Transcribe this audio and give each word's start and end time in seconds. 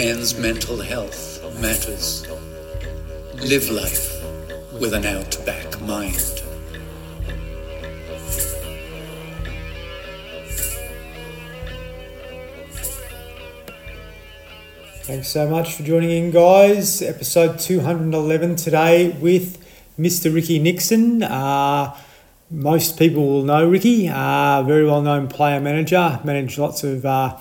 Men's 0.00 0.34
mental 0.38 0.80
health 0.80 1.44
matters. 1.60 2.26
Live 3.34 3.68
life 3.68 4.24
with 4.80 4.94
an 4.94 5.04
out-back 5.04 5.78
mind. 5.82 6.16
Thanks 15.02 15.28
so 15.28 15.46
much 15.50 15.74
for 15.74 15.82
joining 15.82 16.12
in, 16.12 16.30
guys. 16.30 17.02
Episode 17.02 17.58
211 17.58 18.56
today 18.56 19.10
with 19.20 19.62
Mr. 19.98 20.34
Ricky 20.34 20.58
Nixon. 20.58 21.22
Uh, 21.22 21.94
most 22.50 22.98
people 22.98 23.26
will 23.26 23.42
know 23.42 23.68
Ricky, 23.68 24.08
uh, 24.08 24.62
very 24.62 24.86
well 24.86 25.02
known 25.02 25.28
player 25.28 25.60
manager, 25.60 26.18
managed 26.24 26.56
lots 26.56 26.84
of 26.84 27.04
uh, 27.04 27.36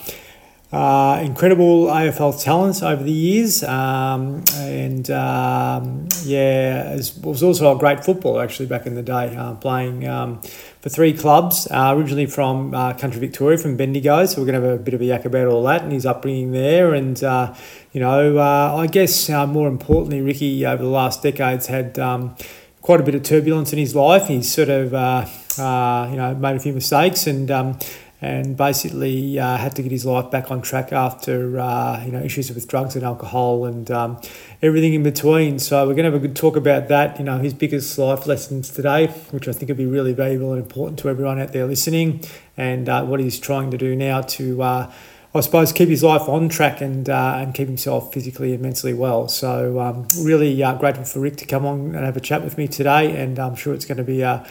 uh, 0.71 1.19
incredible 1.23 1.87
AFL 1.87 2.43
talents 2.43 2.83
over 2.83 3.01
the 3.01 3.11
years, 3.11 3.63
um, 3.63 4.43
and 4.55 5.09
um, 5.09 6.07
yeah, 6.23 6.95
was 7.23 7.41
also 7.41 7.75
a 7.75 7.79
great 7.79 8.05
footballer 8.05 8.43
actually 8.43 8.67
back 8.67 8.85
in 8.85 8.93
the 8.93 9.01
day, 9.01 9.35
uh, 9.35 9.55
playing 9.55 10.07
um, 10.07 10.39
for 10.79 10.89
three 10.89 11.11
clubs, 11.11 11.67
uh, 11.71 11.93
originally 11.97 12.27
from 12.27 12.75
uh, 12.75 12.93
country 12.93 13.19
Victoria, 13.19 13.57
from 13.57 13.77
Bendigo. 13.77 14.27
So 14.27 14.41
we're 14.41 14.51
to 14.61 14.67
have 14.67 14.79
a 14.79 14.83
bit 14.83 14.93
of 14.93 15.01
a 15.01 15.05
yak 15.05 15.25
about 15.25 15.47
all 15.47 15.63
that 15.63 15.81
and 15.81 15.91
his 15.91 16.05
upbringing 16.05 16.51
there. 16.51 16.93
And, 16.93 17.21
uh, 17.23 17.55
you 17.91 17.99
know, 17.99 18.37
uh, 18.37 18.75
I 18.77 18.85
guess 18.85 19.27
more 19.27 19.67
importantly, 19.67 20.21
Ricky 20.21 20.67
over 20.67 20.83
the 20.83 20.89
last 20.89 21.23
decades 21.23 21.65
had 21.65 21.97
um, 21.97 22.35
quite 22.83 23.01
a 23.01 23.03
bit 23.03 23.15
of 23.15 23.23
turbulence 23.23 23.73
in 23.73 23.79
his 23.79 23.95
life. 23.95 24.27
He's 24.27 24.51
sort 24.51 24.69
of, 24.69 24.91
you 24.91 26.15
know, 26.15 26.37
made 26.39 26.55
a 26.55 26.59
few 26.59 26.73
mistakes 26.73 27.25
and 27.25 27.49
um, 27.49 27.79
and 28.21 28.57
basically 28.57 29.39
uh, 29.39 29.57
had 29.57 29.75
to 29.75 29.81
get 29.81 29.91
his 29.91 30.05
life 30.05 30.29
back 30.29 30.51
on 30.51 30.61
track 30.61 30.91
after 30.91 31.59
uh, 31.59 32.03
you 32.03 32.11
know 32.11 32.21
issues 32.21 32.51
with 32.51 32.67
drugs 32.67 32.95
and 32.95 33.03
alcohol 33.03 33.65
and 33.65 33.89
um, 33.91 34.19
everything 34.61 34.93
in 34.93 35.03
between. 35.03 35.59
So 35.59 35.87
we're 35.87 35.93
going 35.93 36.05
to 36.05 36.11
have 36.11 36.15
a 36.15 36.27
good 36.27 36.35
talk 36.35 36.55
about 36.55 36.89
that. 36.89 37.17
You 37.17 37.25
know 37.25 37.37
his 37.39 37.53
biggest 37.53 37.97
life 37.97 38.27
lessons 38.27 38.69
today, 38.69 39.07
which 39.31 39.47
I 39.47 39.53
think 39.53 39.69
will 39.69 39.77
be 39.77 39.85
really 39.85 40.13
valuable 40.13 40.51
and 40.53 40.61
important 40.61 40.99
to 40.99 41.09
everyone 41.09 41.39
out 41.39 41.53
there 41.53 41.65
listening, 41.65 42.21
and 42.57 42.89
uh, 42.89 43.05
what 43.05 43.19
he's 43.19 43.39
trying 43.39 43.71
to 43.71 43.77
do 43.77 43.95
now 43.95 44.21
to. 44.21 44.61
Uh, 44.61 44.93
I 45.31 45.41
suppose 45.41 45.71
keep 45.71 45.89
his 45.89 46.01
life 46.01 46.27
on 46.27 46.49
track 46.49 46.81
and 46.81 47.07
uh, 47.07 47.35
and 47.37 47.53
keep 47.53 47.67
himself 47.67 48.11
physically 48.11 48.53
and 48.53 48.63
mentally 48.63 48.95
well. 48.95 49.27
So 49.27 49.79
um, 49.79 50.07
really 50.21 50.61
uh, 50.63 50.73
grateful 50.73 51.05
for 51.05 51.19
Rick 51.19 51.37
to 51.37 51.45
come 51.45 51.67
on 51.67 51.95
and 51.95 52.03
have 52.03 52.17
a 52.17 52.19
chat 52.19 52.43
with 52.43 52.57
me 52.57 52.67
today, 52.67 53.15
and 53.15 53.37
I'm 53.37 53.55
sure 53.55 53.75
it's 53.75 53.85
going 53.85 53.99
to 53.99 54.03
be 54.03 54.21
a 54.21 54.43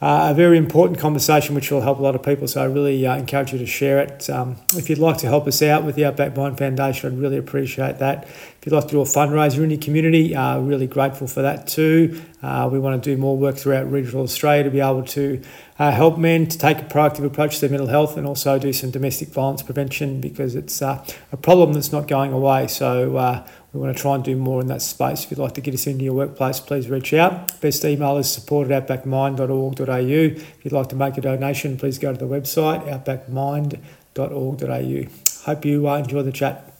uh, 0.00 0.28
a 0.30 0.34
very 0.34 0.58
important 0.58 0.98
conversation 0.98 1.54
which 1.54 1.70
will 1.70 1.80
help 1.80 1.98
a 1.98 2.02
lot 2.02 2.14
of 2.14 2.22
people. 2.22 2.46
So 2.48 2.60
I 2.60 2.66
really 2.66 3.06
uh, 3.06 3.16
encourage 3.16 3.52
you 3.52 3.58
to 3.58 3.66
share 3.66 4.00
it. 4.00 4.28
Um, 4.28 4.56
if 4.74 4.90
you'd 4.90 4.98
like 4.98 5.18
to 5.18 5.26
help 5.26 5.46
us 5.46 5.62
out 5.62 5.84
with 5.84 5.94
the 5.94 6.04
Outback 6.04 6.36
Mind 6.36 6.58
Foundation, 6.58 7.12
I'd 7.12 7.18
really 7.18 7.38
appreciate 7.38 7.98
that. 8.00 8.24
If 8.24 8.66
you'd 8.66 8.74
like 8.74 8.84
to 8.84 8.90
do 8.90 9.00
a 9.00 9.04
fundraiser 9.04 9.62
in 9.62 9.70
your 9.70 9.80
community, 9.80 10.34
uh, 10.34 10.58
really 10.58 10.86
grateful 10.86 11.26
for 11.26 11.42
that 11.42 11.66
too. 11.66 12.20
Uh, 12.42 12.68
we 12.70 12.78
want 12.78 13.02
to 13.02 13.10
do 13.10 13.16
more 13.16 13.36
work 13.36 13.56
throughout 13.56 13.90
regional 13.90 14.24
Australia 14.24 14.64
to 14.64 14.70
be 14.70 14.80
able 14.80 15.04
to 15.04 15.40
uh, 15.78 15.90
help 15.90 16.18
men 16.18 16.46
to 16.48 16.58
take 16.58 16.78
a 16.78 16.84
proactive 16.84 17.24
approach 17.24 17.54
to 17.54 17.60
their 17.62 17.70
mental 17.70 17.88
health 17.88 18.16
and 18.16 18.26
also 18.26 18.58
do 18.58 18.72
some 18.72 18.90
domestic 18.90 19.28
violence 19.28 19.62
prevention 19.62 20.20
because 20.20 20.54
it's 20.54 20.82
uh, 20.82 21.02
a 21.32 21.36
problem 21.36 21.72
that's 21.72 21.92
not 21.92 22.08
going 22.08 22.32
away. 22.32 22.66
So 22.66 23.44
we 23.74 23.80
want 23.80 23.96
to 23.96 24.00
try 24.00 24.14
and 24.14 24.22
do 24.22 24.36
more 24.36 24.60
in 24.60 24.68
that 24.68 24.82
space. 24.82 25.24
If 25.24 25.32
you'd 25.32 25.40
like 25.40 25.54
to 25.54 25.60
get 25.60 25.74
us 25.74 25.88
into 25.88 26.04
your 26.04 26.14
workplace, 26.14 26.60
please 26.60 26.88
reach 26.88 27.12
out. 27.12 27.60
Best 27.60 27.84
email 27.84 28.16
is 28.18 28.30
support 28.30 28.70
at 28.70 28.86
outbackmind.org.au. 28.86 29.96
If 29.96 30.64
you'd 30.64 30.72
like 30.72 30.88
to 30.90 30.96
make 30.96 31.18
a 31.18 31.20
donation, 31.20 31.76
please 31.76 31.98
go 31.98 32.12
to 32.12 32.18
the 32.18 32.26
website 32.26 32.88
outbackmind.org.au. 32.88 35.44
Hope 35.44 35.64
you 35.64 35.88
uh, 35.88 35.96
enjoy 35.96 36.22
the 36.22 36.30
chat. 36.30 36.72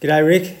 G'day, 0.00 0.24
Rick. 0.24 0.56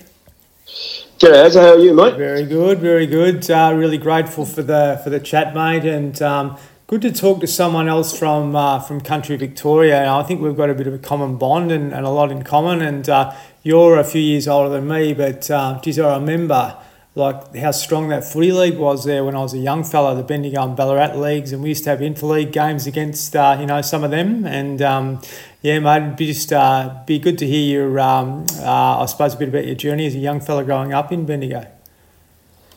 G'day, 1.20 1.54
how 1.54 1.74
are 1.74 1.78
you, 1.78 1.94
mate? 1.94 2.16
Very 2.16 2.44
good, 2.44 2.80
very 2.80 3.06
good. 3.06 3.48
Uh, 3.48 3.72
really 3.76 3.98
grateful 3.98 4.44
for 4.44 4.62
the 4.62 5.00
for 5.04 5.10
the 5.10 5.20
chat, 5.20 5.54
mate, 5.54 5.84
and 5.84 6.20
um, 6.20 6.58
good 6.88 7.02
to 7.02 7.12
talk 7.12 7.38
to 7.40 7.46
someone 7.46 7.88
else 7.88 8.18
from 8.18 8.56
uh, 8.56 8.80
from 8.80 9.00
country 9.00 9.36
Victoria. 9.36 10.00
And 10.00 10.08
I 10.08 10.24
think 10.24 10.40
we've 10.40 10.56
got 10.56 10.68
a 10.68 10.74
bit 10.74 10.88
of 10.88 10.94
a 10.94 10.98
common 10.98 11.36
bond 11.36 11.70
and, 11.70 11.94
and 11.94 12.04
a 12.04 12.10
lot 12.10 12.32
in 12.32 12.42
common. 12.42 12.82
And 12.82 13.08
uh, 13.08 13.32
you're 13.64 13.98
a 13.98 14.04
few 14.04 14.20
years 14.20 14.46
older 14.46 14.68
than 14.68 14.86
me, 14.86 15.14
but 15.14 15.50
uh, 15.50 15.80
geez, 15.82 15.98
I 15.98 16.16
remember 16.16 16.76
like 17.16 17.56
how 17.56 17.70
strong 17.70 18.08
that 18.08 18.24
footy 18.24 18.52
league 18.52 18.76
was 18.76 19.04
there 19.04 19.24
when 19.24 19.34
I 19.34 19.40
was 19.40 19.54
a 19.54 19.58
young 19.58 19.84
fellow, 19.84 20.14
the 20.14 20.22
Bendigo 20.22 20.62
and 20.62 20.76
Ballarat 20.76 21.16
leagues, 21.16 21.52
and 21.52 21.62
we 21.62 21.70
used 21.70 21.84
to 21.84 21.90
have 21.90 22.00
interleague 22.00 22.52
games 22.52 22.86
against 22.86 23.34
uh, 23.34 23.56
you 23.58 23.66
know 23.66 23.80
some 23.80 24.04
of 24.04 24.10
them, 24.10 24.44
and 24.46 24.82
um, 24.82 25.22
yeah, 25.62 25.78
mate, 25.78 26.02
it'd 26.02 26.16
be 26.16 26.26
just 26.26 26.52
uh, 26.52 27.02
be 27.06 27.18
good 27.18 27.38
to 27.38 27.46
hear 27.46 27.80
your 27.80 28.00
um, 28.00 28.46
uh, 28.58 29.00
I 29.00 29.06
suppose 29.06 29.34
a 29.34 29.38
bit 29.38 29.48
about 29.48 29.66
your 29.66 29.76
journey 29.76 30.06
as 30.06 30.14
a 30.14 30.18
young 30.18 30.40
fellow 30.40 30.62
growing 30.62 30.92
up 30.92 31.10
in 31.10 31.24
Bendigo. 31.24 31.66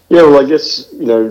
Yeah, 0.09 0.21
well, 0.21 0.45
I 0.45 0.47
guess 0.47 0.87
you 0.93 1.05
know. 1.05 1.29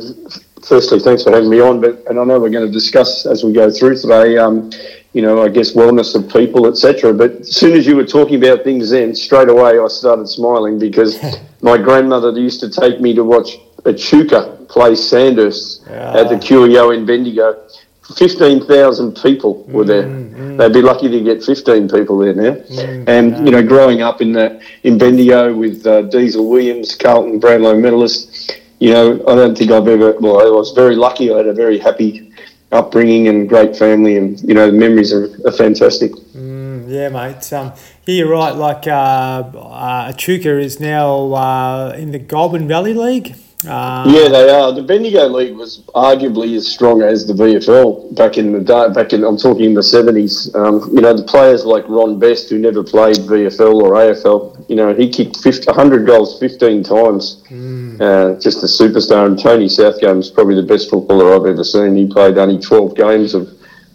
Firstly, 0.65 0.99
thanks 0.99 1.23
for 1.23 1.31
having 1.31 1.51
me 1.51 1.61
on, 1.61 1.81
but 1.81 2.03
and 2.09 2.19
I 2.19 2.25
know 2.25 2.41
we're 2.41 2.51
going 2.51 2.67
to 2.67 2.73
discuss 2.73 3.27
as 3.27 3.45
we 3.45 3.53
go 3.53 3.71
through 3.71 3.99
today. 3.99 4.39
Um, 4.39 4.71
you 5.13 5.23
know, 5.23 5.43
I 5.43 5.49
guess 5.49 5.73
wellness 5.73 6.15
of 6.15 6.31
people, 6.31 6.67
etc. 6.67 7.15
But 7.15 7.31
as 7.41 7.57
soon 7.57 7.75
as 7.75 7.87
you 7.87 7.97
were 7.97 8.05
talking 8.05 8.37
about 8.43 8.65
things, 8.65 8.91
then 8.91 9.15
straight 9.15 9.49
away 9.49 9.79
I 9.79 9.87
started 9.89 10.29
smiling 10.29 10.79
because 10.79 11.19
my 11.63 11.79
grandmother 11.79 12.31
used 12.39 12.61
to 12.61 12.71
take 12.71 13.01
me 13.01 13.15
to 13.15 13.25
watch 13.25 13.57
Echuca 13.87 14.67
play 14.69 14.95
Sandhurst 14.95 15.85
yeah. 15.89 16.21
at 16.21 16.29
the 16.29 16.35
QEO 16.35 16.95
in 16.95 17.07
Bendigo. 17.07 17.67
Fifteen 18.15 18.65
thousand 18.67 19.17
people 19.17 19.65
were 19.65 19.85
there. 19.85 20.05
Mm, 20.05 20.35
mm. 20.35 20.59
They'd 20.59 20.73
be 20.73 20.83
lucky 20.83 21.09
to 21.09 21.21
get 21.23 21.43
fifteen 21.43 21.89
people 21.89 22.19
there 22.19 22.35
now. 22.35 22.53
Mm, 22.53 23.09
and 23.09 23.47
you 23.47 23.53
know, 23.53 23.67
growing 23.67 24.03
up 24.03 24.21
in 24.21 24.33
the 24.33 24.61
in 24.85 24.97
Bendigo 24.99 25.55
with 25.55 25.87
uh, 25.87 26.03
Diesel 26.03 26.49
Williams, 26.49 26.95
Carlton 26.95 27.41
Brownlow 27.41 27.79
medalist. 27.79 28.61
You 28.79 28.93
know, 28.93 29.15
I 29.27 29.35
don't 29.35 29.57
think 29.57 29.71
I've 29.71 29.89
ever. 29.89 30.13
Well, 30.21 30.41
I 30.41 30.51
was 30.51 30.73
very 30.73 30.97
lucky. 30.97 31.33
I 31.33 31.39
had 31.39 31.47
a 31.47 31.55
very 31.55 31.79
happy 31.79 32.33
upbringing 32.73 33.29
and 33.29 33.49
great 33.49 33.77
family, 33.77 34.17
and 34.17 34.41
you 34.43 34.55
know 34.55 34.71
the 34.71 34.77
memories 34.77 35.13
are, 35.13 35.29
are 35.47 35.53
fantastic. 35.53 36.13
Mm, 36.35 36.89
yeah, 36.89 37.09
mate. 37.09 37.53
Um, 37.53 37.73
yeah, 38.05 38.15
you're 38.15 38.31
right. 38.31 38.55
Like 38.55 38.87
uh, 38.87 39.51
uh, 39.55 40.13
is 40.19 40.81
now 40.81 41.33
uh, 41.33 41.95
in 41.97 42.13
the 42.13 42.19
Goulburn 42.19 42.69
Valley 42.69 42.95
League. 42.95 43.35
Uh, 43.65 44.05
yeah, 44.07 44.29
they 44.29 44.51
are. 44.51 44.71
The 44.71 44.83
Bendigo 44.83 45.29
League 45.29 45.57
was 45.57 45.79
arguably 45.95 46.57
as 46.57 46.69
strong 46.69 47.01
as 47.01 47.27
the 47.27 47.33
VFL 47.33 48.15
back 48.15 48.37
in 48.37 48.53
the 48.53 48.61
day. 48.61 48.89
Back 48.93 49.15
in, 49.15 49.25
I'm 49.25 49.39
talking 49.39 49.65
in 49.65 49.75
the 49.75 49.83
seventies. 49.83 50.55
Um, 50.55 50.91
you 50.93 51.01
know, 51.01 51.15
the 51.15 51.23
players 51.23 51.65
like 51.65 51.89
Ron 51.89 52.19
Best, 52.19 52.51
who 52.51 52.59
never 52.59 52.85
played 52.85 53.17
VFL 53.17 53.81
or 53.81 53.93
AFL. 53.93 54.69
You 54.69 54.77
know, 54.77 54.95
he 54.95 55.09
kicked 55.09 55.39
50, 55.39 55.67
100 55.67 56.07
goals 56.07 56.39
15 56.39 56.83
times. 56.83 57.43
Mm. 57.49 58.01
Uh, 58.01 58.39
just 58.41 58.63
a 58.63 58.67
superstar. 58.67 59.25
And 59.25 59.39
Tony 59.39 59.71
Southgate 59.71 60.17
was 60.17 60.31
probably 60.31 60.57
the 60.57 60.67
best 60.67 60.91
footballer 60.91 61.35
I've 61.35 61.47
ever 61.47 61.65
seen. 61.65 61.97
He 61.97 62.07
played 62.07 62.37
only 62.37 62.61
12 62.61 62.95
games 62.95 63.33
of 63.33 63.49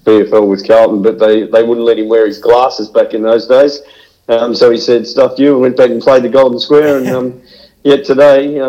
VFL 0.05 0.49
with 0.49 0.67
Carlton, 0.67 1.03
but 1.03 1.19
they, 1.19 1.43
they 1.43 1.61
wouldn't 1.61 1.85
let 1.85 1.99
him 1.99 2.09
wear 2.09 2.25
his 2.25 2.39
glasses 2.39 2.89
back 2.89 3.13
in 3.13 3.21
those 3.21 3.47
days. 3.47 3.79
Um, 4.27 4.55
so 4.55 4.71
he 4.71 4.77
said, 4.77 5.05
"Stuff 5.05 5.37
you," 5.37 5.53
and 5.53 5.61
went 5.61 5.77
back 5.77 5.91
and 5.91 6.01
played 6.01 6.23
the 6.23 6.29
Golden 6.29 6.59
Square. 6.59 6.99
And 6.99 7.07
um, 7.09 7.41
yet 7.83 8.05
today. 8.05 8.59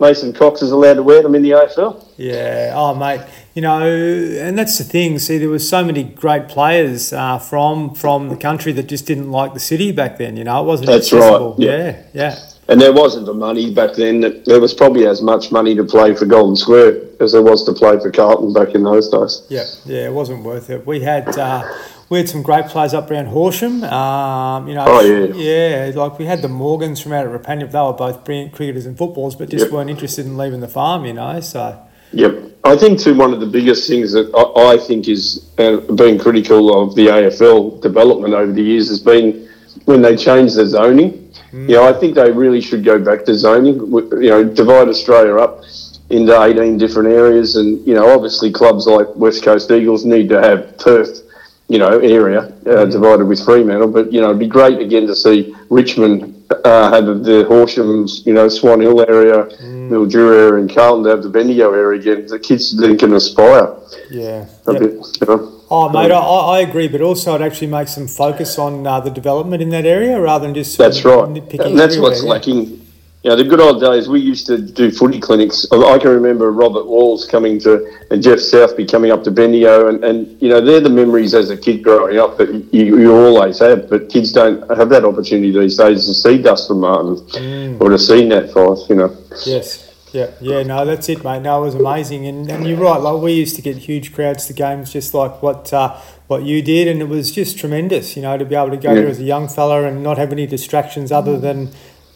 Mason 0.00 0.32
Cox 0.32 0.62
is 0.62 0.70
allowed 0.72 0.94
to 0.94 1.02
wear 1.02 1.22
them 1.22 1.34
in 1.34 1.42
the 1.42 1.50
AFL. 1.50 2.04
Yeah, 2.16 2.72
oh 2.74 2.94
mate, 2.94 3.20
you 3.54 3.62
know, 3.62 3.86
and 3.86 4.58
that's 4.58 4.78
the 4.78 4.84
thing. 4.84 5.18
See, 5.18 5.38
there 5.38 5.48
were 5.48 5.58
so 5.58 5.84
many 5.84 6.04
great 6.04 6.48
players 6.48 7.12
uh, 7.12 7.38
from 7.38 7.94
from 7.94 8.28
the 8.28 8.36
country 8.36 8.72
that 8.72 8.84
just 8.88 9.06
didn't 9.06 9.30
like 9.30 9.54
the 9.54 9.60
city 9.60 9.92
back 9.92 10.18
then. 10.18 10.36
You 10.36 10.44
know, 10.44 10.62
it 10.62 10.66
wasn't. 10.66 10.88
That's 10.88 11.12
accessible. 11.12 11.50
right. 11.50 11.60
Yeah. 11.60 11.76
yeah, 11.76 12.02
yeah. 12.12 12.38
And 12.68 12.80
there 12.80 12.92
wasn't 12.92 13.26
the 13.26 13.34
money 13.34 13.74
back 13.74 13.94
then. 13.94 14.42
There 14.44 14.60
was 14.60 14.72
probably 14.72 15.06
as 15.06 15.20
much 15.20 15.50
money 15.50 15.74
to 15.74 15.84
play 15.84 16.14
for 16.14 16.24
Golden 16.24 16.54
Square 16.54 17.00
as 17.20 17.32
there 17.32 17.42
was 17.42 17.64
to 17.64 17.72
play 17.72 17.98
for 17.98 18.12
Carlton 18.12 18.52
back 18.52 18.74
in 18.76 18.84
those 18.84 19.08
days. 19.08 19.42
Yeah, 19.48 19.64
yeah, 19.84 20.06
it 20.06 20.12
wasn't 20.12 20.44
worth 20.44 20.70
it. 20.70 20.86
We 20.86 21.00
had. 21.00 21.36
Uh, 21.36 21.62
we 22.10 22.18
had 22.18 22.28
some 22.28 22.42
great 22.42 22.66
players 22.66 22.92
up 22.92 23.08
around 23.08 23.26
Horsham. 23.26 23.84
Um, 23.84 24.68
you 24.68 24.74
know, 24.74 24.84
oh, 24.86 25.00
yeah. 25.00 25.86
yeah, 25.86 25.92
like 25.94 26.18
we 26.18 26.26
had 26.26 26.42
the 26.42 26.48
Morgans 26.48 27.00
from 27.00 27.12
out 27.12 27.24
at 27.24 27.32
Rupanyup. 27.32 27.70
They 27.70 27.78
were 27.78 27.92
both 27.92 28.24
brilliant 28.24 28.52
cricketers 28.52 28.84
and 28.84 28.98
footballers, 28.98 29.36
but 29.36 29.48
just 29.48 29.66
yep. 29.66 29.72
weren't 29.72 29.88
interested 29.88 30.26
in 30.26 30.36
leaving 30.36 30.60
the 30.60 30.68
farm. 30.68 31.04
You 31.06 31.14
know, 31.14 31.40
so. 31.40 31.80
Yep, 32.12 32.58
I 32.64 32.76
think 32.76 32.98
too 32.98 33.14
one 33.14 33.32
of 33.32 33.38
the 33.38 33.46
biggest 33.46 33.88
things 33.88 34.12
that 34.12 34.34
I, 34.34 34.74
I 34.74 34.76
think 34.76 35.06
is 35.08 35.48
uh, 35.58 35.76
being 35.94 36.18
critical 36.18 36.82
of 36.82 36.96
the 36.96 37.06
AFL 37.06 37.80
development 37.80 38.34
over 38.34 38.50
the 38.50 38.62
years 38.62 38.88
has 38.88 38.98
been 38.98 39.48
when 39.84 40.02
they 40.02 40.16
changed 40.16 40.56
the 40.56 40.66
zoning. 40.66 41.32
Mm. 41.52 41.68
You 41.68 41.76
know, 41.76 41.88
I 41.88 41.92
think 41.92 42.16
they 42.16 42.32
really 42.32 42.60
should 42.60 42.84
go 42.84 42.98
back 42.98 43.24
to 43.26 43.34
zoning. 43.36 43.76
You 43.76 44.30
know, 44.30 44.42
divide 44.42 44.88
Australia 44.88 45.36
up 45.36 45.62
into 46.10 46.42
18 46.42 46.76
different 46.76 47.10
areas, 47.10 47.54
and 47.54 47.86
you 47.86 47.94
know, 47.94 48.12
obviously 48.12 48.50
clubs 48.50 48.88
like 48.88 49.06
West 49.14 49.44
Coast 49.44 49.70
Eagles 49.70 50.04
need 50.04 50.28
to 50.30 50.42
have 50.42 50.76
Perth 50.78 51.29
you 51.70 51.78
know, 51.78 52.00
area 52.00 52.40
uh, 52.40 52.50
mm. 52.84 52.90
divided 52.90 53.26
with 53.26 53.42
Fremantle. 53.44 53.92
But 53.92 54.12
you 54.12 54.20
know, 54.20 54.30
it'd 54.30 54.40
be 54.40 54.48
great 54.48 54.80
again 54.80 55.06
to 55.06 55.14
see 55.14 55.54
Richmond 55.70 56.34
uh, 56.64 56.90
have 56.90 57.06
the 57.22 57.46
Horshams, 57.48 58.26
you 58.26 58.32
know, 58.32 58.48
Swan 58.48 58.80
Hill 58.80 59.00
area, 59.02 59.44
mm. 59.44 59.88
Mildura 59.88 60.48
area, 60.48 60.60
and 60.60 60.74
Carlton 60.74 61.04
to 61.04 61.10
have 61.10 61.22
the 61.22 61.30
Bendigo 61.30 61.72
area 61.72 62.00
again. 62.00 62.26
The 62.26 62.40
kids 62.40 62.76
then 62.76 62.98
can 62.98 63.14
aspire. 63.14 63.76
Yeah. 64.10 64.46
A 64.66 64.72
yep. 64.72 64.82
bit, 64.82 64.92
you 65.20 65.26
know. 65.28 65.56
Oh, 65.70 65.88
mate, 65.88 66.10
I, 66.10 66.18
I 66.18 66.60
agree, 66.60 66.88
but 66.88 67.00
also 67.00 67.36
it 67.36 67.40
actually 67.40 67.68
makes 67.68 67.94
them 67.94 68.08
focus 68.08 68.58
on 68.58 68.84
uh, 68.84 68.98
the 68.98 69.10
development 69.10 69.62
in 69.62 69.68
that 69.68 69.86
area 69.86 70.20
rather 70.20 70.44
than 70.46 70.54
just. 70.54 70.76
That's 70.76 71.04
right. 71.04 71.28
And 71.28 71.78
that's 71.78 71.96
what's 71.96 72.24
lacking. 72.24 72.84
You 73.22 73.28
know, 73.28 73.36
the 73.36 73.44
good 73.44 73.60
old 73.60 73.82
days, 73.82 74.08
we 74.08 74.18
used 74.18 74.46
to 74.46 74.56
do 74.56 74.90
footy 74.90 75.20
clinics. 75.20 75.66
I 75.70 75.98
can 75.98 76.08
remember 76.08 76.50
Robert 76.52 76.86
Walls 76.86 77.26
coming 77.26 77.58
to, 77.60 77.86
and 78.10 78.22
Geoff 78.22 78.38
Southby 78.38 78.90
coming 78.90 79.10
up 79.10 79.22
to 79.24 79.30
Bendigo, 79.30 79.88
and, 79.88 80.02
and 80.02 80.40
you 80.40 80.48
know, 80.48 80.62
they're 80.62 80.80
the 80.80 80.88
memories 80.88 81.34
as 81.34 81.50
a 81.50 81.56
kid 81.56 81.84
growing 81.84 82.18
up 82.18 82.38
that 82.38 82.48
you, 82.72 82.98
you 82.98 83.14
always 83.14 83.58
have, 83.58 83.90
but 83.90 84.08
kids 84.08 84.32
don't 84.32 84.66
have 84.74 84.88
that 84.88 85.04
opportunity 85.04 85.50
these 85.52 85.76
days 85.76 86.06
to 86.06 86.14
see 86.14 86.40
Dustin 86.40 86.80
Martin 86.80 87.16
mm. 87.16 87.80
or 87.80 87.90
to 87.90 87.98
see 87.98 88.26
Nat 88.26 88.54
Fyfe, 88.54 88.88
you 88.88 88.94
know. 88.94 89.14
Yes. 89.44 89.88
Yeah, 90.12 90.30
yeah, 90.40 90.64
no, 90.64 90.84
that's 90.84 91.08
it, 91.08 91.22
mate. 91.22 91.42
No, 91.42 91.62
it 91.62 91.66
was 91.66 91.74
amazing, 91.76 92.26
and, 92.26 92.50
and 92.50 92.66
you're 92.66 92.78
right. 92.78 92.96
Like 92.96 93.22
we 93.22 93.32
used 93.32 93.54
to 93.54 93.62
get 93.62 93.76
huge 93.76 94.12
crowds 94.12 94.46
to 94.46 94.52
games, 94.52 94.92
just 94.92 95.14
like 95.14 95.40
what 95.40 95.72
uh, 95.72 96.00
what 96.26 96.42
you 96.42 96.62
did, 96.62 96.88
and 96.88 97.00
it 97.00 97.04
was 97.08 97.30
just 97.30 97.56
tremendous. 97.56 98.16
You 98.16 98.22
know, 98.22 98.36
to 98.36 98.44
be 98.44 98.56
able 98.56 98.70
to 98.70 98.76
go 98.76 98.88
yeah. 98.88 99.02
there 99.02 99.08
as 99.08 99.20
a 99.20 99.22
young 99.22 99.46
fella 99.46 99.84
and 99.84 100.02
not 100.02 100.18
have 100.18 100.32
any 100.32 100.48
distractions 100.48 101.12
other 101.12 101.38
than 101.38 101.70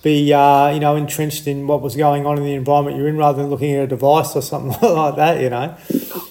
be 0.04 0.32
uh, 0.32 0.68
you 0.68 0.78
know 0.78 0.94
entrenched 0.94 1.48
in 1.48 1.66
what 1.66 1.82
was 1.82 1.96
going 1.96 2.26
on 2.26 2.38
in 2.38 2.44
the 2.44 2.54
environment 2.54 2.96
you're 2.96 3.08
in, 3.08 3.16
rather 3.16 3.42
than 3.42 3.50
looking 3.50 3.72
at 3.72 3.84
a 3.84 3.86
device 3.88 4.36
or 4.36 4.42
something 4.42 4.76
like 4.88 5.16
that. 5.16 5.40
You 5.40 5.50
know. 5.50 5.76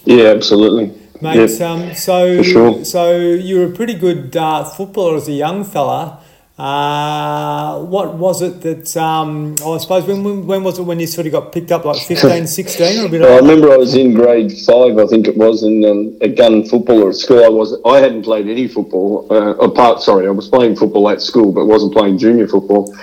Yeah, 0.05 0.29
absolutely. 0.29 0.97
Mate, 1.21 1.49
yeah, 1.49 1.65
um, 1.67 1.95
so 1.95 2.41
sure. 2.41 2.85
so 2.85 3.17
you 3.17 3.59
were 3.59 3.65
a 3.65 3.71
pretty 3.71 3.93
good 3.93 4.35
uh, 4.37 4.63
footballer 4.63 5.17
as 5.17 5.27
a 5.27 5.33
young 5.33 5.63
fella. 5.63 6.19
Uh, 6.57 7.83
what 7.85 8.13
was 8.13 8.43
it 8.43 8.61
that, 8.61 8.95
um, 8.95 9.55
oh, 9.63 9.73
I 9.73 9.79
suppose, 9.79 10.05
when, 10.05 10.45
when 10.45 10.63
was 10.63 10.77
it 10.77 10.83
when 10.83 10.99
you 10.99 11.07
sort 11.07 11.25
of 11.25 11.33
got 11.33 11.51
picked 11.51 11.71
up, 11.71 11.83
like 11.83 11.97
15, 12.07 12.45
16 12.45 13.01
or 13.01 13.07
a 13.07 13.09
bit 13.09 13.23
I 13.23 13.37
remember 13.37 13.71
I 13.71 13.77
was 13.77 13.95
in 13.95 14.13
grade 14.13 14.51
five, 14.51 14.99
I 14.99 15.07
think 15.07 15.27
it 15.27 15.35
was, 15.35 15.63
in 15.63 15.83
um, 15.83 16.15
a 16.21 16.27
gun 16.27 16.63
football 16.63 17.09
at 17.09 17.15
school. 17.15 17.43
I 17.43 17.49
was 17.49 17.75
I 17.85 17.97
hadn't 17.99 18.21
played 18.21 18.47
any 18.47 18.67
football, 18.67 19.25
uh, 19.31 19.55
apart, 19.55 20.03
sorry, 20.03 20.27
I 20.27 20.29
was 20.29 20.47
playing 20.47 20.75
football 20.75 21.09
at 21.09 21.23
school, 21.23 21.51
but 21.51 21.65
wasn't 21.65 21.93
playing 21.93 22.19
junior 22.19 22.47
football. 22.47 22.95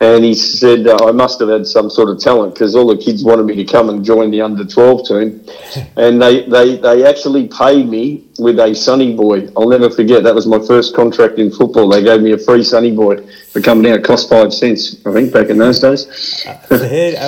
And 0.00 0.24
he 0.24 0.32
said 0.32 0.86
uh, 0.86 0.96
I 1.08 1.10
must 1.10 1.40
have 1.40 1.48
had 1.48 1.66
some 1.66 1.90
sort 1.90 2.08
of 2.08 2.20
talent 2.20 2.54
because 2.54 2.76
all 2.76 2.86
the 2.86 2.96
kids 2.96 3.24
wanted 3.24 3.46
me 3.46 3.56
to 3.56 3.64
come 3.64 3.88
and 3.88 4.04
join 4.04 4.30
the 4.30 4.40
under 4.40 4.64
12 4.64 5.08
team. 5.08 5.44
and 5.96 6.22
they, 6.22 6.46
they, 6.46 6.76
they 6.76 7.04
actually 7.04 7.48
paid 7.48 7.88
me 7.88 8.24
with 8.38 8.60
a 8.60 8.74
Sunny 8.74 9.16
Boy. 9.16 9.48
I'll 9.56 9.68
never 9.68 9.90
forget, 9.90 10.22
that 10.22 10.36
was 10.36 10.46
my 10.46 10.60
first 10.64 10.94
contract 10.94 11.40
in 11.40 11.50
football. 11.50 11.88
They 11.88 12.04
gave 12.04 12.22
me 12.22 12.30
a 12.30 12.38
free 12.38 12.62
Sunny 12.62 12.94
Boy 12.94 13.26
for 13.50 13.60
coming 13.60 13.90
out. 13.90 13.98
It 13.98 14.04
cost 14.04 14.28
five 14.28 14.54
cents, 14.54 15.04
I 15.04 15.12
think, 15.12 15.32
back 15.32 15.48
in 15.48 15.58
those 15.58 15.80
days. 15.80 16.46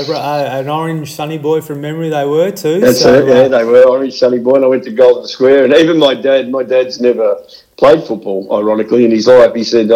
uh, 0.08 0.60
an 0.60 0.68
orange 0.68 1.12
Sunny 1.12 1.38
Boy 1.38 1.62
from 1.62 1.80
memory 1.80 2.08
they 2.08 2.24
were 2.24 2.52
too. 2.52 2.78
That's 2.78 3.00
so, 3.00 3.14
it, 3.14 3.26
yeah, 3.26 3.34
uh, 3.34 3.48
they 3.48 3.64
were 3.64 3.82
orange 3.82 4.16
Sunny 4.16 4.38
Boy. 4.38 4.54
And 4.54 4.64
I 4.64 4.68
went 4.68 4.84
to 4.84 4.92
Golden 4.92 5.26
Square. 5.26 5.64
And 5.64 5.74
even 5.74 5.98
my 5.98 6.14
dad, 6.14 6.48
my 6.52 6.62
dad's 6.62 7.00
never 7.00 7.36
played 7.76 8.04
football, 8.04 8.46
ironically, 8.56 9.04
in 9.04 9.10
his 9.10 9.26
life. 9.26 9.56
He 9.56 9.64
said, 9.64 9.90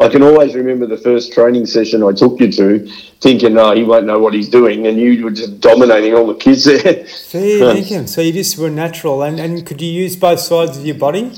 I 0.00 0.08
can 0.08 0.22
always 0.22 0.54
remember 0.54 0.86
the 0.86 0.96
first 0.96 1.34
training 1.34 1.66
session 1.66 2.02
I 2.02 2.12
took 2.12 2.40
you 2.40 2.50
to, 2.52 2.90
thinking, 3.20 3.54
"No, 3.54 3.70
oh, 3.70 3.74
he 3.76 3.84
won't 3.84 4.06
know 4.06 4.18
what 4.18 4.32
he's 4.32 4.48
doing," 4.48 4.86
and 4.86 4.98
you 4.98 5.22
were 5.22 5.30
just 5.30 5.60
dominating 5.60 6.14
all 6.14 6.26
the 6.26 6.34
kids 6.34 6.64
there. 6.64 7.04
thinking. 7.74 8.06
So 8.06 8.22
you 8.22 8.32
just 8.32 8.56
were 8.56 8.70
natural, 8.70 9.22
and, 9.22 9.38
and 9.38 9.66
could 9.66 9.82
you 9.82 9.90
use 9.90 10.16
both 10.16 10.40
sides 10.40 10.78
of 10.78 10.86
your 10.86 10.96
body? 10.96 11.30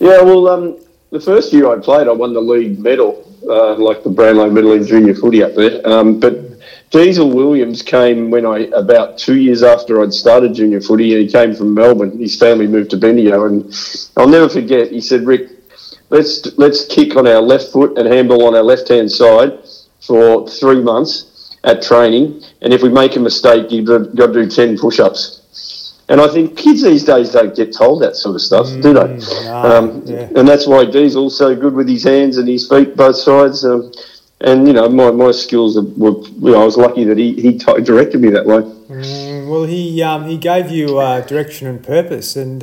Yeah, 0.00 0.22
well, 0.22 0.48
um, 0.48 0.78
the 1.10 1.20
first 1.20 1.52
year 1.52 1.70
I 1.70 1.78
played, 1.78 2.08
I 2.08 2.12
won 2.12 2.32
the 2.32 2.40
league 2.40 2.78
medal, 2.78 3.22
uh, 3.48 3.74
like 3.74 4.02
the 4.02 4.10
Brownlow 4.10 4.50
Medal 4.50 4.72
in 4.72 4.86
junior 4.86 5.14
footy 5.14 5.42
up 5.42 5.54
there. 5.54 5.86
Um, 5.86 6.18
but 6.18 6.54
Diesel 6.90 7.30
Williams 7.30 7.82
came 7.82 8.30
when 8.30 8.46
I 8.46 8.60
about 8.74 9.18
two 9.18 9.36
years 9.36 9.62
after 9.62 10.02
I'd 10.02 10.14
started 10.14 10.54
junior 10.54 10.80
footy. 10.80 11.12
And 11.12 11.22
he 11.22 11.28
came 11.30 11.54
from 11.54 11.74
Melbourne. 11.74 12.18
His 12.18 12.38
family 12.38 12.66
moved 12.66 12.90
to 12.90 12.96
Bendigo, 12.96 13.44
and 13.44 13.72
I'll 14.16 14.28
never 14.28 14.48
forget. 14.48 14.90
He 14.90 15.00
said, 15.00 15.26
"Rick, 15.26 15.53
let's 16.10 16.46
let's 16.58 16.86
kick 16.86 17.16
on 17.16 17.26
our 17.26 17.40
left 17.40 17.72
foot 17.72 17.98
and 17.98 18.06
handball 18.12 18.46
on 18.46 18.54
our 18.54 18.62
left 18.62 18.88
hand 18.88 19.10
side 19.10 19.58
for 20.00 20.48
three 20.48 20.80
months 20.80 21.56
at 21.64 21.82
training, 21.82 22.42
and 22.60 22.72
if 22.72 22.82
we 22.82 22.88
make 22.88 23.16
a 23.16 23.20
mistake, 23.20 23.70
you've 23.70 23.86
got 23.86 24.26
to 24.26 24.32
do 24.32 24.48
ten 24.48 24.76
push-ups. 24.78 25.40
And 26.08 26.20
I 26.20 26.28
think 26.28 26.58
kids 26.58 26.82
these 26.82 27.04
days 27.04 27.32
don't 27.32 27.56
get 27.56 27.72
told 27.72 28.02
that 28.02 28.14
sort 28.16 28.34
of 28.34 28.42
stuff, 28.42 28.66
mm, 28.66 28.82
do 28.82 28.92
they? 28.92 29.00
Mm, 29.00 29.44
no, 29.44 29.76
um, 29.78 30.02
yeah. 30.04 30.28
And 30.36 30.46
that's 30.46 30.66
why 30.66 30.84
Diesel's 30.84 31.16
also 31.16 31.56
good 31.56 31.72
with 31.72 31.88
his 31.88 32.04
hands 32.04 32.36
and 32.36 32.46
his 32.46 32.68
feet, 32.68 32.94
both 32.94 33.16
sides. 33.16 33.64
Um, 33.64 33.90
and 34.42 34.66
you 34.66 34.74
know, 34.74 34.88
my, 34.88 35.10
my 35.10 35.30
skills 35.30 35.80
were. 35.96 36.10
You 36.10 36.52
know, 36.52 36.60
I 36.60 36.64
was 36.64 36.76
lucky 36.76 37.04
that 37.04 37.16
he 37.16 37.32
he 37.40 37.58
t- 37.58 37.80
directed 37.80 38.20
me 38.20 38.28
that 38.30 38.44
way. 38.44 38.60
Mm, 38.60 39.48
well, 39.48 39.64
he 39.64 40.02
um, 40.02 40.26
he 40.26 40.36
gave 40.36 40.70
you 40.70 40.98
uh, 40.98 41.22
direction 41.22 41.66
and 41.66 41.82
purpose, 41.82 42.36
and 42.36 42.62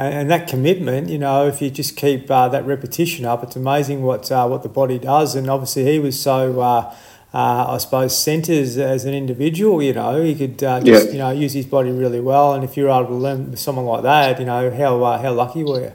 um, 0.00 0.12
and, 0.12 0.30
that 0.30 0.48
commitment, 0.48 1.10
you 1.10 1.18
know, 1.18 1.46
if 1.46 1.60
you 1.60 1.70
just 1.70 1.94
keep 1.94 2.30
uh, 2.30 2.48
that 2.48 2.64
repetition 2.64 3.26
up, 3.26 3.42
it's 3.42 3.54
amazing 3.54 4.00
what 4.00 4.32
uh, 4.32 4.46
what 4.48 4.62
the 4.62 4.68
body 4.70 4.98
does. 4.98 5.34
And 5.34 5.50
obviously, 5.50 5.84
he 5.84 5.98
was 5.98 6.18
so, 6.18 6.58
uh, 6.58 6.94
uh 7.34 7.74
I 7.74 7.76
suppose, 7.76 8.18
centers 8.18 8.78
as, 8.78 9.04
an 9.04 9.12
individual. 9.12 9.82
You 9.82 9.92
know, 9.92 10.22
he 10.22 10.34
could 10.34 10.64
uh, 10.64 10.80
just 10.80 11.06
yeah. 11.08 11.12
you 11.12 11.18
know 11.18 11.30
use 11.32 11.52
his 11.52 11.66
body 11.66 11.90
really 11.90 12.20
well. 12.20 12.54
And 12.54 12.64
if 12.64 12.78
you're 12.78 12.88
able 12.88 13.08
to 13.08 13.14
learn 13.14 13.50
with 13.50 13.60
someone 13.60 13.84
like 13.84 14.02
that, 14.04 14.40
you 14.40 14.46
know, 14.46 14.70
how 14.70 15.02
uh, 15.02 15.20
how 15.20 15.34
lucky 15.34 15.64
were 15.64 15.80
you? 15.80 15.92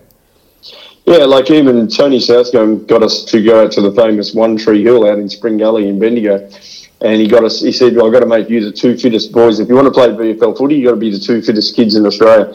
Yeah, 1.05 1.25
like 1.25 1.49
even 1.49 1.87
Tony 1.87 2.19
Southcombe 2.19 2.85
got 2.85 3.01
us 3.01 3.25
to 3.25 3.43
go 3.43 3.63
out 3.63 3.71
to 3.71 3.81
the 3.81 3.91
famous 3.91 4.35
One 4.35 4.55
Tree 4.55 4.83
Hill 4.83 5.09
out 5.09 5.17
in 5.17 5.27
Spring 5.29 5.57
Gully 5.57 5.89
in 5.89 5.97
Bendigo. 5.97 6.47
And 7.01 7.19
he 7.19 7.27
got 7.27 7.43
us. 7.43 7.61
He 7.61 7.71
said, 7.71 7.95
well, 7.95 8.05
"I've 8.05 8.13
got 8.13 8.19
to 8.19 8.27
make 8.27 8.49
you 8.49 8.63
the 8.63 8.71
two 8.71 8.97
fittest 8.97 9.31
boys. 9.31 9.59
If 9.59 9.67
you 9.67 9.73
want 9.73 9.87
to 9.87 9.91
play 9.91 10.09
VFL 10.09 10.55
footy, 10.55 10.75
you 10.75 10.89
have 10.89 10.95
got 10.95 10.99
to 10.99 11.01
be 11.01 11.11
the 11.11 11.19
two 11.19 11.41
fittest 11.41 11.75
kids 11.75 11.95
in 11.95 12.05
Australia." 12.05 12.53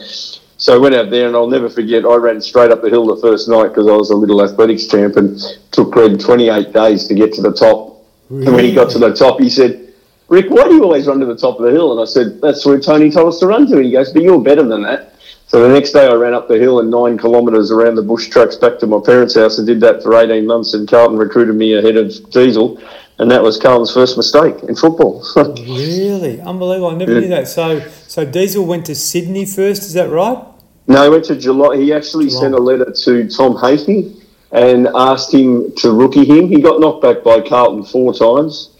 So 0.61 0.75
I 0.75 0.77
went 0.77 0.93
out 0.93 1.09
there, 1.09 1.25
and 1.25 1.35
I'll 1.35 1.49
never 1.49 1.69
forget. 1.69 2.05
I 2.05 2.15
ran 2.17 2.39
straight 2.39 2.69
up 2.69 2.83
the 2.83 2.89
hill 2.91 3.07
the 3.07 3.19
first 3.19 3.49
night 3.49 3.69
because 3.69 3.87
I 3.87 3.95
was 3.95 4.11
a 4.11 4.15
little 4.15 4.43
athletics 4.43 4.85
champ, 4.85 5.17
and 5.17 5.41
took 5.71 5.89
Greg 5.89 6.19
28 6.19 6.71
days 6.71 7.07
to 7.07 7.15
get 7.15 7.33
to 7.33 7.41
the 7.41 7.51
top. 7.51 8.05
Really? 8.29 8.45
And 8.45 8.55
when 8.55 8.65
he 8.65 8.75
got 8.75 8.91
to 8.91 8.99
the 8.99 9.11
top, 9.11 9.39
he 9.39 9.49
said, 9.49 9.91
"Rick, 10.27 10.51
why 10.51 10.67
do 10.67 10.75
you 10.75 10.83
always 10.83 11.07
run 11.07 11.19
to 11.19 11.25
the 11.25 11.35
top 11.35 11.57
of 11.57 11.65
the 11.65 11.71
hill?" 11.71 11.91
And 11.93 11.99
I 11.99 12.05
said, 12.05 12.39
"That's 12.41 12.63
where 12.63 12.79
Tony 12.79 13.09
told 13.09 13.29
us 13.29 13.39
to 13.39 13.47
run 13.47 13.65
to." 13.69 13.77
And 13.77 13.85
he 13.85 13.91
goes, 13.91 14.13
"But 14.13 14.21
you're 14.21 14.39
better 14.39 14.61
than 14.61 14.83
that." 14.83 15.15
So 15.47 15.67
the 15.67 15.73
next 15.73 15.93
day, 15.93 16.05
I 16.05 16.13
ran 16.13 16.35
up 16.35 16.47
the 16.47 16.59
hill 16.59 16.79
and 16.79 16.91
nine 16.91 17.17
kilometres 17.17 17.71
around 17.71 17.95
the 17.95 18.03
bush 18.03 18.29
tracks 18.29 18.55
back 18.55 18.77
to 18.79 18.87
my 18.87 18.99
parents' 19.03 19.33
house, 19.33 19.57
and 19.57 19.65
did 19.65 19.81
that 19.81 20.03
for 20.03 20.15
18 20.15 20.45
months. 20.45 20.75
And 20.75 20.87
Carlton 20.87 21.17
recruited 21.17 21.55
me 21.55 21.73
ahead 21.73 21.97
of 21.97 22.29
Diesel, 22.29 22.79
and 23.17 23.31
that 23.31 23.41
was 23.41 23.57
Carlton's 23.57 23.91
first 23.95 24.15
mistake 24.15 24.61
in 24.69 24.75
football. 24.75 25.25
really, 25.35 26.39
unbelievable! 26.39 26.91
I 26.91 26.97
never 26.97 27.13
yeah. 27.13 27.19
knew 27.21 27.29
that. 27.29 27.47
So, 27.47 27.79
so 28.07 28.25
Diesel 28.25 28.63
went 28.63 28.85
to 28.85 28.93
Sydney 28.93 29.47
first. 29.47 29.81
Is 29.81 29.93
that 29.93 30.11
right? 30.11 30.50
No, 30.87 31.03
he 31.03 31.09
went 31.09 31.25
to 31.25 31.35
Geelong. 31.35 31.79
He 31.79 31.93
actually 31.93 32.25
Geelong. 32.25 32.41
sent 32.41 32.53
a 32.55 32.57
letter 32.57 32.91
to 32.91 33.27
Tom 33.29 33.55
Hafey 33.55 34.21
and 34.51 34.87
asked 34.95 35.33
him 35.33 35.73
to 35.77 35.91
rookie 35.91 36.25
him. 36.25 36.47
He 36.47 36.61
got 36.61 36.79
knocked 36.79 37.01
back 37.01 37.23
by 37.23 37.41
Carlton 37.41 37.83
four 37.85 38.13
times. 38.13 38.71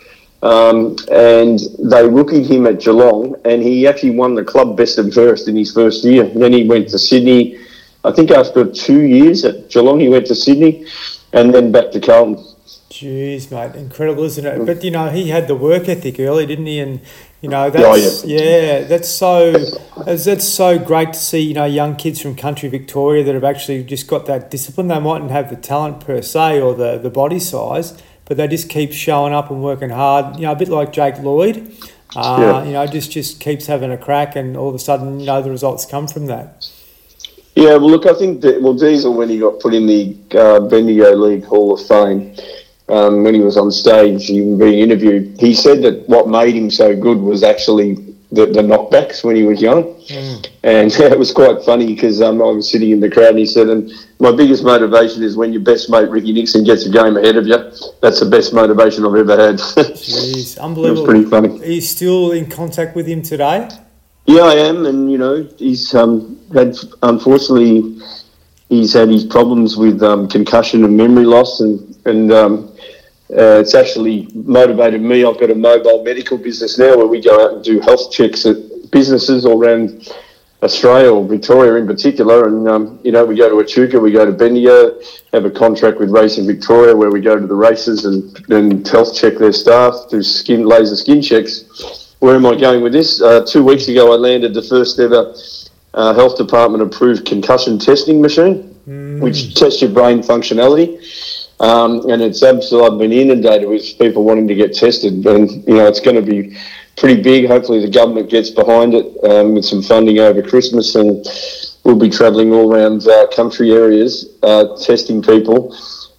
Um, 0.43 0.97
and 1.11 1.59
they 1.77 2.07
rookied 2.07 2.47
him 2.47 2.65
at 2.65 2.79
Geelong, 2.79 3.35
and 3.45 3.61
he 3.61 3.85
actually 3.85 4.11
won 4.11 4.33
the 4.33 4.43
club 4.43 4.75
best 4.75 4.97
and 4.97 5.13
first 5.13 5.47
in 5.47 5.55
his 5.55 5.71
first 5.71 6.03
year. 6.03 6.23
Then 6.23 6.51
he 6.51 6.67
went 6.67 6.89
to 6.89 6.97
Sydney. 6.97 7.59
I 8.03 8.11
think 8.11 8.31
after 8.31 8.65
two 8.65 9.01
years 9.01 9.45
at 9.45 9.69
Geelong, 9.69 9.99
he 9.99 10.09
went 10.09 10.25
to 10.27 10.35
Sydney, 10.35 10.87
and 11.33 11.53
then 11.53 11.71
back 11.71 11.91
to 11.91 11.99
Carlton. 11.99 12.43
Jeez, 12.91 13.49
mate, 13.49 13.73
incredible, 13.79 14.25
isn't 14.25 14.45
it? 14.45 14.65
But 14.65 14.83
you 14.83 14.91
know, 14.91 15.09
he 15.09 15.29
had 15.29 15.47
the 15.47 15.55
work 15.55 15.87
ethic 15.87 16.19
early, 16.19 16.45
didn't 16.45 16.65
he? 16.65 16.77
And 16.79 16.99
you 17.39 17.47
know, 17.47 17.69
that's 17.69 17.85
oh, 17.85 18.27
yeah. 18.27 18.41
yeah. 18.41 18.83
that's 18.83 19.07
so 19.07 19.53
that's 20.05 20.45
so 20.45 20.77
great 20.77 21.13
to 21.13 21.19
see. 21.19 21.39
You 21.39 21.53
know, 21.53 21.63
young 21.63 21.95
kids 21.95 22.21
from 22.21 22.35
country 22.35 22.67
Victoria 22.67 23.23
that 23.23 23.33
have 23.33 23.45
actually 23.45 23.85
just 23.85 24.09
got 24.09 24.25
that 24.25 24.51
discipline. 24.51 24.89
They 24.89 24.99
mightn't 24.99 25.31
have 25.31 25.49
the 25.49 25.55
talent 25.55 26.01
per 26.01 26.21
se 26.21 26.59
or 26.59 26.75
the 26.75 26.97
the 26.97 27.09
body 27.09 27.39
size, 27.39 27.97
but 28.25 28.35
they 28.35 28.45
just 28.49 28.69
keep 28.69 28.91
showing 28.91 29.33
up 29.33 29.49
and 29.49 29.63
working 29.63 29.91
hard. 29.91 30.35
You 30.35 30.41
know, 30.41 30.51
a 30.51 30.57
bit 30.57 30.67
like 30.67 30.91
Jake 30.91 31.17
Lloyd. 31.19 31.73
Uh, 32.13 32.37
yeah. 32.41 32.63
You 32.65 32.73
know, 32.73 32.85
just 32.87 33.09
just 33.09 33.39
keeps 33.39 33.67
having 33.67 33.89
a 33.89 33.97
crack, 33.97 34.35
and 34.35 34.57
all 34.57 34.67
of 34.67 34.75
a 34.75 34.79
sudden, 34.79 35.21
you 35.21 35.27
know, 35.27 35.41
the 35.41 35.49
results 35.49 35.85
come 35.85 36.09
from 36.09 36.25
that. 36.25 36.67
Yeah, 37.55 37.75
well, 37.77 37.91
look, 37.91 38.05
I 38.05 38.13
think 38.13 38.41
that 38.41 38.61
well, 38.61 38.73
Diesel 38.73 39.13
when 39.13 39.29
he 39.29 39.39
got 39.39 39.61
put 39.61 39.73
in 39.73 39.87
the 39.87 40.17
uh, 40.37 40.59
Bendigo 40.59 41.15
League 41.15 41.45
Hall 41.45 41.73
of 41.73 41.85
Fame 41.87 42.35
um, 42.91 43.23
when 43.23 43.33
he 43.33 43.39
was 43.39 43.57
on 43.57 43.71
stage 43.71 44.29
and 44.29 44.59
being 44.59 44.79
interviewed, 44.79 45.39
he 45.39 45.53
said 45.53 45.81
that 45.83 46.07
what 46.09 46.27
made 46.27 46.55
him 46.55 46.69
so 46.69 46.95
good 46.95 47.17
was 47.17 47.41
actually 47.41 47.95
the, 48.31 48.45
the 48.45 48.61
knockbacks 48.61 49.23
when 49.23 49.35
he 49.35 49.43
was 49.43 49.61
young. 49.61 49.83
Mm. 49.83 50.47
And 50.63 50.91
it 50.99 51.17
was 51.17 51.31
quite 51.31 51.63
funny 51.63 51.87
because 51.87 52.21
um, 52.21 52.41
I 52.41 52.45
was 52.45 52.69
sitting 52.69 52.91
in 52.91 52.99
the 52.99 53.09
crowd 53.09 53.29
and 53.29 53.39
he 53.39 53.45
said, 53.45 53.69
and 53.69 53.91
my 54.19 54.31
biggest 54.31 54.63
motivation 54.63 55.23
is 55.23 55.37
when 55.37 55.53
your 55.53 55.61
best 55.61 55.89
mate 55.89 56.09
Ricky 56.09 56.33
Nixon 56.33 56.63
gets 56.63 56.85
a 56.85 56.89
game 56.89 57.15
ahead 57.17 57.37
of 57.37 57.47
you. 57.47 57.57
That's 58.01 58.19
the 58.19 58.29
best 58.29 58.53
motivation 58.53 59.05
I've 59.05 59.15
ever 59.15 59.37
had. 59.37 59.55
Jeez, 59.59 60.59
unbelievable. 60.59 61.05
pretty 61.05 61.25
funny. 61.25 61.61
Are 61.61 61.65
you 61.65 61.81
still 61.81 62.31
in 62.31 62.49
contact 62.49 62.95
with 62.95 63.07
him 63.07 63.21
today? 63.21 63.69
Yeah, 64.25 64.43
I 64.43 64.55
am. 64.55 64.85
And, 64.85 65.11
you 65.11 65.17
know, 65.17 65.47
he's 65.57 65.93
um, 65.95 66.39
had, 66.53 66.75
unfortunately, 67.03 68.01
he's 68.69 68.93
had 68.93 69.09
his 69.09 69.25
problems 69.25 69.77
with 69.77 70.01
um, 70.03 70.27
concussion 70.27 70.85
and 70.85 70.95
memory 70.95 71.25
loss 71.25 71.59
and, 71.59 71.97
and 72.05 72.31
um, 72.31 72.70
uh, 73.31 73.59
it's 73.59 73.75
actually 73.75 74.27
motivated 74.33 75.01
me. 75.01 75.23
I've 75.23 75.39
got 75.39 75.49
a 75.49 75.55
mobile 75.55 76.03
medical 76.03 76.37
business 76.37 76.77
now 76.77 76.97
where 76.97 77.07
we 77.07 77.21
go 77.21 77.45
out 77.45 77.53
and 77.53 77.63
do 77.63 77.79
health 77.79 78.11
checks 78.11 78.45
at 78.45 78.57
businesses 78.91 79.45
all 79.45 79.63
around 79.63 80.11
Australia 80.63 81.11
or 81.11 81.25
Victoria 81.27 81.75
in 81.75 81.87
particular. 81.87 82.47
And, 82.47 82.67
um, 82.67 82.99
you 83.03 83.11
know, 83.11 83.25
we 83.25 83.35
go 83.35 83.49
to 83.49 83.61
Echuca, 83.61 83.99
we 83.99 84.11
go 84.11 84.25
to 84.25 84.31
Bendigo, 84.31 84.99
have 85.33 85.45
a 85.45 85.49
contract 85.49 85.97
with 85.97 86.09
Racing 86.11 86.45
Victoria 86.45 86.95
where 86.95 87.09
we 87.09 87.21
go 87.21 87.39
to 87.39 87.47
the 87.47 87.55
races 87.55 88.05
and, 88.05 88.51
and 88.51 88.87
health 88.87 89.15
check 89.15 89.37
their 89.37 89.53
staff, 89.53 89.95
do 90.09 90.21
skin 90.21 90.65
laser 90.65 90.95
skin 90.95 91.21
checks. 91.21 92.15
Where 92.19 92.35
am 92.35 92.45
I 92.45 92.55
going 92.55 92.83
with 92.83 92.93
this? 92.93 93.21
Uh, 93.21 93.43
two 93.45 93.63
weeks 93.63 93.87
ago, 93.87 94.13
I 94.13 94.17
landed 94.17 94.53
the 94.53 94.61
first 94.61 94.99
ever 94.99 95.33
uh, 95.93 96.13
health 96.13 96.37
department 96.37 96.83
approved 96.83 97.25
concussion 97.25 97.79
testing 97.79 98.21
machine, 98.21 98.75
mm. 98.87 99.19
which 99.19 99.55
tests 99.55 99.81
your 99.81 99.91
brain 99.91 100.21
functionality. 100.21 101.01
Um, 101.61 102.09
and 102.09 102.23
it's 102.23 102.41
absolutely, 102.41 102.89
I've 102.89 102.97
been 102.97 103.11
inundated 103.11 103.69
with 103.69 103.97
people 103.99 104.23
wanting 104.23 104.47
to 104.47 104.55
get 104.55 104.73
tested. 104.73 105.25
And, 105.25 105.49
you 105.67 105.75
know, 105.75 105.85
it's 105.85 105.99
going 105.99 106.15
to 106.15 106.21
be 106.23 106.57
pretty 106.97 107.21
big. 107.21 107.47
Hopefully, 107.47 107.79
the 107.79 107.91
government 107.91 108.31
gets 108.31 108.49
behind 108.49 108.95
it 108.95 109.05
um, 109.23 109.53
with 109.53 109.65
some 109.65 109.83
funding 109.83 110.17
over 110.19 110.41
Christmas, 110.41 110.95
and 110.95 111.23
we'll 111.83 111.99
be 111.99 112.09
travelling 112.09 112.51
all 112.51 112.73
around 112.73 113.07
uh, 113.07 113.27
country 113.27 113.71
areas 113.71 114.37
uh, 114.41 114.75
testing 114.77 115.21
people 115.21 115.75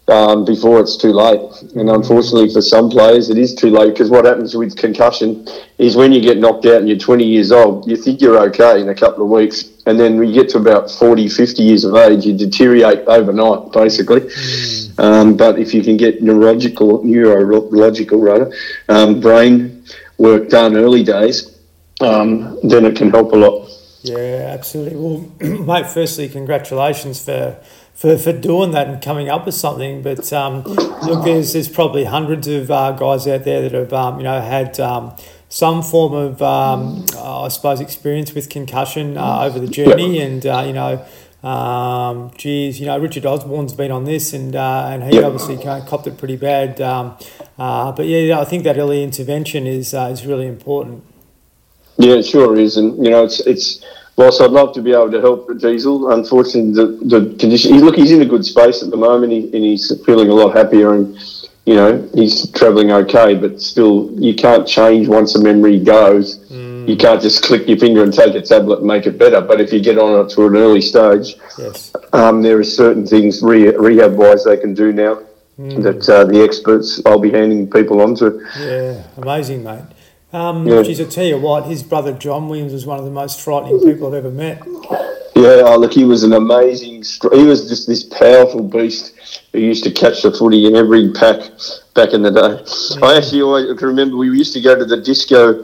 um, 0.07 0.45
before 0.45 0.79
it's 0.79 0.97
too 0.97 1.13
late. 1.13 1.41
And 1.75 1.91
unfortunately, 1.91 2.53
for 2.53 2.63
some 2.63 2.89
players, 2.89 3.29
it 3.29 3.37
is 3.37 3.53
too 3.55 3.71
late 3.71 3.93
because 3.95 4.11
what 4.11 4.25
happens 4.25 4.55
with 4.55 4.77
concussion 4.77 5.47
is 5.79 5.97
when 5.97 6.13
you 6.13 6.21
get 6.21 6.39
knocked 6.39 6.67
out 6.67 6.77
and 6.77 6.89
you're 6.89 6.99
20 6.99 7.25
years 7.25 7.51
old, 7.51 7.89
you 7.89 7.97
think 7.97 8.21
you're 8.21 8.41
okay 8.47 8.81
in 8.81 8.89
a 8.89 8.95
couple 8.95 9.25
of 9.25 9.31
weeks. 9.31 9.72
And 9.87 9.99
then 9.99 10.19
when 10.19 10.29
you 10.29 10.35
get 10.35 10.49
to 10.51 10.59
about 10.59 10.91
40, 10.91 11.29
50 11.29 11.62
years 11.62 11.85
of 11.85 11.97
age, 11.97 12.25
you 12.25 12.37
deteriorate 12.37 13.01
overnight, 13.07 13.73
basically. 13.73 14.21
Mm. 14.21 14.99
Um, 15.01 15.37
but 15.37 15.59
if 15.59 15.75
you 15.75 15.83
can 15.83 15.97
get 15.97 16.23
neurological, 16.23 17.03
neurological 17.05 18.21
rather, 18.21 18.53
um, 18.89 19.21
brain 19.21 19.85
work 20.19 20.49
done 20.49 20.77
early 20.77 21.03
days, 21.03 21.59
um, 22.01 22.59
then 22.62 22.85
it 22.85 22.97
can 22.97 23.11
help 23.11 23.33
a 23.33 23.37
lot. 23.37 23.69
Yeah, 24.03 24.51
absolutely. 24.53 24.99
Well, 24.99 25.31
mate, 25.65 25.87
firstly, 25.87 26.29
congratulations 26.29 27.25
for 27.25 27.59
for, 27.95 28.19
for 28.19 28.33
doing 28.33 28.73
that 28.73 28.89
and 28.89 29.01
coming 29.01 29.29
up 29.29 29.47
with 29.47 29.55
something. 29.55 30.03
But 30.03 30.33
um, 30.33 30.62
look, 30.62 31.25
there's, 31.25 31.53
there's 31.53 31.69
probably 31.69 32.05
hundreds 32.05 32.49
of 32.49 32.71
uh, 32.71 32.93
guys 32.93 33.29
out 33.29 33.45
there 33.45 33.62
that 33.62 33.73
have 33.73 33.93
um, 33.93 34.19
you 34.19 34.25
know 34.25 34.41
had 34.41 34.79
um, 34.81 35.15
some 35.53 35.83
form 35.83 36.15
of 36.15 36.41
um, 36.41 37.05
I 37.19 37.49
suppose 37.49 37.81
experience 37.81 38.33
with 38.33 38.49
concussion 38.49 39.19
uh, 39.19 39.43
over 39.43 39.61
the 39.61 39.69
journey, 39.69 40.21
and 40.21 40.45
uh, 40.45 40.65
you 40.67 40.73
know. 40.73 41.05
Um, 41.43 42.31
geez, 42.37 42.79
you 42.79 42.87
know 42.87 42.97
Richard 43.01 43.27
Osborne's 43.27 43.73
been 43.73 43.91
on 43.91 44.05
this, 44.05 44.33
and 44.33 44.55
uh, 44.55 44.91
and 44.93 45.03
he 45.03 45.21
obviously 45.21 45.57
copped 45.57 46.07
it 46.07 46.17
pretty 46.17 46.37
bad. 46.37 46.81
Um, 46.81 47.19
uh, 47.59 47.91
but 47.91 48.07
yeah, 48.07 48.39
I 48.39 48.45
think 48.45 48.63
that 48.63 48.79
early 48.79 49.03
intervention 49.03 49.67
is 49.67 49.93
uh, 49.93 50.09
is 50.13 50.25
really 50.25 50.47
important. 50.47 51.03
Yeah, 51.97 52.15
it 52.15 52.27
sure 52.27 52.57
is, 52.57 52.77
and 52.77 52.97
you 53.05 53.11
know 53.11 53.25
it's 53.25 53.41
it's 53.41 53.85
whilst 54.15 54.41
I'd 54.41 54.53
love 54.53 54.73
to 54.75 54.83
be 54.83 54.93
able 54.93 55.11
to 55.11 55.21
help 55.21 55.51
Diesel, 55.59 56.13
unfortunately 56.13 56.75
the, 56.75 56.87
the 57.07 57.37
condition. 57.39 57.77
Look, 57.81 57.97
he's 57.97 58.13
in 58.13 58.23
a 58.23 58.27
good 58.27 58.45
space 58.45 58.81
at 58.81 58.91
the 58.91 58.97
moment, 58.97 59.33
he, 59.33 59.43
and 59.47 59.65
he's 59.65 59.93
feeling 60.07 60.29
a 60.29 60.35
lot 60.35 60.57
happier, 60.57 60.95
and 60.95 61.19
you 61.64 61.75
know 61.75 62.09
he's 62.14 62.50
travelling 62.52 62.92
okay. 62.92 63.35
But 63.35 63.61
still, 63.61 64.11
you 64.19 64.35
can't 64.35 64.66
change 64.66 65.09
once 65.09 65.35
a 65.35 65.42
memory 65.42 65.78
goes. 65.78 66.38
Mm. 66.49 66.88
You 66.88 66.97
can't 66.97 67.23
just 67.23 67.45
click 67.45 67.69
your 67.69 67.78
finger 67.78 68.02
and 68.02 68.12
take 68.12 68.35
a 68.35 68.42
tablet 68.42 68.78
and 68.78 68.88
make 68.88 69.07
it 69.07 69.19
better. 69.19 69.40
But 69.40 69.61
if 69.61 69.73
you 69.73 69.81
get 69.81 69.99
on 69.99 70.25
it 70.25 70.31
to 70.31 70.47
an 70.47 70.57
early 70.57 70.81
stage, 70.81 71.37
yes. 71.59 71.92
um, 72.12 72.42
there 72.42 72.59
are 72.59 72.64
certain 72.64 73.07
things 73.07 73.42
re- 73.42 73.76
rehab 73.76 74.14
wise 74.14 74.45
they 74.45 74.57
can 74.57 74.75
do 74.75 74.92
now. 74.92 75.23
Mm. 75.59 75.83
That 75.83 76.09
uh, 76.09 76.25
the 76.25 76.42
experts 76.42 77.00
I'll 77.04 77.21
be 77.21 77.31
handing 77.31 77.71
people 77.71 78.00
on 78.00 78.14
to. 78.16 78.45
Yeah, 78.59 79.04
amazing, 79.19 79.62
mate. 79.62 79.85
Um, 80.33 80.66
yeah. 80.66 80.83
Geez, 80.83 81.00
I 81.00 81.04
tell 81.04 81.26
you 81.26 81.38
what, 81.38 81.66
his 81.66 81.83
brother 81.83 82.12
John 82.14 82.49
Williams 82.49 82.73
was 82.73 82.87
one 82.87 82.99
of 82.99 83.04
the 83.04 83.11
most 83.11 83.40
frightening 83.40 83.81
people 83.81 84.09
I've 84.09 84.14
ever 84.14 84.31
met. 84.31 84.62
Yeah, 85.43 85.63
oh, 85.67 85.77
look, 85.77 85.93
he 85.93 86.05
was 86.05 86.23
an 86.23 86.35
amazing. 86.35 87.03
He 87.33 87.45
was 87.45 87.69
just 87.69 87.89
this 87.89 88.05
powerful 88.05 88.63
beast 88.63 89.15
who 89.53 89.59
used 89.59 89.83
to 89.85 89.91
catch 89.91 90.23
the 90.23 90.31
footy 90.31 90.67
in 90.67 90.77
every 90.77 91.13
pack 91.13 91.51
back 91.95 92.15
in 92.15 92.23
the 92.23 92.31
day. 92.31 92.63
Yeah. 93.01 93.07
I 93.07 93.17
actually 93.17 93.43
always 93.43 93.67
can 93.79 93.89
remember 93.89 94.17
we 94.17 94.29
used 94.29 94.53
to 94.55 94.61
go 94.61 94.79
to 94.79 94.85
the 94.85 95.01
disco 95.01 95.61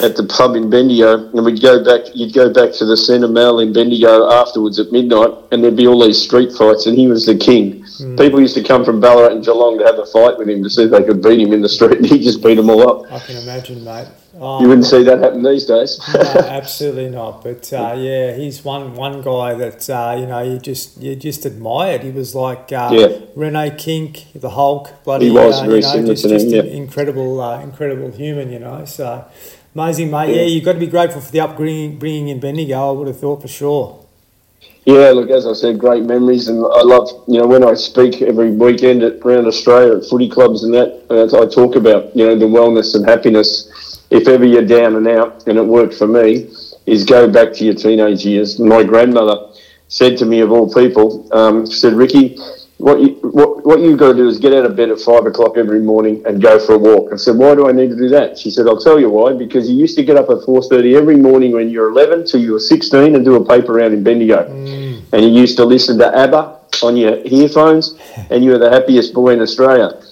at 0.00 0.16
the 0.16 0.26
pub 0.28 0.54
in 0.54 0.68
Bendigo, 0.68 1.30
and 1.30 1.44
we'd 1.44 1.62
go 1.62 1.82
back. 1.82 2.12
You'd 2.14 2.34
go 2.34 2.52
back 2.52 2.72
to 2.74 2.84
the 2.84 2.96
Centre 2.96 3.28
Mall 3.28 3.60
in 3.60 3.72
Bendigo 3.72 4.30
afterwards 4.30 4.78
at 4.78 4.92
midnight, 4.92 5.32
and 5.50 5.64
there'd 5.64 5.76
be 5.76 5.86
all 5.86 6.00
these 6.04 6.20
street 6.20 6.52
fights, 6.52 6.86
and 6.86 6.96
he 6.96 7.08
was 7.08 7.26
the 7.26 7.36
king. 7.36 7.82
Mm. 7.82 8.18
People 8.18 8.40
used 8.40 8.54
to 8.54 8.62
come 8.62 8.84
from 8.84 9.00
Ballarat 9.00 9.32
and 9.32 9.44
Geelong 9.44 9.78
to 9.78 9.84
have 9.84 9.98
a 9.98 10.06
fight 10.06 10.38
with 10.38 10.48
him 10.48 10.62
to 10.62 10.70
see 10.70 10.84
if 10.84 10.90
they 10.90 11.02
could 11.02 11.22
beat 11.22 11.40
him 11.40 11.52
in 11.52 11.62
the 11.62 11.68
street, 11.68 11.98
and 11.98 12.06
he 12.06 12.22
just 12.22 12.42
beat 12.42 12.56
them 12.56 12.70
all 12.70 12.88
up. 12.88 13.12
I 13.12 13.18
can 13.18 13.36
imagine, 13.36 13.82
mate. 13.82 14.08
You 14.42 14.68
wouldn't 14.68 14.86
see 14.86 15.04
that 15.04 15.20
happen 15.20 15.44
these 15.44 15.66
days. 15.66 16.00
no, 16.12 16.20
absolutely 16.20 17.08
not. 17.10 17.44
But 17.44 17.72
uh, 17.72 17.94
yeah, 17.96 18.34
he's 18.34 18.64
one 18.64 18.94
one 18.96 19.22
guy 19.22 19.54
that 19.54 19.88
uh, 19.88 20.16
you 20.18 20.26
know 20.26 20.42
you 20.42 20.58
just 20.58 21.00
you 21.00 21.14
just 21.14 21.46
admired. 21.46 22.02
He 22.02 22.10
was 22.10 22.34
like 22.34 22.72
uh, 22.72 22.90
yeah. 22.92 23.18
Rene 23.36 23.76
Kink, 23.76 24.26
the 24.34 24.50
Hulk. 24.50 25.04
Bloody, 25.04 25.26
he 25.26 25.30
was 25.30 25.60
uh, 25.60 25.66
very 25.66 25.76
you 25.76 25.80
know, 25.82 25.92
similar 25.92 26.14
just, 26.14 26.22
to 26.24 26.28
just 26.30 26.46
him. 26.46 26.66
Yeah. 26.66 26.72
incredible, 26.72 27.40
uh, 27.40 27.62
incredible 27.62 28.10
human. 28.10 28.50
You 28.50 28.58
know, 28.58 28.84
so 28.84 29.24
amazing, 29.76 30.10
mate. 30.10 30.30
Yeah, 30.30 30.42
yeah 30.42 30.48
you've 30.48 30.64
got 30.64 30.72
to 30.72 30.80
be 30.80 30.88
grateful 30.88 31.20
for 31.20 31.30
the 31.30 31.40
upbringing 31.40 32.00
bringing 32.00 32.26
in 32.28 32.40
Bendigo. 32.40 32.88
I 32.88 32.90
would 32.90 33.06
have 33.06 33.20
thought 33.20 33.42
for 33.42 33.48
sure. 33.48 34.02
Yeah, 34.84 35.10
look, 35.10 35.30
as 35.30 35.46
I 35.46 35.52
said, 35.52 35.78
great 35.78 36.02
memories, 36.02 36.48
and 36.48 36.58
I 36.58 36.82
love, 36.82 37.08
you 37.28 37.38
know, 37.38 37.46
when 37.46 37.62
I 37.62 37.74
speak 37.74 38.20
every 38.20 38.50
weekend 38.50 39.04
at, 39.04 39.18
around 39.24 39.46
Australia 39.46 39.98
at 39.98 40.06
footy 40.06 40.28
clubs 40.28 40.64
and 40.64 40.74
that, 40.74 41.06
I 41.08 41.46
talk 41.46 41.76
about, 41.76 42.16
you 42.16 42.26
know, 42.26 42.36
the 42.36 42.46
wellness 42.46 42.96
and 42.96 43.08
happiness. 43.08 43.91
If 44.18 44.28
ever 44.28 44.44
you're 44.44 44.70
down 44.78 44.96
and 44.96 45.08
out, 45.08 45.48
and 45.48 45.56
it 45.58 45.66
worked 45.78 45.94
for 45.94 46.06
me, 46.06 46.50
is 46.84 47.04
go 47.04 47.30
back 47.30 47.52
to 47.54 47.64
your 47.64 47.74
teenage 47.74 48.26
years. 48.26 48.58
My 48.58 48.82
grandmother 48.82 49.36
said 49.88 50.18
to 50.18 50.26
me, 50.26 50.40
of 50.40 50.50
all 50.52 50.72
people, 50.72 51.06
um, 51.32 51.66
said, 51.66 51.94
Ricky, 51.94 52.36
what 52.78 53.00
you 53.00 53.10
what, 53.38 53.64
what 53.64 53.78
you've 53.80 53.98
got 53.98 54.12
to 54.12 54.18
do 54.22 54.28
is 54.28 54.38
get 54.38 54.52
out 54.52 54.64
of 54.64 54.74
bed 54.74 54.90
at 54.90 54.98
five 54.98 55.24
o'clock 55.24 55.56
every 55.56 55.80
morning 55.80 56.20
and 56.26 56.42
go 56.42 56.58
for 56.58 56.74
a 56.74 56.78
walk. 56.78 57.12
I 57.12 57.16
said, 57.16 57.36
why 57.36 57.54
do 57.54 57.68
I 57.68 57.72
need 57.72 57.90
to 57.90 57.96
do 57.96 58.08
that? 58.08 58.36
She 58.36 58.50
said, 58.50 58.66
I'll 58.66 58.80
tell 58.80 58.98
you 58.98 59.08
why. 59.08 59.32
Because 59.44 59.70
you 59.70 59.76
used 59.76 59.96
to 59.98 60.04
get 60.04 60.16
up 60.16 60.28
at 60.30 60.44
four 60.44 60.60
thirty 60.62 60.96
every 60.96 61.16
morning 61.16 61.52
when 61.52 61.70
you 61.70 61.80
were 61.80 61.88
eleven 61.88 62.26
till 62.26 62.40
you 62.40 62.52
were 62.52 62.64
sixteen 62.74 63.14
and 63.14 63.24
do 63.24 63.36
a 63.36 63.44
paper 63.46 63.74
round 63.74 63.94
in 63.94 64.02
Bendigo, 64.02 64.40
mm. 64.48 65.02
and 65.12 65.22
you 65.24 65.30
used 65.30 65.56
to 65.58 65.64
listen 65.64 65.96
to 65.98 66.08
ABBA 66.24 66.42
on 66.82 66.96
your 66.96 67.14
earphones, 67.24 67.84
and 68.30 68.42
you 68.44 68.50
were 68.50 68.58
the 68.58 68.70
happiest 68.70 69.14
boy 69.14 69.30
in 69.36 69.40
Australia. 69.40 70.02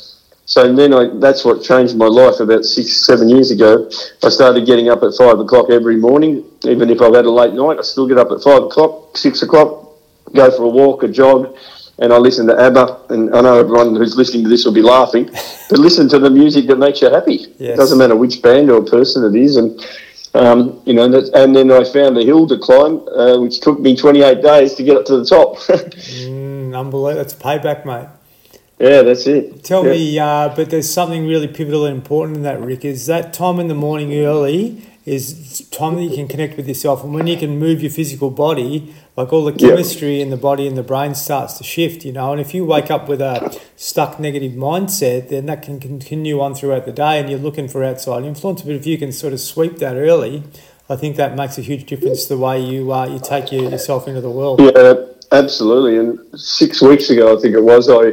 So 0.50 0.66
then 0.74 0.92
I, 0.92 1.06
that's 1.20 1.44
what 1.44 1.62
changed 1.62 1.96
my 1.96 2.08
life 2.08 2.40
about 2.40 2.64
six, 2.64 3.06
seven 3.06 3.28
years 3.28 3.52
ago. 3.52 3.88
I 4.24 4.30
started 4.30 4.66
getting 4.66 4.88
up 4.88 5.00
at 5.04 5.14
five 5.16 5.38
o'clock 5.38 5.70
every 5.70 5.94
morning. 5.94 6.44
Even 6.64 6.90
if 6.90 7.00
I've 7.00 7.14
had 7.14 7.24
a 7.24 7.30
late 7.30 7.54
night, 7.54 7.78
I 7.78 7.82
still 7.82 8.08
get 8.08 8.18
up 8.18 8.32
at 8.32 8.42
five 8.42 8.64
o'clock, 8.64 9.16
six 9.16 9.42
o'clock, 9.42 9.94
go 10.34 10.50
for 10.50 10.64
a 10.64 10.68
walk, 10.68 11.04
a 11.04 11.08
jog, 11.08 11.56
and 12.00 12.12
I 12.12 12.16
listen 12.16 12.48
to 12.48 12.60
ABBA, 12.60 13.06
and 13.10 13.32
I 13.32 13.42
know 13.42 13.60
everyone 13.60 13.94
who's 13.94 14.16
listening 14.16 14.42
to 14.42 14.48
this 14.48 14.64
will 14.64 14.72
be 14.72 14.82
laughing, 14.82 15.26
but 15.70 15.78
listen 15.78 16.08
to 16.08 16.18
the 16.18 16.30
music 16.30 16.66
that 16.66 16.80
makes 16.80 17.00
you 17.00 17.10
happy. 17.10 17.46
Yes. 17.58 17.74
It 17.74 17.76
doesn't 17.76 17.98
matter 17.98 18.16
which 18.16 18.42
band 18.42 18.72
or 18.72 18.84
person 18.84 19.22
it 19.32 19.38
is, 19.40 19.54
and 19.54 19.80
um, 20.34 20.82
you 20.84 20.94
know, 20.94 21.04
and 21.04 21.54
then 21.54 21.70
I 21.70 21.84
found 21.84 22.18
a 22.18 22.24
hill 22.24 22.48
to 22.48 22.58
climb, 22.58 23.06
uh, 23.16 23.38
which 23.38 23.60
took 23.60 23.78
me 23.78 23.94
28 23.94 24.42
days 24.42 24.74
to 24.74 24.82
get 24.82 24.96
up 24.96 25.04
to 25.04 25.18
the 25.18 25.24
top. 25.24 25.58
mm, 25.58 26.76
unbelievable! 26.76 27.14
That's 27.14 27.34
payback, 27.34 27.86
mate. 27.86 28.08
Yeah, 28.80 29.02
that's 29.02 29.26
it. 29.26 29.62
Tell 29.62 29.84
yeah. 29.84 29.92
me, 29.92 30.18
uh, 30.18 30.48
but 30.56 30.70
there's 30.70 30.90
something 30.90 31.26
really 31.26 31.48
pivotal 31.48 31.84
and 31.84 31.94
important 31.94 32.38
in 32.38 32.42
that, 32.44 32.60
Rick. 32.60 32.84
Is 32.84 33.06
that 33.06 33.34
time 33.34 33.60
in 33.60 33.68
the 33.68 33.74
morning 33.74 34.14
early 34.14 34.82
is 35.04 35.66
time 35.70 35.96
that 35.96 36.02
you 36.02 36.14
can 36.14 36.28
connect 36.28 36.56
with 36.56 36.66
yourself, 36.66 37.04
and 37.04 37.12
when 37.12 37.26
you 37.26 37.36
can 37.36 37.58
move 37.58 37.82
your 37.82 37.90
physical 37.90 38.30
body 38.30 38.94
like 39.16 39.32
all 39.32 39.44
the 39.44 39.52
chemistry 39.52 40.16
yeah. 40.16 40.22
in 40.22 40.30
the 40.30 40.36
body 40.36 40.66
and 40.66 40.78
the 40.78 40.82
brain 40.82 41.14
starts 41.14 41.58
to 41.58 41.64
shift, 41.64 42.04
you 42.04 42.12
know. 42.12 42.32
And 42.32 42.40
if 42.40 42.54
you 42.54 42.64
wake 42.64 42.90
up 42.90 43.08
with 43.08 43.20
a 43.20 43.60
stuck 43.76 44.18
negative 44.18 44.52
mindset, 44.52 45.28
then 45.28 45.46
that 45.46 45.62
can 45.62 45.78
continue 45.78 46.40
on 46.40 46.54
throughout 46.54 46.86
the 46.86 46.92
day 46.92 47.18
and 47.18 47.28
you're 47.28 47.38
looking 47.38 47.68
for 47.68 47.84
outside 47.84 48.24
influence. 48.24 48.62
But 48.62 48.76
if 48.76 48.86
you 48.86 48.96
can 48.96 49.12
sort 49.12 49.32
of 49.32 49.40
sweep 49.40 49.76
that 49.78 49.96
early, 49.96 50.44
I 50.88 50.96
think 50.96 51.16
that 51.16 51.36
makes 51.36 51.58
a 51.58 51.60
huge 51.60 51.84
difference 51.84 52.26
the 52.26 52.38
way 52.38 52.60
you 52.60 52.92
uh, 52.92 53.06
you 53.06 53.20
take 53.20 53.52
your, 53.52 53.70
yourself 53.70 54.08
into 54.08 54.20
the 54.22 54.30
world. 54.30 54.60
Yeah, 54.60 54.94
absolutely. 55.32 55.98
And 55.98 56.18
six 56.40 56.80
weeks 56.80 57.10
ago, 57.10 57.36
I 57.36 57.40
think 57.40 57.54
it 57.54 57.62
was, 57.62 57.90
I 57.90 58.12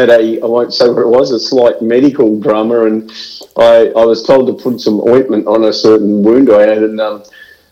had 0.00 0.10
a, 0.10 0.40
I 0.40 0.46
won't 0.46 0.74
say 0.74 0.88
what 0.88 1.02
it 1.02 1.08
was, 1.08 1.30
a 1.30 1.40
slight 1.40 1.80
medical 1.82 2.38
drama. 2.40 2.86
And 2.86 3.10
I, 3.56 3.92
I 3.96 4.04
was 4.04 4.22
told 4.22 4.46
to 4.46 4.62
put 4.62 4.80
some 4.80 5.00
ointment 5.08 5.46
on 5.46 5.64
a 5.64 5.72
certain 5.72 6.22
wound 6.22 6.50
I 6.50 6.62
had. 6.66 6.82
And 6.82 7.00
um, 7.00 7.22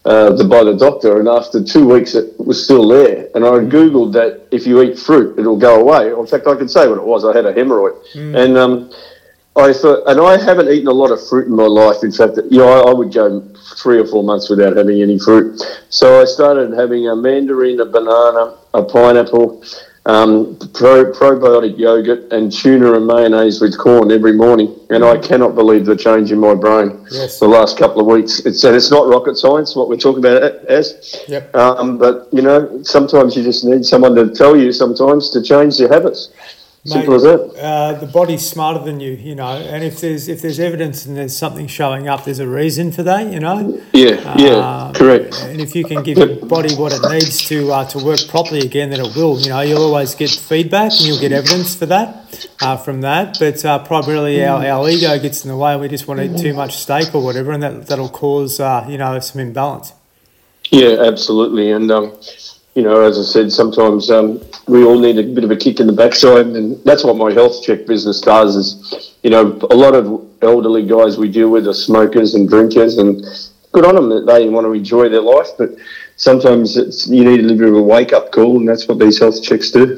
uh, 0.04 0.32
the, 0.32 0.44
by 0.44 0.64
the 0.64 0.74
doctor, 0.74 1.18
and 1.18 1.28
after 1.28 1.62
two 1.62 1.86
weeks 1.86 2.14
it 2.14 2.32
was 2.38 2.64
still 2.64 2.88
there. 2.88 3.28
And 3.34 3.44
I 3.44 3.50
googled 3.60 4.12
that 4.14 4.48
if 4.50 4.66
you 4.66 4.80
eat 4.82 4.98
fruit, 4.98 5.38
it'll 5.38 5.58
go 5.58 5.80
away. 5.80 6.10
In 6.18 6.26
fact, 6.26 6.46
I 6.46 6.54
can 6.54 6.68
say 6.68 6.88
what 6.88 6.96
it 6.98 7.04
was. 7.04 7.24
I 7.26 7.36
had 7.36 7.44
a 7.44 7.52
hemorrhoid, 7.52 8.00
mm. 8.14 8.34
and 8.42 8.56
um, 8.56 8.90
I 9.54 9.72
thought, 9.72 10.04
and 10.06 10.20
I 10.20 10.42
haven't 10.42 10.70
eaten 10.70 10.86
a 10.86 10.92
lot 10.92 11.10
of 11.10 11.20
fruit 11.28 11.48
in 11.48 11.56
my 11.56 11.66
life. 11.66 12.02
In 12.02 12.12
fact, 12.12 12.38
you 12.48 12.58
know, 12.58 12.68
I, 12.68 12.90
I, 12.90 12.94
would 12.94 13.12
go 13.12 13.40
three 13.76 13.98
or 13.98 14.06
four 14.06 14.22
months 14.22 14.48
without 14.48 14.76
having 14.76 15.02
any 15.02 15.18
fruit. 15.18 15.60
So 15.90 16.22
I 16.22 16.24
started 16.24 16.72
having 16.72 17.08
a 17.08 17.16
mandarin, 17.16 17.80
a 17.80 17.84
banana, 17.84 18.56
a 18.72 18.84
pineapple, 18.84 19.62
um, 20.08 20.56
pro, 20.72 21.12
probiotic 21.12 21.78
yogurt 21.78 22.32
and 22.32 22.50
tuna 22.50 22.94
and 22.94 23.06
mayonnaise 23.06 23.60
with 23.60 23.76
corn 23.78 24.10
every 24.10 24.32
morning, 24.32 24.74
and 24.88 25.04
I 25.04 25.18
cannot 25.18 25.54
believe 25.54 25.84
the 25.84 25.94
change 25.94 26.32
in 26.32 26.38
my 26.38 26.54
brain 26.54 27.06
Yes. 27.10 27.38
the 27.38 27.46
last 27.46 27.78
couple 27.78 28.00
of 28.00 28.06
weeks. 28.06 28.40
It's 28.40 28.64
and 28.64 28.74
it's 28.74 28.90
not 28.90 29.06
rocket 29.06 29.36
science 29.36 29.76
what 29.76 29.88
we're 29.90 29.96
talking 29.98 30.24
about 30.24 30.42
as, 30.66 31.22
Yep. 31.28 31.54
um, 31.54 31.98
but 31.98 32.26
you 32.32 32.40
know 32.40 32.82
sometimes 32.82 33.36
you 33.36 33.42
just 33.42 33.64
need 33.64 33.84
someone 33.84 34.14
to 34.14 34.30
tell 34.34 34.56
you 34.56 34.72
sometimes 34.72 35.28
to 35.30 35.42
change 35.42 35.78
your 35.78 35.92
habits. 35.92 36.30
Simple 36.84 37.14
as. 37.14 37.24
Uh, 37.56 37.98
the 38.00 38.06
body's 38.06 38.48
smarter 38.48 38.82
than 38.84 39.00
you, 39.00 39.12
you 39.12 39.34
know. 39.34 39.56
And 39.56 39.82
if 39.82 40.00
there's 40.00 40.28
if 40.28 40.40
there's 40.42 40.60
evidence 40.60 41.06
and 41.06 41.16
there's 41.16 41.36
something 41.36 41.66
showing 41.66 42.08
up, 42.08 42.24
there's 42.24 42.38
a 42.38 42.46
reason 42.46 42.92
for 42.92 43.02
that, 43.02 43.32
you 43.32 43.40
know. 43.40 43.82
Yeah, 43.92 44.36
yeah, 44.38 44.86
Um, 44.86 44.94
correct. 44.94 45.42
And 45.42 45.60
if 45.60 45.74
you 45.74 45.84
can 45.84 46.02
give 46.02 46.18
your 46.18 46.36
body 46.46 46.74
what 46.76 46.92
it 46.92 47.02
needs 47.10 47.46
to 47.48 47.72
uh, 47.72 47.84
to 47.90 48.04
work 48.04 48.20
properly 48.28 48.60
again, 48.60 48.90
then 48.90 49.00
it 49.00 49.16
will. 49.16 49.38
You 49.40 49.50
know, 49.50 49.60
you'll 49.60 49.82
always 49.82 50.14
get 50.14 50.30
feedback 50.30 50.92
and 50.92 51.02
you'll 51.02 51.20
get 51.20 51.32
evidence 51.32 51.74
for 51.74 51.86
that 51.86 52.48
uh, 52.62 52.76
from 52.76 53.00
that. 53.02 53.38
But 53.38 53.64
uh, 53.64 53.80
primarily, 53.80 54.44
our, 54.44 54.64
our 54.64 54.88
ego 54.88 55.18
gets 55.18 55.44
in 55.44 55.50
the 55.50 55.56
way. 55.56 55.76
We 55.76 55.88
just 55.88 56.06
want 56.06 56.20
to 56.20 56.26
eat 56.26 56.38
too 56.38 56.54
much 56.54 56.76
steak 56.76 57.14
or 57.14 57.22
whatever, 57.22 57.52
and 57.52 57.62
that 57.62 57.86
that'll 57.86 58.08
cause 58.08 58.60
uh, 58.60 58.86
you 58.88 58.98
know 58.98 59.18
some 59.18 59.40
imbalance. 59.40 59.92
Yeah, 60.70 61.02
absolutely. 61.02 61.70
And, 61.70 61.90
um, 61.90 62.12
you 62.78 62.84
know, 62.84 63.02
as 63.02 63.18
I 63.18 63.22
said, 63.22 63.50
sometimes 63.50 64.08
um, 64.08 64.40
we 64.68 64.84
all 64.84 65.00
need 65.00 65.18
a 65.18 65.24
bit 65.24 65.42
of 65.42 65.50
a 65.50 65.56
kick 65.56 65.80
in 65.80 65.88
the 65.88 65.92
backside. 65.92 66.46
And 66.46 66.80
that's 66.84 67.02
what 67.02 67.16
my 67.16 67.32
health 67.32 67.60
check 67.64 67.86
business 67.86 68.20
does 68.20 68.54
is, 68.54 69.16
you 69.24 69.30
know, 69.30 69.58
a 69.68 69.74
lot 69.74 69.96
of 69.96 70.24
elderly 70.42 70.86
guys 70.86 71.18
we 71.18 71.28
deal 71.28 71.50
with 71.50 71.66
are 71.66 71.74
smokers 71.74 72.36
and 72.36 72.48
drinkers 72.48 72.96
and 72.98 73.20
good 73.72 73.84
on 73.84 73.96
them 73.96 74.08
that 74.10 74.32
they 74.32 74.48
want 74.48 74.64
to 74.64 74.72
enjoy 74.74 75.08
their 75.08 75.22
life. 75.22 75.48
But 75.58 75.70
sometimes 76.14 76.76
it's, 76.76 77.08
you 77.08 77.24
need 77.24 77.40
a 77.40 77.42
little 77.42 77.58
bit 77.58 77.68
of 77.68 77.74
a 77.74 77.82
wake 77.82 78.12
up 78.12 78.30
call 78.30 78.58
and 78.58 78.68
that's 78.68 78.86
what 78.86 79.00
these 79.00 79.18
health 79.18 79.42
checks 79.42 79.72
do. 79.72 79.96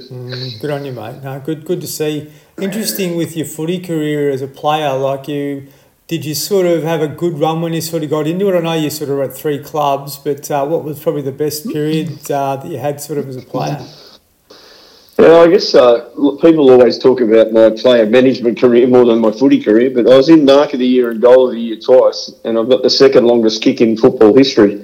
Good 0.63 0.71
on 0.71 0.87
you, 0.87 0.93
mate. 0.93 1.23
No, 1.23 1.39
good, 1.39 1.67
good 1.67 1.83
to 1.83 1.87
see. 1.87 2.33
Interesting 2.59 3.15
with 3.15 3.37
your 3.37 3.47
footy 3.47 3.79
career 3.79 4.31
as 4.31 4.41
a 4.41 4.49
player. 4.49 4.97
Like 4.97 5.29
you, 5.29 5.67
did 6.11 6.25
you 6.25 6.35
sort 6.35 6.67
of 6.67 6.83
have 6.83 7.03
a 7.03 7.07
good 7.07 7.39
run 7.39 7.63
when 7.63 7.73
you 7.73 7.81
sort 7.81 8.03
of 8.03 8.11
got 8.11 8.27
into 8.27 8.49
it? 8.49 8.57
I 8.57 8.61
know 8.63 8.73
you 8.73 8.91
sort 8.91 9.11
of 9.11 9.19
were 9.19 9.23
at 9.23 9.33
three 9.33 9.61
clubs, 9.61 10.17
but 10.17 10.51
uh, 10.51 10.67
what 10.67 10.83
was 10.83 10.99
probably 10.99 11.23
the 11.23 11.31
best 11.31 11.69
period 11.69 12.29
uh, 12.29 12.57
that 12.57 12.67
you 12.67 12.79
had 12.79 13.01
sort 13.01 13.21
of 13.21 13.29
as 13.29 13.37
a 13.37 13.43
player? 13.43 13.79
Yeah, 15.21 15.37
I 15.37 15.47
guess 15.47 15.73
uh, 15.73 16.11
people 16.41 16.69
always 16.69 16.99
talk 16.99 17.21
about 17.21 17.53
my 17.53 17.71
player 17.71 18.07
management 18.07 18.59
career 18.59 18.89
more 18.89 19.05
than 19.05 19.21
my 19.21 19.31
footy 19.31 19.63
career, 19.63 19.91
but 19.91 20.11
I 20.11 20.17
was 20.17 20.29
in 20.29 20.45
Mark 20.45 20.73
of 20.73 20.81
the 20.81 20.87
Year 20.87 21.13
and 21.13 21.23
Goal 21.23 21.47
of 21.47 21.55
the 21.55 21.61
Year 21.61 21.77
twice, 21.79 22.33
and 22.45 22.59
I've 22.59 22.69
got 22.69 22.83
the 22.83 22.91
second 22.91 23.27
longest 23.27 23.63
kick 23.63 23.81
in 23.81 23.97
football 23.97 24.35
history, 24.37 24.79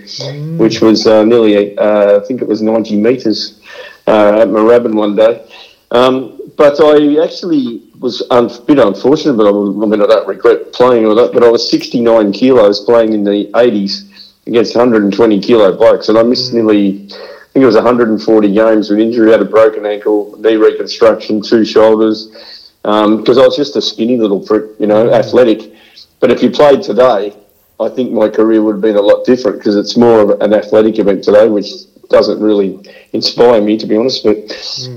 which 0.58 0.80
was 0.80 1.08
uh, 1.08 1.24
nearly, 1.24 1.76
uh, 1.76 2.20
I 2.20 2.24
think 2.24 2.40
it 2.40 2.46
was 2.46 2.62
90 2.62 3.00
metres 3.00 3.60
uh, 4.06 4.42
at 4.42 4.46
Moorabbin 4.46 4.94
one 4.94 5.16
day. 5.16 5.44
Um, 5.90 6.40
but 6.56 6.80
I 6.80 7.22
actually 7.24 7.85
was 8.00 8.22
un- 8.30 8.50
a 8.50 8.60
bit 8.62 8.78
unfortunate, 8.78 9.34
but 9.34 9.46
I, 9.46 9.50
I 9.50 9.86
mean, 9.86 10.02
I 10.02 10.06
don't 10.06 10.28
regret 10.28 10.72
playing 10.72 11.06
or 11.06 11.14
that, 11.14 11.32
but 11.32 11.42
I 11.42 11.48
was 11.48 11.70
69 11.70 12.32
kilos 12.32 12.80
playing 12.84 13.12
in 13.12 13.24
the 13.24 13.50
80s 13.52 14.32
against 14.46 14.74
120 14.74 15.40
kilo 15.40 15.76
blokes, 15.76 16.08
and 16.08 16.18
I 16.18 16.22
missed 16.22 16.52
mm. 16.52 16.54
nearly 16.54 17.08
I 17.08 17.58
think 17.58 17.62
it 17.62 17.66
was 17.66 17.76
140 17.76 18.52
games 18.52 18.90
with 18.90 18.98
injury, 18.98 19.30
had 19.30 19.40
a 19.40 19.46
broken 19.46 19.86
ankle, 19.86 20.36
knee 20.38 20.56
reconstruction, 20.56 21.40
two 21.40 21.64
shoulders, 21.64 22.72
um, 22.84 23.16
because 23.16 23.38
I 23.38 23.46
was 23.46 23.56
just 23.56 23.76
a 23.76 23.82
skinny 23.82 24.18
little 24.18 24.40
prick, 24.40 24.78
you 24.78 24.86
know, 24.86 25.06
mm. 25.06 25.12
athletic. 25.14 25.72
But 26.20 26.30
if 26.30 26.42
you 26.42 26.50
played 26.50 26.82
today, 26.82 27.34
I 27.80 27.88
think 27.88 28.12
my 28.12 28.28
career 28.28 28.62
would 28.62 28.76
have 28.76 28.82
been 28.82 28.96
a 28.96 29.00
lot 29.00 29.24
different 29.24 29.58
because 29.58 29.76
it's 29.76 29.96
more 29.96 30.20
of 30.20 30.40
an 30.40 30.52
athletic 30.52 30.98
event 30.98 31.24
today, 31.24 31.48
which 31.48 31.66
doesn't 32.08 32.40
really 32.40 32.78
inspire 33.12 33.60
me, 33.60 33.76
to 33.78 33.86
be 33.86 33.96
honest. 33.96 34.24
But 34.24 34.36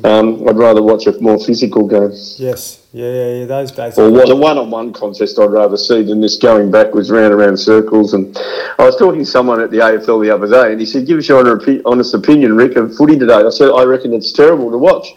um, 0.03 0.47
I'd 0.47 0.57
rather 0.57 0.81
watch 0.81 1.07
a 1.07 1.19
more 1.19 1.39
physical 1.39 1.87
game. 1.87 2.11
Yes, 2.37 2.85
yeah, 2.93 3.05
yeah, 3.11 3.27
yeah. 3.39 3.45
Those 3.45 3.71
days. 3.71 3.97
Or 3.97 4.09
what 4.11 4.29
a 4.29 4.35
one-on-one 4.35 4.93
contest 4.93 5.39
I'd 5.39 5.51
rather 5.51 5.77
see 5.77 6.03
than 6.03 6.21
this 6.21 6.37
going 6.37 6.71
backwards 6.71 7.09
round 7.11 7.33
around 7.33 7.57
circles. 7.57 8.13
And 8.13 8.35
I 8.77 8.85
was 8.85 8.95
talking 8.97 9.19
to 9.19 9.25
someone 9.25 9.61
at 9.61 9.71
the 9.71 9.77
AFL 9.77 10.21
the 10.21 10.31
other 10.31 10.47
day, 10.47 10.71
and 10.71 10.79
he 10.79 10.85
said, 10.85 11.05
"Give 11.07 11.17
us 11.17 11.27
your 11.27 11.39
honest- 11.39 11.81
honest 11.85 12.13
opinion, 12.13 12.55
Rick, 12.55 12.75
of 12.75 12.95
footy 12.95 13.17
today." 13.17 13.33
I 13.33 13.49
said, 13.49 13.69
"I 13.71 13.83
reckon 13.83 14.13
it's 14.13 14.31
terrible 14.31 14.71
to 14.71 14.77
watch, 14.77 15.13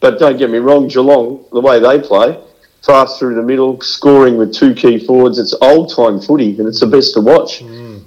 but 0.00 0.18
don't 0.18 0.38
get 0.38 0.50
me 0.50 0.58
wrong, 0.58 0.88
Geelong, 0.88 1.40
the 1.52 1.60
way 1.60 1.78
they 1.80 1.98
play, 1.98 2.38
fast 2.82 3.18
through 3.18 3.34
the 3.34 3.42
middle, 3.42 3.80
scoring 3.80 4.36
with 4.36 4.52
two 4.54 4.74
key 4.74 4.98
forwards, 4.98 5.38
it's 5.38 5.54
old-time 5.62 6.20
footy, 6.20 6.56
and 6.58 6.68
it's 6.68 6.80
the 6.80 6.86
best 6.86 7.14
to 7.14 7.20
watch." 7.20 7.62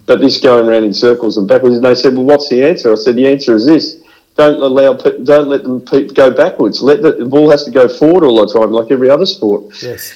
But 0.08 0.20
this 0.22 0.40
going 0.40 0.68
around 0.68 0.86
in 0.86 0.94
circles 0.94 1.38
and 1.38 1.48
backwards, 1.48 1.76
and 1.76 1.86
they 1.86 1.94
said, 1.94 2.16
"Well, 2.16 2.24
what's 2.24 2.50
the 2.50 2.64
answer?" 2.64 2.92
I 2.92 2.96
said, 2.96 3.16
"The 3.16 3.28
answer 3.28 3.56
is 3.56 3.66
this." 3.68 3.98
Don't 4.38 4.62
allow, 4.62 4.94
don't 4.94 5.48
let 5.50 5.64
them 5.64 5.80
go 6.14 6.30
backwards. 6.32 6.82
Let 6.82 7.02
the, 7.02 7.12
the 7.14 7.26
ball 7.26 7.50
has 7.50 7.64
to 7.66 7.72
go 7.72 7.88
forward 7.88 8.24
all 8.24 8.46
the 8.46 8.54
time, 8.54 8.72
like 8.72 8.92
every 8.92 9.10
other 9.10 9.26
sport. 9.26 9.64
Yes. 9.82 10.14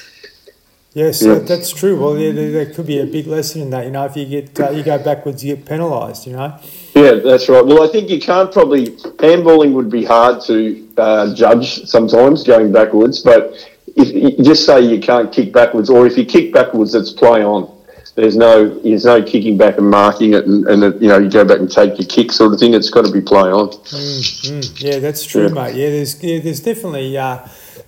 Yes, 0.94 1.22
Yeah. 1.22 1.36
that- 1.36 1.48
that's 1.48 1.72
true. 1.72 2.00
Well, 2.00 2.18
yeah, 2.18 2.32
there, 2.32 2.52
there 2.52 2.66
could 2.68 2.86
be 2.86 3.00
a 3.00 3.06
big 3.06 3.26
lesson 3.28 3.62
in 3.62 3.70
that. 3.72 3.86
You 3.86 3.92
know, 3.92 4.06
if 4.06 4.16
you 4.16 4.26
get 4.26 4.60
uh, 4.60 4.72
you 4.72 4.84
go 4.84 4.98
backwards, 5.00 5.44
you 5.44 5.56
get 5.56 5.66
penalised. 5.66 6.28
You 6.28 6.34
know. 6.34 6.54
Yeah, 6.94 7.14
that's 7.16 7.48
right. 7.50 7.66
Well, 7.66 7.82
I 7.84 7.88
think 7.88 8.10
you 8.10 8.20
can't 8.20 8.52
probably 8.52 8.88
handballing 9.26 9.72
would 9.74 9.90
be 9.90 10.04
hard 10.06 10.42
to 10.44 10.88
uh, 10.98 11.34
judge 11.34 11.86
sometimes 11.86 12.44
going 12.44 12.72
backwards, 12.72 13.22
but 13.22 13.54
if 13.96 14.10
you 14.38 14.44
just 14.44 14.66
say 14.66 14.82
you 14.82 15.00
can't 15.00 15.32
kick 15.34 15.52
backwards, 15.54 15.90
or 15.90 16.06
if 16.06 16.18
you 16.18 16.26
kick 16.26 16.54
backwards, 16.54 16.94
it's 16.94 17.12
play 17.12 17.44
on. 17.44 17.70
There's 18.16 18.36
no 18.36 18.68
there's 18.82 19.06
no 19.06 19.24
kicking 19.24 19.58
back 19.58 19.78
and 19.78 19.90
marking 19.90 20.34
it, 20.34 20.46
and, 20.46 20.68
and 20.68 20.84
it, 20.84 21.02
you 21.02 21.08
know 21.08 21.18
you 21.18 21.30
go 21.30 21.46
back 21.46 21.60
and 21.60 21.72
take 21.72 21.98
your 21.98 22.08
kick 22.08 22.32
sort 22.34 22.54
of 22.54 22.60
thing. 22.60 22.74
It's 22.74 22.90
got 22.90 23.06
to 23.06 23.12
be 23.12 23.22
play 23.22 23.50
on. 23.50 23.70
Mm, 23.70 24.82
yeah, 24.84 25.00
that's 25.00 25.26
true, 25.26 25.48
Yeah. 25.48 25.54
mate. 25.54 25.76
Yeah, 25.76 25.90
there's 25.92 26.22
yeah, 26.22 26.40
there's 26.40 26.60
definitely 26.60 27.18
uh, 27.18 27.38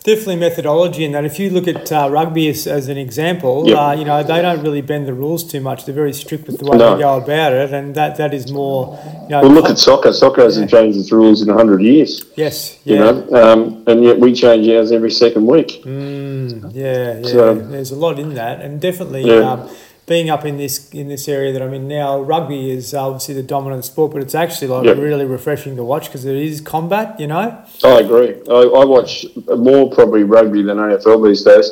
definitely 0.06 0.38
methodology 0.38 1.04
in 1.04 1.12
that. 1.12 1.26
If 1.26 1.40
you 1.40 1.50
look 1.50 1.68
at 1.68 1.92
uh, 1.92 2.08
rugby 2.10 2.48
as, 2.48 2.68
as 2.68 2.88
an 2.88 2.98
example, 2.98 3.68
Yep. 3.68 3.78
uh, 3.78 3.96
you 4.00 4.06
know 4.06 4.24
they 4.24 4.42
don't 4.42 4.62
really 4.64 4.82
bend 4.82 5.08
the 5.08 5.14
rules 5.14 5.44
too 5.44 5.60
much. 5.60 5.86
They're 5.86 5.94
very 5.94 6.14
strict 6.14 6.48
with 6.48 6.58
the 6.60 6.66
way 6.72 6.78
No. 6.78 6.96
they 6.96 7.02
go 7.02 7.18
about 7.18 7.52
it, 7.52 7.74
and 7.74 7.94
that, 7.96 8.16
that 8.16 8.34
is 8.34 8.50
more. 8.50 8.98
You 9.24 9.30
know, 9.30 9.42
Well, 9.42 9.52
look 9.52 9.70
at 9.70 9.78
soccer. 9.78 10.14
Soccer 10.14 10.44
hasn't 10.44 10.70
changed 10.70 10.98
its 10.98 11.12
rules 11.12 11.42
in 11.42 11.50
hundred 11.50 11.82
years. 11.82 12.24
yes, 12.38 12.80
You 12.86 12.98
know, 13.00 13.28
um, 13.34 13.84
and 13.88 14.02
yet 14.06 14.20
we 14.22 14.34
change 14.34 14.70
ours 14.70 14.94
every 14.94 15.12
second 15.12 15.48
week. 15.48 15.84
Mm, 15.84 16.72
yeah, 16.74 17.20
yeah. 17.20 17.28
So- 17.28 17.56
There's 17.56 17.92
a 17.92 17.96
lot 17.98 18.20
in 18.20 18.36
that, 18.36 18.62
and 18.62 18.80
definitely 18.80 19.24
Yeah. 19.26 19.52
um, 19.54 19.70
being 20.06 20.30
up 20.30 20.44
in 20.46 20.58
this 20.58 20.90
in 20.92 21.08
this 21.08 21.28
area 21.28 21.54
that 21.54 21.62
I'm 21.62 21.74
in 21.74 21.88
now, 21.88 22.20
rugby 22.22 22.70
is 22.72 22.94
obviously 22.94 23.36
the 23.36 23.44
dominant 23.44 23.86
sport, 23.86 24.12
but 24.12 24.22
it's 24.22 24.36
actually 24.36 24.68
like 24.68 24.86
Yep. 24.86 24.98
really 24.98 25.26
refreshing 25.26 25.76
to 25.78 25.84
watch 25.84 26.06
because 26.08 26.26
it 26.26 26.36
is 26.36 26.60
combat. 26.62 27.20
You 27.20 27.28
know. 27.28 27.58
I 27.84 28.00
agree. 28.00 28.36
I, 28.50 28.54
I 28.54 28.86
watch 28.86 29.26
more 29.58 29.90
probably 29.90 30.24
rugby 30.24 30.62
than 30.62 30.78
AFL 30.78 31.24
these 31.26 31.44
days. 31.44 31.72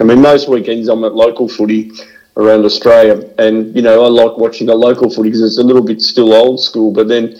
I 0.00 0.04
mean, 0.04 0.20
most 0.20 0.48
weekends 0.48 0.88
I'm 0.88 1.02
at 1.04 1.14
local 1.14 1.48
footy 1.48 1.90
around 2.36 2.64
Australia, 2.64 3.28
and 3.38 3.74
you 3.74 3.82
know 3.82 4.04
I 4.04 4.08
like 4.08 4.38
watching 4.38 4.66
the 4.68 4.74
local 4.74 5.10
footy 5.10 5.28
because 5.30 5.42
it's 5.42 5.58
a 5.58 5.62
little 5.62 5.82
bit 5.82 6.00
still 6.00 6.32
old 6.32 6.60
school. 6.60 6.92
But 6.92 7.08
then 7.08 7.36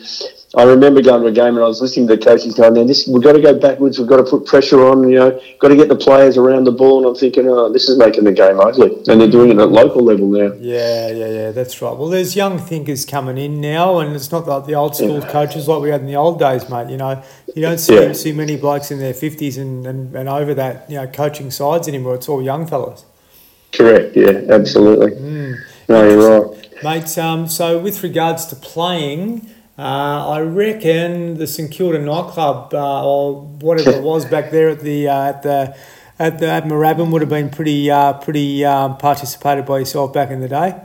I 0.54 0.64
remember 0.64 1.00
going 1.00 1.22
to 1.22 1.28
a 1.28 1.32
game 1.32 1.54
and 1.56 1.60
I 1.64 1.66
was 1.66 1.80
listening 1.80 2.06
to 2.08 2.16
the 2.16 2.22
coaches 2.22 2.54
going, 2.54 2.74
"Man, 2.74 2.86
this 2.86 3.06
we've 3.08 3.22
got 3.22 3.32
to 3.32 3.40
go 3.40 3.58
backwards. 3.58 3.98
We've 3.98 4.06
got 4.06 4.18
to 4.18 4.24
put 4.24 4.44
pressure 4.44 4.86
on. 4.86 5.08
You 5.08 5.18
know, 5.18 5.40
got 5.60 5.68
to 5.68 5.76
get 5.76 5.88
the 5.88 5.96
players 5.96 6.36
around 6.36 6.64
the 6.64 6.72
ball." 6.72 6.98
And 6.98 7.06
I'm 7.06 7.14
thinking, 7.14 7.48
"Oh, 7.48 7.72
this 7.72 7.88
is 7.88 7.96
making 7.96 8.24
the 8.24 8.32
game 8.32 8.60
ugly," 8.60 8.94
and 9.08 9.18
they're 9.18 9.30
doing 9.30 9.50
it 9.50 9.58
at 9.58 9.70
local 9.70 10.04
level 10.04 10.26
now. 10.28 10.52
Yeah, 10.60 11.08
yeah, 11.08 11.26
yeah, 11.28 11.50
that's 11.52 11.80
right. 11.80 11.96
Well, 11.96 12.08
there's 12.08 12.36
young 12.36 12.58
thinkers 12.58 13.06
coming 13.06 13.38
in 13.38 13.62
now, 13.62 13.98
and 14.00 14.14
it's 14.14 14.30
not 14.30 14.46
like 14.46 14.66
the 14.66 14.74
old 14.74 14.94
school 14.94 15.22
coaches 15.22 15.68
like 15.68 15.80
we 15.80 15.88
had 15.88 16.02
in 16.02 16.06
the 16.06 16.16
old 16.16 16.38
days, 16.38 16.68
mate. 16.68 16.90
You 16.90 16.98
know, 16.98 17.22
you 17.54 17.62
don't 17.62 17.78
see 17.78 17.94
Yeah. 17.94 18.12
see 18.12 18.32
many 18.32 18.56
blokes 18.56 18.90
in 18.90 18.98
their 18.98 19.14
fifties 19.14 19.56
and, 19.56 19.86
and, 19.86 20.14
and 20.14 20.28
over 20.28 20.52
that, 20.52 20.84
you 20.90 20.96
know, 20.96 21.06
coaching 21.06 21.50
sides 21.50 21.88
anymore. 21.88 22.14
It's 22.16 22.28
all 22.28 22.42
young 22.42 22.66
fellas, 22.66 23.06
Correct. 23.72 24.14
Yeah. 24.14 24.42
Absolutely. 24.50 25.12
No, 25.88 26.08
you're 26.08 26.40
right. 26.42 26.84
mate. 26.84 27.16
Um, 27.16 27.48
so 27.48 27.78
with 27.78 28.02
regards 28.02 28.44
to 28.46 28.56
playing. 28.56 29.48
Uh, 29.78 30.28
I 30.28 30.40
reckon 30.40 31.38
the 31.38 31.46
St 31.46 31.70
Kilda 31.70 31.98
nightclub 31.98 32.74
uh, 32.74 33.06
or 33.06 33.40
whatever 33.40 33.90
it 33.90 34.02
was 34.02 34.26
back 34.26 34.50
there 34.50 34.68
at 34.68 34.80
the 34.80 35.08
uh, 35.08 35.28
at 35.30 35.42
the 35.42 35.76
at 36.18 36.38
the 36.38 36.50
at 36.50 36.64
Moorabbin 36.64 37.11
would 37.11 37.22
have 37.22 37.30
been 37.30 37.48
pretty 37.48 37.90
uh, 37.90 38.12
pretty 38.12 38.64
um, 38.66 38.98
participated 38.98 39.64
by 39.64 39.78
yourself 39.78 40.12
back 40.12 40.30
in 40.30 40.40
the 40.40 40.48
day. 40.48 40.78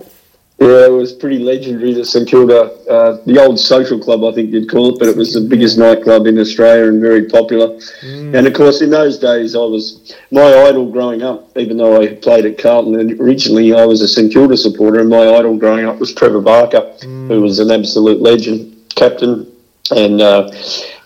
Yeah, 0.60 0.86
it 0.86 0.92
was 0.92 1.14
pretty 1.14 1.38
legendary 1.38 1.94
that 1.94 2.06
St 2.06 2.28
Kilda, 2.28 2.72
uh, 2.90 3.22
the 3.28 3.40
old 3.40 3.60
social 3.60 4.00
club, 4.00 4.24
I 4.24 4.34
think 4.34 4.52
you'd 4.52 4.68
call 4.68 4.96
it, 4.96 4.98
but 4.98 5.08
it 5.08 5.16
was 5.16 5.34
the 5.36 5.42
biggest 5.42 5.78
nightclub 5.78 6.26
in 6.26 6.40
Australia 6.40 6.88
and 6.88 7.00
very 7.00 7.26
popular. 7.26 7.78
And 8.02 8.48
of 8.48 8.54
course, 8.56 8.82
in 8.82 8.90
those 8.90 9.20
days, 9.20 9.56
I 9.56 9.60
was 9.60 10.16
my 10.32 10.42
idol 10.42 10.90
growing 10.92 11.22
up. 11.22 11.56
Even 11.58 11.78
though 11.78 12.02
I 12.02 12.16
played 12.16 12.46
at 12.46 12.58
Carlton, 12.58 13.00
and 13.00 13.20
originally 13.20 13.72
I 13.74 13.86
was 13.86 14.02
a 14.02 14.08
St 14.08 14.34
Kilda 14.34 14.58
supporter, 14.58 15.00
and 15.00 15.10
my 15.10 15.28
idol 15.36 15.58
growing 15.58 15.86
up 15.86 16.00
was 16.00 16.12
Trevor 16.16 16.42
Barker, 16.42 16.92
who 17.04 17.40
was 17.40 17.60
an 17.60 17.70
absolute 17.70 18.20
legend, 18.20 18.77
captain, 18.98 19.50
and. 19.96 20.22
Uh, 20.22 20.52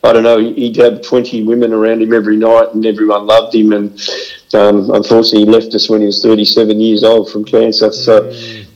I 0.03 0.13
don't 0.13 0.23
know. 0.23 0.39
He'd 0.39 0.77
have 0.77 1.03
twenty 1.03 1.43
women 1.43 1.71
around 1.73 2.01
him 2.01 2.11
every 2.11 2.35
night, 2.35 2.73
and 2.73 2.83
everyone 2.83 3.27
loved 3.27 3.53
him. 3.53 3.71
And 3.71 3.91
Um, 4.53 4.89
unfortunately, 4.91 5.45
he 5.45 5.45
left 5.45 5.73
us 5.75 5.89
when 5.89 6.01
he 6.01 6.07
was 6.07 6.21
37 6.21 6.81
years 6.81 7.03
old 7.05 7.31
from 7.31 7.45
cancer. 7.45 7.89
So, 7.93 8.33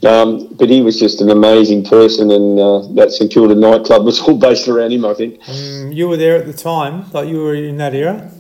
um, 0.07 0.47
but 0.53 0.69
he 0.69 0.81
was 0.81 0.97
just 0.97 1.19
an 1.19 1.31
amazing 1.31 1.83
person, 1.83 2.31
and 2.31 2.59
uh, 2.59 2.79
that 2.93 3.11
St 3.11 3.29
Kilda 3.29 3.55
nightclub 3.55 4.05
was 4.05 4.21
all 4.21 4.37
based 4.37 4.67
around 4.69 4.93
him. 4.93 5.03
I 5.03 5.13
think. 5.13 5.41
Mm, 5.41 5.93
you 5.93 6.07
were 6.07 6.15
there 6.15 6.37
at 6.37 6.45
the 6.45 6.53
time, 6.53 7.11
like 7.11 7.27
you 7.27 7.39
were 7.39 7.55
in 7.55 7.77
that 7.77 7.93
era. 7.93 8.31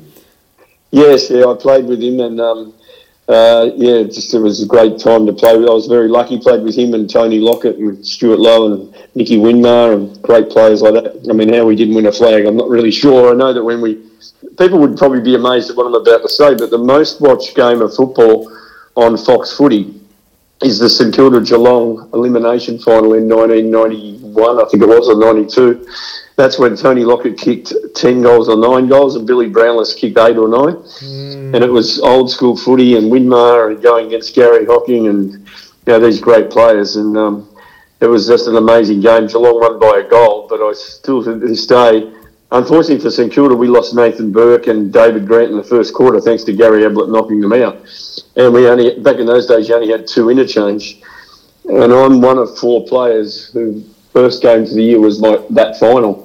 Yes, 0.91 1.29
yeah, 1.29 1.45
I 1.45 1.55
played 1.55 1.85
with 1.85 2.01
him, 2.01 2.19
and 2.21 2.39
um, 2.39 2.73
uh, 3.27 3.71
yeah, 3.75 4.03
just 4.03 4.33
it 4.33 4.39
was 4.39 4.61
a 4.61 4.67
great 4.67 4.99
time 4.99 5.25
to 5.25 5.33
play 5.33 5.57
with. 5.57 5.67
I 5.67 5.73
was 5.73 5.87
very 5.87 6.07
lucky. 6.07 6.37
Played 6.37 6.63
with 6.63 6.75
him 6.75 6.93
and 6.93 7.09
Tony 7.09 7.39
Lockett 7.39 7.77
and 7.77 8.05
Stewart 8.05 8.39
Loewe 8.39 8.73
and 8.73 9.05
Nicky 9.15 9.37
Winmar 9.37 9.93
and 9.95 10.21
great 10.21 10.49
players 10.49 10.81
like 10.83 10.93
that. 10.93 11.27
I 11.29 11.33
mean, 11.33 11.51
how 11.51 11.65
we 11.65 11.75
didn't 11.75 11.95
win 11.95 12.05
a 12.05 12.11
flag, 12.11 12.45
I'm 12.45 12.57
not 12.57 12.69
really 12.69 12.91
sure. 12.91 13.31
I 13.31 13.35
know 13.35 13.51
that 13.51 13.63
when 13.63 13.81
we 13.81 14.03
people 14.57 14.79
would 14.79 14.97
probably 14.97 15.21
be 15.21 15.35
amazed 15.35 15.69
at 15.69 15.75
what 15.75 15.87
I'm 15.87 15.95
about 15.95 16.21
to 16.21 16.29
say, 16.29 16.55
but 16.55 16.69
the 16.69 16.77
most 16.77 17.19
watched 17.19 17.55
game 17.55 17.81
of 17.81 17.95
football 17.95 18.51
on 18.95 19.17
Fox 19.17 19.57
Footy 19.57 19.99
is 20.61 20.79
the 20.79 20.89
St 20.89 21.13
Kilda 21.13 21.41
Geelong 21.41 22.09
elimination 22.13 22.79
final 22.79 23.13
in 23.13 23.27
1991, 23.27 24.59
I 24.59 24.69
think 24.69 24.83
it 24.83 24.87
was, 24.87 25.09
or 25.09 25.19
92. 25.19 25.85
That's 26.35 26.59
when 26.59 26.75
Tony 26.75 27.05
Lockett 27.05 27.37
kicked 27.37 27.73
10 27.95 28.21
goals 28.21 28.49
or 28.49 28.57
9 28.57 28.87
goals 28.87 29.15
and 29.15 29.25
Billy 29.25 29.49
Brownless 29.49 29.95
kicked 29.95 30.17
8 30.17 30.35
or 30.37 30.49
9. 30.49 30.75
Mm. 30.75 31.55
And 31.55 31.63
it 31.63 31.71
was 31.71 31.99
old 31.99 32.29
school 32.29 32.57
footy 32.57 32.97
and 32.97 33.11
Winmar 33.11 33.71
and 33.71 33.81
going 33.81 34.07
against 34.07 34.35
Garry 34.35 34.65
Hocking 34.65 35.07
and 35.07 35.31
you 35.31 35.43
know, 35.87 35.99
these 35.99 36.19
great 36.19 36.49
players. 36.49 36.97
And 36.97 37.15
um, 37.17 37.49
it 38.01 38.07
was 38.07 38.27
just 38.27 38.47
an 38.47 38.57
amazing 38.57 38.99
game. 38.99 39.27
Geelong 39.27 39.61
won 39.61 39.79
by 39.79 40.01
a 40.05 40.09
goal, 40.09 40.47
but 40.49 40.61
I 40.61 40.73
still, 40.73 41.23
to 41.23 41.35
this 41.35 41.65
day, 41.65 42.11
Unfortunately 42.51 42.99
for 42.99 43.09
St 43.09 43.33
Kilda, 43.33 43.55
we 43.55 43.67
lost 43.67 43.95
Nathan 43.95 44.31
Burke 44.31 44.67
and 44.67 44.93
David 44.93 45.27
Grant 45.27 45.51
in 45.51 45.57
the 45.57 45.63
first 45.63 45.93
quarter, 45.93 46.21
thanks 46.21 46.43
to 46.43 46.53
Gary 46.53 46.85
Ablett 46.85 47.09
knocking 47.09 47.41
them 47.41 47.53
out. 47.53 47.85
And 48.35 48.53
we 48.53 48.67
only 48.69 48.99
back 48.99 49.17
in 49.17 49.25
those 49.25 49.47
days, 49.47 49.67
you 49.67 49.75
only 49.75 49.91
had 49.91 50.07
two 50.07 50.29
interchange. 50.29 51.01
And 51.65 51.91
I'm 51.91 52.21
one 52.21 52.37
of 52.37 52.57
four 52.57 52.85
players 52.85 53.47
who 53.47 53.83
first 54.13 54.41
game 54.41 54.65
to 54.65 54.73
the 54.73 54.83
year 54.83 54.99
was 54.99 55.19
like 55.19 55.45
that 55.49 55.79
final, 55.79 56.24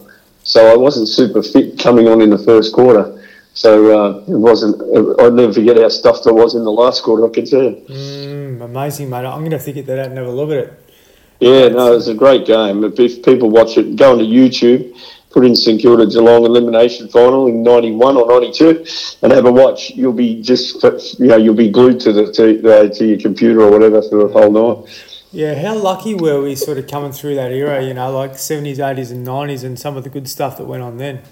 so 0.51 0.67
I 0.67 0.77
wasn't 0.77 1.07
super 1.07 1.45
fit 1.45 1.79
coming 1.79 2.09
on 2.09 2.21
in 2.21 2.29
the 2.29 2.39
first 2.39 2.75
quarter. 2.75 3.23
So 3.55 3.71
uh, 3.97 4.19
it 4.27 4.37
wasn't. 4.37 4.83
I'd 5.21 5.35
never 5.35 5.53
forget 5.53 5.77
how 5.77 5.89
stuffed 5.89 6.27
I 6.27 6.33
was 6.33 6.57
in 6.57 6.65
the 6.65 6.73
last 6.73 7.05
quarter. 7.05 7.25
I 7.25 7.31
can 7.31 7.45
tell 7.45 7.63
you. 7.63 7.85
Mm, 7.89 8.61
amazing, 8.65 9.11
mate. 9.11 9.25
I'm 9.27 9.41
going 9.41 9.53
to 9.53 9.59
have 9.59 9.65
to 9.67 9.73
get 9.73 9.87
that 9.87 10.01
out 10.01 10.07
and 10.07 10.19
have 10.19 10.27
a 10.27 10.31
look 10.31 10.51
at 10.51 10.57
it. 10.57 10.95
Yeah, 11.39 11.69
no, 11.69 11.93
it 11.93 11.97
was 11.97 12.09
a 12.09 12.15
great 12.15 12.47
game. 12.47 12.83
If 12.83 13.25
people 13.25 13.49
watch 13.49 13.79
it, 13.79 13.95
go 13.95 14.11
onto 14.13 14.25
YouTube 14.25 14.93
put 15.31 15.45
in 15.45 15.55
St 15.55 15.81
Kilda 15.81 16.07
Geelong 16.07 16.45
elimination 16.45 17.09
final 17.09 17.47
in 17.47 17.63
'91 17.63 18.17
or 18.17 18.27
'92, 18.27 18.85
and 19.23 19.33
have 19.33 19.47
a 19.47 19.53
watch. 19.53 19.91
You'll 19.91 20.13
be 20.13 20.43
just 20.43 20.83
you 21.21 21.29
know 21.29 21.37
you'll 21.37 21.55
be 21.55 21.71
glued 21.71 22.01
to 22.01 22.13
the 22.13 22.33
to, 22.33 22.75
uh, 22.75 22.89
to 22.89 23.07
your 23.07 23.19
computer 23.19 23.63
or 23.63 23.71
whatever 23.71 24.03
for 24.03 24.27
the 24.27 24.33
whole 24.33 24.51
night. 24.51 25.10
Yeah, 25.33 25.55
how 25.63 25.77
lucky 25.77 26.15
were 26.15 26.43
we 26.43 26.57
sort 26.57 26.79
of 26.79 26.89
coming 26.89 27.13
through 27.13 27.37
that 27.37 27.53
era? 27.53 27.85
You 27.85 27.95
know, 27.95 28.11
like 28.11 28.37
seventies, 28.37 28.81
eighties, 28.81 29.13
and 29.13 29.25
nineties, 29.25 29.63
and 29.63 29.79
some 29.79 29.97
of 29.97 30.03
the 30.03 30.11
good 30.11 30.29
stuff 30.29 30.59
that 30.59 30.65
went 30.65 30.83
on 30.83 30.99
then. 30.99 31.23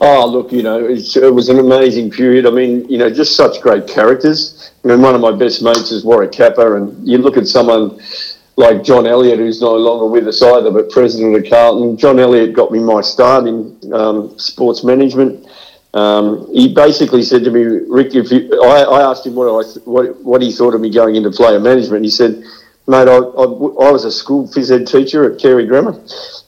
Oh, 0.00 0.26
look, 0.26 0.50
you 0.50 0.62
know, 0.62 0.86
it 0.88 1.34
was 1.34 1.50
an 1.50 1.58
amazing 1.58 2.10
period. 2.10 2.46
I 2.46 2.50
mean, 2.50 2.88
you 2.88 2.96
know, 2.96 3.10
just 3.10 3.36
such 3.36 3.60
great 3.60 3.86
characters. 3.86 4.72
I 4.82 4.88
mean, 4.88 5.02
one 5.02 5.14
of 5.14 5.20
my 5.20 5.32
best 5.32 5.62
mates 5.62 5.92
is 5.92 6.06
Warwick 6.06 6.32
Capper, 6.32 6.78
and 6.78 7.06
you 7.06 7.18
look 7.18 7.36
at 7.36 7.46
someone 7.46 8.00
like 8.56 8.82
John 8.82 9.06
Elliott, 9.06 9.38
who's 9.38 9.60
no 9.60 9.76
longer 9.76 10.06
with 10.06 10.26
us 10.26 10.42
either, 10.42 10.70
but 10.70 10.88
president 10.88 11.36
of 11.36 11.50
Carlton. 11.50 11.98
John 11.98 12.18
Elliott 12.18 12.54
got 12.54 12.72
me 12.72 12.78
my 12.78 13.02
start 13.02 13.46
in 13.46 13.78
um, 13.92 14.38
sports 14.38 14.84
management. 14.84 15.46
Um, 15.92 16.50
he 16.54 16.72
basically 16.72 17.22
said 17.22 17.44
to 17.44 17.50
me, 17.50 17.62
Rick, 17.62 18.14
if 18.14 18.30
you, 18.30 18.62
I, 18.62 18.82
I 18.82 19.10
asked 19.10 19.26
him 19.26 19.34
what, 19.34 19.48
I, 19.48 19.68
what, 19.84 20.18
what 20.24 20.40
he 20.40 20.50
thought 20.50 20.74
of 20.74 20.80
me 20.80 20.88
going 20.88 21.16
into 21.16 21.30
player 21.30 21.60
management. 21.60 22.04
He 22.04 22.10
said, 22.10 22.42
mate, 22.90 23.08
I, 23.08 23.16
I, 23.16 23.44
I 23.44 23.90
was 23.90 24.04
a 24.04 24.12
school 24.12 24.46
phys 24.46 24.70
ed 24.70 24.86
teacher 24.86 25.32
at 25.32 25.40
Carey 25.40 25.66
Grammar. 25.66 25.98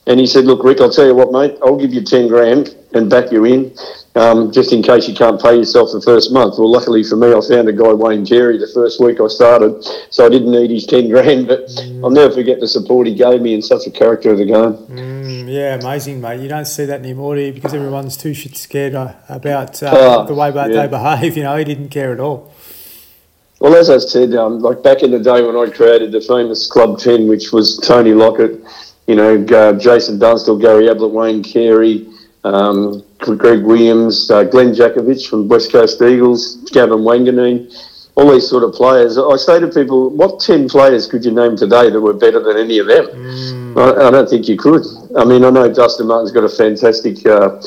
And 0.05 0.19
he 0.19 0.27
said, 0.27 0.45
look, 0.45 0.63
Rick, 0.63 0.81
I'll 0.81 0.91
tell 0.91 1.07
you 1.07 1.15
what, 1.15 1.31
mate, 1.31 1.57
I'll 1.63 1.77
give 1.77 1.93
you 1.93 2.03
10 2.03 2.27
grand 2.27 2.75
and 2.93 3.09
back 3.09 3.31
you 3.31 3.45
in 3.45 3.73
um, 4.15 4.51
just 4.51 4.71
in 4.71 4.83
case 4.83 5.07
you 5.07 5.15
can't 5.15 5.41
pay 5.41 5.55
yourself 5.55 5.89
the 5.91 6.01
first 6.01 6.31
month. 6.31 6.59
Well, 6.59 6.69
luckily 6.69 7.03
for 7.03 7.15
me, 7.15 7.33
I 7.33 7.39
found 7.41 7.67
a 7.69 7.73
guy, 7.73 7.93
Wayne 7.93 8.25
Carey, 8.25 8.57
the 8.57 8.69
first 8.73 8.99
week 8.99 9.19
I 9.19 9.27
started, 9.27 9.83
so 10.11 10.25
I 10.25 10.29
didn't 10.29 10.51
need 10.51 10.69
his 10.69 10.85
10 10.85 11.09
grand, 11.09 11.47
but. 11.47 11.69
I'll 12.03 12.09
never 12.09 12.33
forget 12.33 12.59
the 12.59 12.67
support 12.67 13.07
he 13.07 13.15
gave 13.15 13.41
me 13.41 13.53
and 13.53 13.63
such 13.63 13.87
a 13.87 13.91
character 13.91 14.31
of 14.31 14.37
the 14.37 14.45
game. 14.45 14.73
Mm, 14.97 15.53
yeah, 15.53 15.75
amazing, 15.75 16.19
mate. 16.19 16.41
You 16.41 16.49
don't 16.49 16.65
see 16.65 16.83
that 16.83 16.99
anymore, 16.99 17.35
do 17.35 17.41
you? 17.41 17.53
Because 17.53 17.73
everyone's 17.73 18.17
too 18.17 18.33
shit 18.33 18.57
scared 18.57 18.93
uh, 18.93 19.13
about 19.29 19.81
uh, 19.81 19.85
uh, 19.85 20.23
the 20.23 20.33
way 20.33 20.51
yeah. 20.53 20.67
they 20.67 20.87
behave. 20.87 21.37
You 21.37 21.43
know, 21.43 21.55
he 21.55 21.63
didn't 21.63 21.89
care 21.89 22.11
at 22.11 22.19
all. 22.19 22.53
Well, 23.63 23.77
as 23.77 23.89
I 23.89 23.97
said, 23.97 24.35
um, 24.35 24.59
like 24.59 24.83
back 24.83 25.03
in 25.03 25.11
the 25.11 25.19
day 25.19 25.41
when 25.41 25.55
I 25.55 25.71
created 25.71 26.11
the 26.11 26.19
famous 26.19 26.67
Club 26.67 26.99
10, 26.99 27.29
which 27.29 27.53
was 27.53 27.77
Tony 27.77 28.13
Lockett, 28.13 28.61
you 29.07 29.15
know, 29.15 29.41
uh, 29.41 29.71
Jason 29.79 30.19
Dunstall, 30.19 30.57
Gary 30.57 30.89
Ablett, 30.89 31.11
Wayne 31.11 31.41
Carey, 31.41 32.05
um, 32.43 33.01
Greg 33.19 33.63
Williams, 33.63 34.29
uh, 34.29 34.43
Glenn 34.43 34.73
Jakovich 34.73 35.29
from 35.29 35.47
West 35.47 35.71
Coast 35.71 36.01
Eagles, 36.01 36.57
Gavin 36.73 36.99
Wanganeen, 36.99 37.73
all 38.15 38.33
these 38.33 38.49
sort 38.49 38.65
of 38.65 38.73
players. 38.73 39.17
I 39.17 39.37
say 39.37 39.61
to 39.61 39.69
people, 39.69 40.09
what 40.09 40.41
10 40.41 40.67
players 40.67 41.07
could 41.07 41.23
you 41.23 41.31
name 41.31 41.55
today 41.55 41.89
that 41.89 42.01
were 42.01 42.11
better 42.11 42.43
than 42.43 42.57
any 42.57 42.79
of 42.79 42.87
them? 42.87 43.05
Mm. 43.05 43.77
I, 43.77 44.07
I, 44.09 44.11
don't 44.11 44.29
think 44.29 44.49
you 44.49 44.57
could. 44.57 44.83
I 45.17 45.23
mean, 45.23 45.45
I 45.45 45.49
know 45.49 45.73
Dustin 45.73 46.07
Martin's 46.07 46.33
got 46.33 46.43
a 46.43 46.49
fantastic 46.49 47.25
uh, 47.25 47.61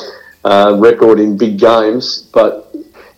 uh, 0.44 0.76
record 0.78 1.20
in 1.20 1.38
big 1.38 1.59
games, 1.59 2.28
but 2.35 2.65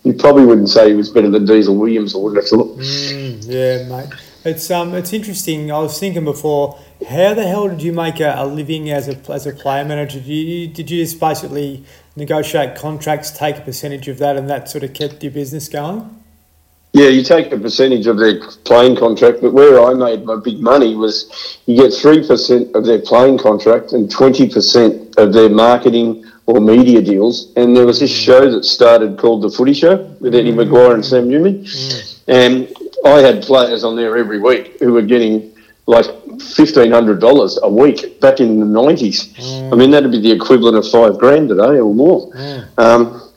you 0.08 0.14
probably 0.14 0.44
wouldn't 0.44 0.68
say 0.68 0.90
he 0.90 0.94
was 0.94 1.10
better 1.10 1.30
than 1.30 1.44
Diesel 1.44 1.76
Williams, 1.76 2.14
I 2.14 2.18
wouldn't 2.18 2.42
have 2.42 2.48
thought. 2.48 2.78
Mm, 2.78 3.44
yeah, 3.46 3.88
mate. 3.88 4.12
It's 4.44 4.70
um, 4.70 4.94
it's 4.94 5.12
interesting. 5.12 5.70
I 5.70 5.78
was 5.80 5.98
thinking 5.98 6.24
before, 6.24 6.78
how 7.08 7.34
the 7.34 7.46
hell 7.46 7.68
did 7.68 7.82
you 7.82 7.92
make 7.92 8.20
a, 8.20 8.34
a 8.36 8.46
living 8.46 8.90
as 8.90 9.08
a 9.08 9.16
as 9.32 9.46
a 9.46 9.52
player 9.52 9.84
manager? 9.84 10.20
Did 10.20 10.28
you 10.28 10.68
did 10.68 10.90
you 10.90 11.04
just 11.04 11.20
basically 11.20 11.84
negotiate 12.16 12.76
contracts, 12.76 13.30
take 13.30 13.58
a 13.58 13.60
percentage 13.60 14.08
of 14.08 14.18
that, 14.18 14.36
and 14.36 14.48
that 14.48 14.68
sort 14.68 14.84
of 14.84 14.94
kept 14.94 15.22
your 15.22 15.32
business 15.32 15.68
going? 15.68 16.22
Yeah, 16.98 17.10
you 17.10 17.22
take 17.22 17.52
a 17.52 17.56
percentage 17.56 18.08
of 18.08 18.18
their 18.18 18.40
playing 18.64 18.96
contract, 18.96 19.40
but 19.40 19.52
where 19.52 19.80
I 19.80 19.94
made 19.94 20.24
my 20.24 20.34
big 20.34 20.58
money 20.58 20.96
was 20.96 21.60
you 21.66 21.76
get 21.76 21.92
3% 21.92 22.74
of 22.74 22.84
their 22.84 22.98
playing 22.98 23.38
contract 23.38 23.92
and 23.92 24.10
20% 24.10 25.16
of 25.16 25.32
their 25.32 25.48
marketing 25.48 26.28
or 26.46 26.60
media 26.60 27.00
deals. 27.00 27.52
And 27.54 27.76
there 27.76 27.86
was 27.86 28.00
this 28.00 28.10
show 28.10 28.50
that 28.50 28.64
started 28.64 29.16
called 29.16 29.42
The 29.42 29.50
Footy 29.50 29.74
Show 29.74 30.12
with 30.18 30.34
Eddie 30.34 30.50
mm. 30.50 30.66
McGuire 30.66 30.94
and 30.94 31.04
Sam 31.04 31.28
Newman. 31.28 31.62
Mm. 31.62 32.18
And 32.26 32.76
I 33.04 33.20
had 33.20 33.44
players 33.44 33.84
on 33.84 33.94
there 33.94 34.16
every 34.16 34.40
week 34.40 34.80
who 34.80 34.92
were 34.92 35.02
getting 35.02 35.54
like 35.86 36.06
fifteen 36.40 36.90
hundred 36.90 37.20
dollars 37.20 37.60
a 37.62 37.68
week 37.68 38.20
back 38.20 38.40
in 38.40 38.58
the 38.58 38.66
nineties. 38.66 39.32
Mm. 39.34 39.72
I 39.72 39.76
mean, 39.76 39.90
that'd 39.92 40.10
be 40.10 40.20
the 40.20 40.32
equivalent 40.32 40.76
of 40.76 40.90
five 40.90 41.16
grand 41.16 41.48
today 41.48 41.78
or 41.78 41.94
more. 41.94 42.28
Mm. 42.32 42.78
Um, 42.78 43.27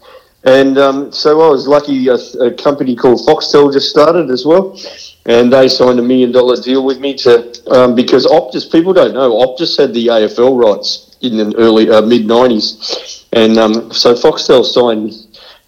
and 0.43 0.77
um, 0.77 1.11
so 1.11 1.41
I 1.41 1.49
was 1.49 1.67
lucky. 1.67 2.07
A, 2.07 2.15
a, 2.15 2.51
company 2.51 2.95
called 2.95 3.25
Foxtel 3.27 3.71
just 3.71 3.89
started 3.89 4.29
as 4.29 4.45
well, 4.45 4.77
and 5.25 5.53
they 5.53 5.67
signed 5.67 5.99
a 5.99 6.03
million 6.03 6.31
dollar 6.31 6.55
deal 6.55 6.83
with 6.83 6.99
me 6.99 7.15
to 7.17 7.71
um, 7.71 7.95
because 7.95 8.25
Optus. 8.25 8.71
People 8.71 8.93
don't 8.93 9.13
know 9.13 9.31
Optus 9.31 9.77
had 9.77 9.93
the 9.93 10.07
AFL 10.07 10.59
rights 10.59 11.15
in 11.21 11.37
the 11.37 11.55
early 11.57 11.89
uh, 11.89 12.01
mid 12.01 12.25
nineties, 12.25 13.25
and 13.33 13.57
um, 13.57 13.91
so 13.93 14.15
Foxtel 14.15 14.65
signed 14.65 15.13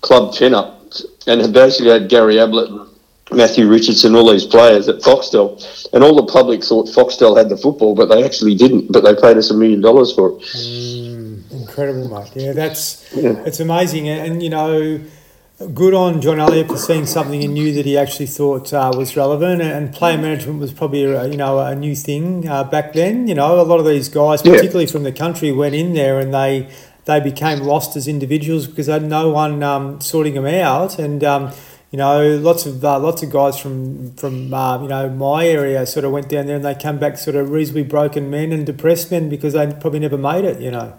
Club 0.02 0.34
Ten 0.34 0.54
up 0.54 0.82
and 1.28 1.54
basically 1.54 1.92
had 1.92 2.10
Gary 2.10 2.38
Ablett 2.40 2.70
and 2.70 2.90
Matthew 3.32 3.68
Richardson, 3.68 4.16
all 4.16 4.32
these 4.32 4.46
players 4.46 4.88
at 4.88 4.98
Foxtel, 5.00 5.90
and 5.94 6.04
all 6.04 6.16
the 6.16 6.32
public 6.32 6.64
thought 6.64 6.88
Foxtel 6.88 7.38
had 7.38 7.50
the 7.50 7.58
football, 7.58 7.96
but 7.96 8.08
they 8.08 8.24
actually 8.24 8.56
didn't. 8.56 8.92
But 8.92 9.04
they 9.04 9.16
paid 9.16 9.38
us 9.38 9.50
a 9.50 9.54
million 9.54 9.82
dollars 9.82 10.14
for 10.14 10.30
it. 10.30 10.42
Mm, 10.42 10.93
incredible, 11.74 12.08
mate. 12.10 12.32
Yeah, 12.36 12.54
that's 12.54 13.12
yeah. 13.16 13.44
it's 13.46 13.60
amazing, 13.60 14.08
and, 14.08 14.44
you 14.44 14.50
know, 14.50 15.02
good 15.74 15.94
on 15.94 16.22
John 16.22 16.40
Elliott 16.40 16.68
for 16.68 16.78
seeing 16.78 17.06
something 17.06 17.42
in 17.42 17.56
you 17.56 17.74
that 17.74 17.86
he 17.86 17.98
actually 17.98 18.28
thought 18.28 18.74
uh, 18.74 18.92
was 18.96 19.16
relevant. 19.16 19.62
And 19.62 19.94
player 19.94 20.18
management 20.18 20.60
was 20.60 20.74
probably 20.74 21.04
a, 21.04 21.28
you 21.28 21.38
know 21.38 21.60
a 21.60 21.76
new 21.76 21.96
thing 21.96 22.48
uh, 22.48 22.64
back 22.64 22.94
then. 22.94 23.28
You 23.28 23.36
know, 23.36 23.60
a 23.60 23.64
lot 23.64 23.80
of 23.80 23.86
these 23.86 24.10
guys, 24.10 24.42
particularly 24.42 24.86
yeah. 24.86 24.92
from 24.92 25.04
the 25.04 25.12
country, 25.12 25.52
went 25.52 25.76
in 25.76 25.94
there 25.94 26.20
and 26.20 26.34
they 26.34 26.70
they 27.06 27.20
became 27.20 27.60
lost 27.60 27.96
as 27.96 28.08
individuals 28.08 28.68
because 28.68 28.88
they 28.88 28.94
had 28.94 29.04
no 29.04 29.30
one 29.30 29.64
um, 29.64 30.02
sorting 30.02 30.36
them 30.36 30.46
out 30.46 31.00
and. 31.00 31.24
Um, 31.24 31.52
you 31.92 31.98
know, 31.98 32.38
lots 32.38 32.66
of 32.66 32.84
uh, 32.84 32.98
lots 32.98 33.22
of 33.22 33.30
guys 33.30 33.60
from 33.60 34.16
from 34.16 34.52
uh, 34.52 34.82
you 34.82 34.88
know 34.88 35.10
my 35.10 35.46
area 35.46 35.86
sort 35.86 36.06
of 36.06 36.12
went 36.12 36.28
down 36.28 36.48
there 36.48 36.56
and 36.56 36.66
they 36.66 36.74
come 36.74 36.98
back 36.98 37.20
sort 37.20 37.36
of 37.36 37.52
reasonably 37.52 37.84
broken 37.84 38.32
men 38.32 38.52
and 38.52 38.66
depressed 38.66 39.12
men 39.12 39.30
because 39.30 39.54
they 39.54 39.68
probably 39.74 40.00
never 40.00 40.18
made 40.18 40.44
it. 40.44 40.60
You 40.60 40.72
know. 40.72 40.98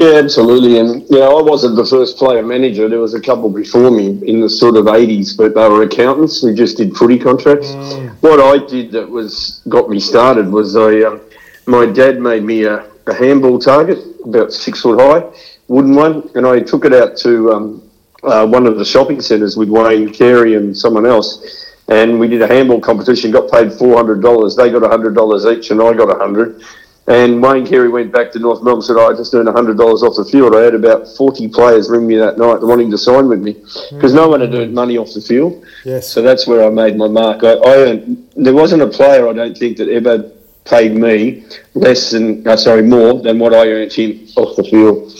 Yeah, 0.00 0.12
absolutely. 0.14 0.78
And 0.78 1.02
you 1.10 1.18
know, 1.18 1.38
I 1.38 1.42
wasn't 1.42 1.76
the 1.76 1.84
first 1.84 2.16
player 2.16 2.42
manager. 2.42 2.88
There 2.88 3.00
was 3.00 3.12
a 3.12 3.20
couple 3.20 3.50
before 3.50 3.90
me 3.90 4.18
in 4.26 4.40
the 4.40 4.48
sort 4.48 4.78
of 4.78 4.88
eighties, 4.88 5.34
but 5.34 5.54
they 5.54 5.68
were 5.68 5.82
accountants 5.82 6.40
who 6.40 6.54
just 6.54 6.78
did 6.78 6.96
footy 6.96 7.18
contracts. 7.18 7.66
Mm. 7.66 8.16
What 8.22 8.40
I 8.40 8.66
did 8.66 8.92
that 8.92 9.06
was 9.06 9.60
got 9.68 9.90
me 9.90 10.00
started 10.00 10.48
was 10.48 10.74
I, 10.74 11.02
um, 11.02 11.20
my 11.66 11.84
dad 11.84 12.18
made 12.18 12.44
me 12.44 12.64
a, 12.64 12.90
a 13.08 13.12
handball 13.14 13.58
target 13.58 13.98
about 14.24 14.54
six 14.54 14.80
foot 14.80 14.98
high, 14.98 15.22
wooden 15.68 15.94
one, 15.94 16.30
and 16.34 16.46
I 16.46 16.60
took 16.60 16.86
it 16.86 16.94
out 16.94 17.18
to 17.18 17.52
um, 17.52 17.90
uh, 18.22 18.46
one 18.46 18.66
of 18.66 18.78
the 18.78 18.86
shopping 18.86 19.20
centres 19.20 19.58
with 19.58 19.68
Wayne 19.68 20.14
Carey 20.14 20.54
and 20.54 20.74
someone 20.74 21.04
else, 21.04 21.74
and 21.88 22.18
we 22.18 22.26
did 22.26 22.40
a 22.40 22.46
handball 22.46 22.80
competition. 22.80 23.32
Got 23.32 23.52
paid 23.52 23.70
four 23.74 23.96
hundred 23.96 24.22
dollars. 24.22 24.56
They 24.56 24.70
got 24.70 24.80
hundred 24.90 25.14
dollars 25.14 25.44
each, 25.44 25.70
and 25.70 25.82
I 25.82 25.92
got 25.92 26.08
a 26.08 26.18
hundred. 26.18 26.62
And 27.10 27.42
Wayne 27.42 27.66
Carey 27.66 27.88
went 27.88 28.12
back 28.12 28.30
to 28.32 28.38
North 28.38 28.62
Melbourne 28.62 28.78
and 28.78 28.84
said, 28.84 28.96
I 28.96 29.12
just 29.16 29.34
earned 29.34 29.48
$100 29.48 29.76
off 29.80 30.16
the 30.16 30.24
field. 30.24 30.54
I 30.54 30.60
had 30.60 30.76
about 30.76 31.08
40 31.16 31.48
players 31.48 31.90
ring 31.90 32.06
me 32.06 32.14
that 32.16 32.38
night 32.38 32.60
wanting 32.60 32.88
to 32.92 32.98
sign 32.98 33.28
with 33.28 33.40
me 33.40 33.54
because 33.90 34.14
no 34.14 34.28
one 34.28 34.40
had 34.40 34.54
earned 34.54 34.72
money 34.72 34.96
off 34.96 35.12
the 35.12 35.20
field. 35.20 35.66
Yes. 35.84 36.08
So 36.08 36.22
that's 36.22 36.46
where 36.46 36.64
I 36.64 36.70
made 36.70 36.96
my 36.96 37.08
mark. 37.08 37.42
I, 37.42 37.54
I 37.54 37.76
earned, 37.78 38.28
there 38.36 38.54
wasn't 38.54 38.82
a 38.82 38.86
player, 38.86 39.26
I 39.28 39.32
don't 39.32 39.58
think, 39.58 39.76
that 39.78 39.88
ever 39.88 40.30
paid 40.64 40.94
me 40.94 41.46
less 41.74 42.12
than, 42.12 42.46
uh, 42.46 42.56
sorry, 42.56 42.82
more 42.82 43.20
than 43.20 43.40
what 43.40 43.54
I 43.54 43.66
earned 43.66 43.92
him 43.92 44.28
off 44.36 44.54
the 44.54 44.62
field. 44.62 45.10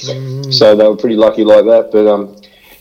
So 0.54 0.76
they 0.76 0.86
were 0.86 0.96
pretty 0.96 1.16
lucky 1.16 1.42
like 1.42 1.64
that. 1.64 1.90
But 1.90 2.06
um, 2.06 2.36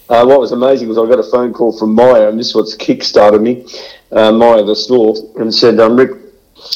uh, 0.10 0.24
what 0.24 0.40
was 0.40 0.52
amazing 0.52 0.88
was 0.88 1.00
I 1.00 1.08
got 1.08 1.18
a 1.18 1.32
phone 1.32 1.52
call 1.52 1.76
from 1.76 1.96
Myer, 1.96 2.30
and 2.30 2.38
this 2.38 2.50
is 2.50 2.56
what's 2.56 2.76
kick-started 2.76 3.42
me, 3.42 3.66
uh, 4.12 4.32
Myer, 4.32 4.64
the 4.64 4.76
store, 4.76 5.16
and 5.40 5.52
said, 5.52 5.80
um, 5.80 5.96
Rick, 5.96 6.12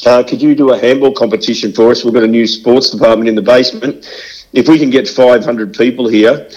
uh, 0.06 0.22
could 0.22 0.40
you 0.40 0.54
do 0.54 0.72
a 0.72 0.78
handball 0.78 1.12
competition 1.12 1.72
for 1.72 1.90
us? 1.90 2.04
We've 2.04 2.14
got 2.14 2.24
a 2.24 2.28
new 2.28 2.46
sports 2.46 2.90
department 2.90 3.28
in 3.28 3.34
the 3.34 3.42
basement. 3.42 4.06
If 4.52 4.68
we 4.68 4.78
can 4.78 4.90
get 4.90 5.08
500 5.08 5.74
people 5.74 6.08
here, 6.08 6.48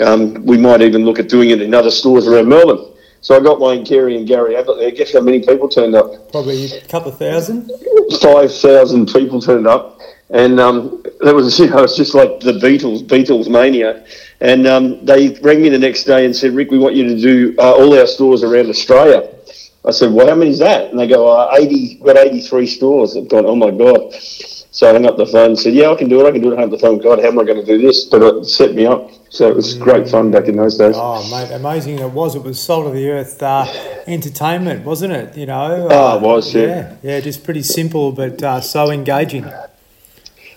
um, 0.00 0.44
we 0.44 0.58
might 0.58 0.82
even 0.82 1.04
look 1.04 1.18
at 1.18 1.28
doing 1.28 1.50
it 1.50 1.60
in 1.60 1.72
other 1.74 1.90
stores 1.90 2.26
around 2.26 2.48
Melbourne. 2.48 2.92
So 3.20 3.34
I 3.34 3.40
got 3.40 3.58
Wayne 3.58 3.86
Carey 3.86 4.16
and 4.16 4.26
Gary 4.26 4.54
Ablett 4.54 4.78
there. 4.78 4.90
Guess 4.90 5.14
how 5.14 5.20
many 5.20 5.40
people 5.40 5.68
turned 5.68 5.94
up? 5.94 6.30
Probably 6.30 6.66
a 6.72 6.86
couple 6.88 7.10
of 7.10 7.18
thousand. 7.18 7.70
5,000 8.20 9.06
people 9.06 9.40
turned 9.40 9.66
up. 9.66 9.98
And 10.30 10.60
um, 10.60 11.02
that 11.20 11.34
was, 11.34 11.58
you 11.60 11.70
know, 11.70 11.84
it's 11.84 11.96
just 11.96 12.14
like 12.14 12.40
the 12.40 12.52
Beatles, 12.52 13.06
Beatles 13.06 13.48
mania. 13.48 14.04
And 14.40 14.66
um, 14.66 15.04
they 15.04 15.38
rang 15.40 15.62
me 15.62 15.68
the 15.68 15.78
next 15.78 16.04
day 16.04 16.26
and 16.26 16.36
said, 16.36 16.52
Rick, 16.52 16.70
we 16.70 16.78
want 16.78 16.96
you 16.96 17.04
to 17.04 17.16
do 17.16 17.54
uh, 17.58 17.72
all 17.72 17.98
our 17.98 18.06
stores 18.06 18.42
around 18.42 18.68
Australia. 18.68 19.33
I 19.86 19.90
said, 19.90 20.12
well, 20.12 20.26
how 20.26 20.34
many 20.34 20.50
is 20.50 20.60
that? 20.60 20.90
And 20.90 20.98
they 20.98 21.06
go, 21.06 21.28
uh, 21.28 21.54
80, 21.58 21.98
we've 22.00 22.14
got 22.14 22.16
83 22.16 22.66
stores. 22.66 23.16
I've 23.16 23.28
gone, 23.28 23.44
oh 23.44 23.54
my 23.56 23.70
God. 23.70 24.14
So 24.14 24.88
I 24.88 24.92
hung 24.92 25.06
up 25.06 25.16
the 25.16 25.26
phone 25.26 25.50
and 25.50 25.58
said, 25.58 25.74
yeah, 25.74 25.90
I 25.90 25.94
can 25.94 26.08
do 26.08 26.24
it. 26.24 26.28
I 26.28 26.32
can 26.32 26.40
do 26.40 26.52
it. 26.52 26.56
I 26.56 26.62
hung 26.62 26.64
up 26.64 26.70
the 26.70 26.78
phone. 26.78 26.98
God, 26.98 27.20
how 27.20 27.28
am 27.28 27.38
I 27.38 27.44
going 27.44 27.64
to 27.64 27.66
do 27.66 27.78
this? 27.78 28.06
But 28.06 28.22
it 28.22 28.44
set 28.46 28.74
me 28.74 28.86
up. 28.86 29.10
So 29.28 29.48
it 29.48 29.54
was 29.54 29.74
great 29.74 30.08
fun 30.08 30.30
back 30.30 30.46
in 30.46 30.56
those 30.56 30.78
days. 30.78 30.94
Oh, 30.96 31.28
mate, 31.30 31.52
amazing 31.52 31.98
it 31.98 32.10
was. 32.10 32.34
It 32.34 32.42
was 32.42 32.60
salt 32.60 32.86
of 32.86 32.94
the 32.94 33.10
earth 33.10 33.42
uh, 33.42 33.66
entertainment, 34.06 34.84
wasn't 34.84 35.12
it? 35.12 35.36
You 35.36 35.46
know. 35.46 35.88
Oh, 35.90 36.16
it 36.16 36.22
was, 36.22 36.54
yeah. 36.54 36.96
yeah. 37.02 37.20
just 37.20 37.44
pretty 37.44 37.62
simple, 37.62 38.10
but 38.12 38.42
uh, 38.42 38.60
so 38.60 38.90
engaging. 38.90 39.44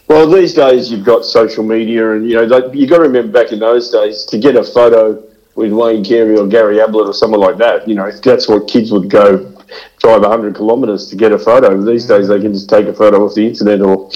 Well, 0.07 0.29
these 0.29 0.53
days 0.53 0.89
you've 0.89 1.05
got 1.05 1.25
social 1.25 1.63
media, 1.63 2.13
and 2.13 2.29
you 2.29 2.35
know 2.35 2.43
like, 2.43 2.73
you 2.73 2.87
got 2.87 2.97
to 2.97 3.03
remember 3.03 3.31
back 3.31 3.51
in 3.51 3.59
those 3.59 3.89
days 3.91 4.23
to 4.25 4.37
get 4.37 4.55
a 4.55 4.63
photo 4.63 5.21
with 5.57 5.73
Wayne 5.73 6.03
Carey 6.03 6.37
or 6.37 6.47
Gary 6.47 6.79
Ablett 6.79 7.07
or 7.07 7.13
someone 7.13 7.41
like 7.41 7.57
that. 7.57 7.87
You 7.87 7.95
know, 7.95 8.09
that's 8.11 8.47
what 8.47 8.67
kids 8.67 8.91
would 8.91 9.09
go 9.09 9.53
drive 9.99 10.21
100 10.21 10.55
kilometres 10.55 11.09
to 11.09 11.15
get 11.15 11.31
a 11.31 11.39
photo. 11.39 11.81
These 11.81 12.05
days 12.05 12.27
they 12.27 12.39
can 12.39 12.53
just 12.53 12.69
take 12.69 12.85
a 12.85 12.93
photo 12.93 13.25
off 13.25 13.33
the 13.33 13.45
internet 13.45 13.81
or, 13.81 14.09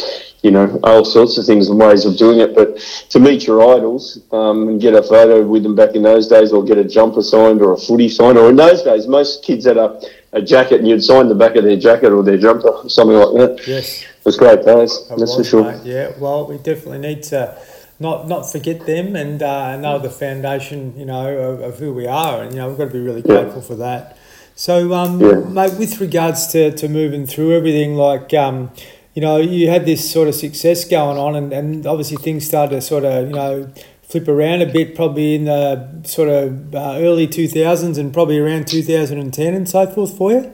you 0.43 0.51
know, 0.51 0.79
all 0.83 1.03
sorts 1.03 1.39
of 1.39 1.45
things 1.47 1.67
and 1.67 1.79
ways 1.79 2.05
of 2.05 2.15
doing 2.15 2.39
it. 2.39 2.53
But 2.53 2.77
to 3.09 3.19
meet 3.19 3.47
your 3.47 3.75
idols 3.75 4.19
um, 4.31 4.69
and 4.69 4.79
get 4.79 4.93
a 4.93 5.01
photo 5.01 5.45
with 5.45 5.63
them 5.63 5.75
back 5.75 5.95
in 5.95 6.03
those 6.03 6.27
days 6.27 6.53
or 6.53 6.63
get 6.63 6.77
a 6.77 6.85
jumper 6.85 7.23
signed 7.23 7.61
or 7.61 7.73
a 7.73 7.77
footy 7.77 8.07
signed, 8.07 8.37
or 8.37 8.49
in 8.49 8.55
those 8.55 8.83
days, 8.83 9.07
most 9.07 9.43
kids 9.43 9.65
had 9.65 9.77
a, 9.77 9.99
a 10.33 10.43
jacket 10.43 10.79
and 10.79 10.87
you'd 10.87 11.03
sign 11.03 11.27
the 11.27 11.35
back 11.35 11.55
of 11.55 11.63
their 11.63 11.75
jacket 11.75 12.11
or 12.11 12.21
their 12.21 12.37
jumper 12.37 12.69
or 12.69 12.89
something 12.89 13.17
like 13.17 13.33
that. 13.57 13.67
Yes. 13.67 14.03
It 14.03 14.25
was 14.25 14.37
great 14.37 14.63
days, 14.63 15.07
that's 15.17 15.35
for 15.35 15.43
sure. 15.43 15.71
mate. 15.71 15.81
Yeah, 15.83 16.11
well, 16.19 16.45
we 16.45 16.57
definitely 16.57 16.99
need 16.99 17.23
to 17.23 17.57
not 18.01 18.27
not 18.27 18.51
forget 18.51 18.85
them 18.85 19.15
and 19.15 19.41
uh, 19.41 19.77
know 19.77 19.99
the 19.99 20.09
foundation, 20.09 20.93
you 20.97 21.05
know, 21.05 21.27
of, 21.37 21.61
of 21.61 21.79
who 21.79 21.93
we 21.93 22.07
are, 22.07 22.41
and 22.41 22.51
you 22.53 22.59
know, 22.59 22.67
we've 22.69 22.77
got 22.77 22.85
to 22.85 22.91
be 22.91 22.99
really 22.99 23.21
Yeah. 23.25 23.41
grateful 23.43 23.61
for 23.61 23.75
that. 23.75 24.17
So, 24.55 24.93
um, 24.93 25.21
Yeah. 25.21 25.35
mate, 25.49 25.73
with 25.79 26.01
regards 26.01 26.47
to, 26.47 26.71
to 26.71 26.89
moving 26.89 27.25
through 27.25 27.55
everything, 27.55 27.95
like, 27.95 28.33
um, 28.33 28.71
you 29.13 29.21
know, 29.21 29.37
you 29.37 29.69
had 29.69 29.85
this 29.85 30.09
sort 30.09 30.27
of 30.27 30.35
success 30.35 30.83
going 30.83 31.17
on, 31.17 31.35
and, 31.35 31.53
and 31.53 31.85
obviously 31.85 32.17
things 32.17 32.45
started 32.45 32.75
to 32.75 32.81
sort 32.81 33.05
of, 33.05 33.27
you 33.27 33.33
know, 33.33 33.69
flip 34.03 34.27
around 34.27 34.61
a 34.61 34.65
bit, 34.65 34.93
probably 34.95 35.35
in 35.35 35.45
the 35.45 35.87
sort 36.03 36.27
of 36.29 36.75
uh, 36.75 36.97
early 36.99 37.27
2000s 37.27 37.97
and 37.97 38.13
probably 38.13 38.37
around 38.39 38.67
2010 38.67 39.53
and 39.53 39.69
so 39.69 39.87
forth 39.87 40.17
for 40.17 40.31
you. 40.31 40.51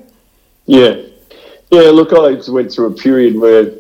Yeah, 0.66 0.96
yeah. 1.72 1.90
Look, 1.90 2.14
I 2.14 2.40
went 2.52 2.72
through 2.72 2.88
a 2.88 2.94
period 2.94 3.40
where, 3.40 3.72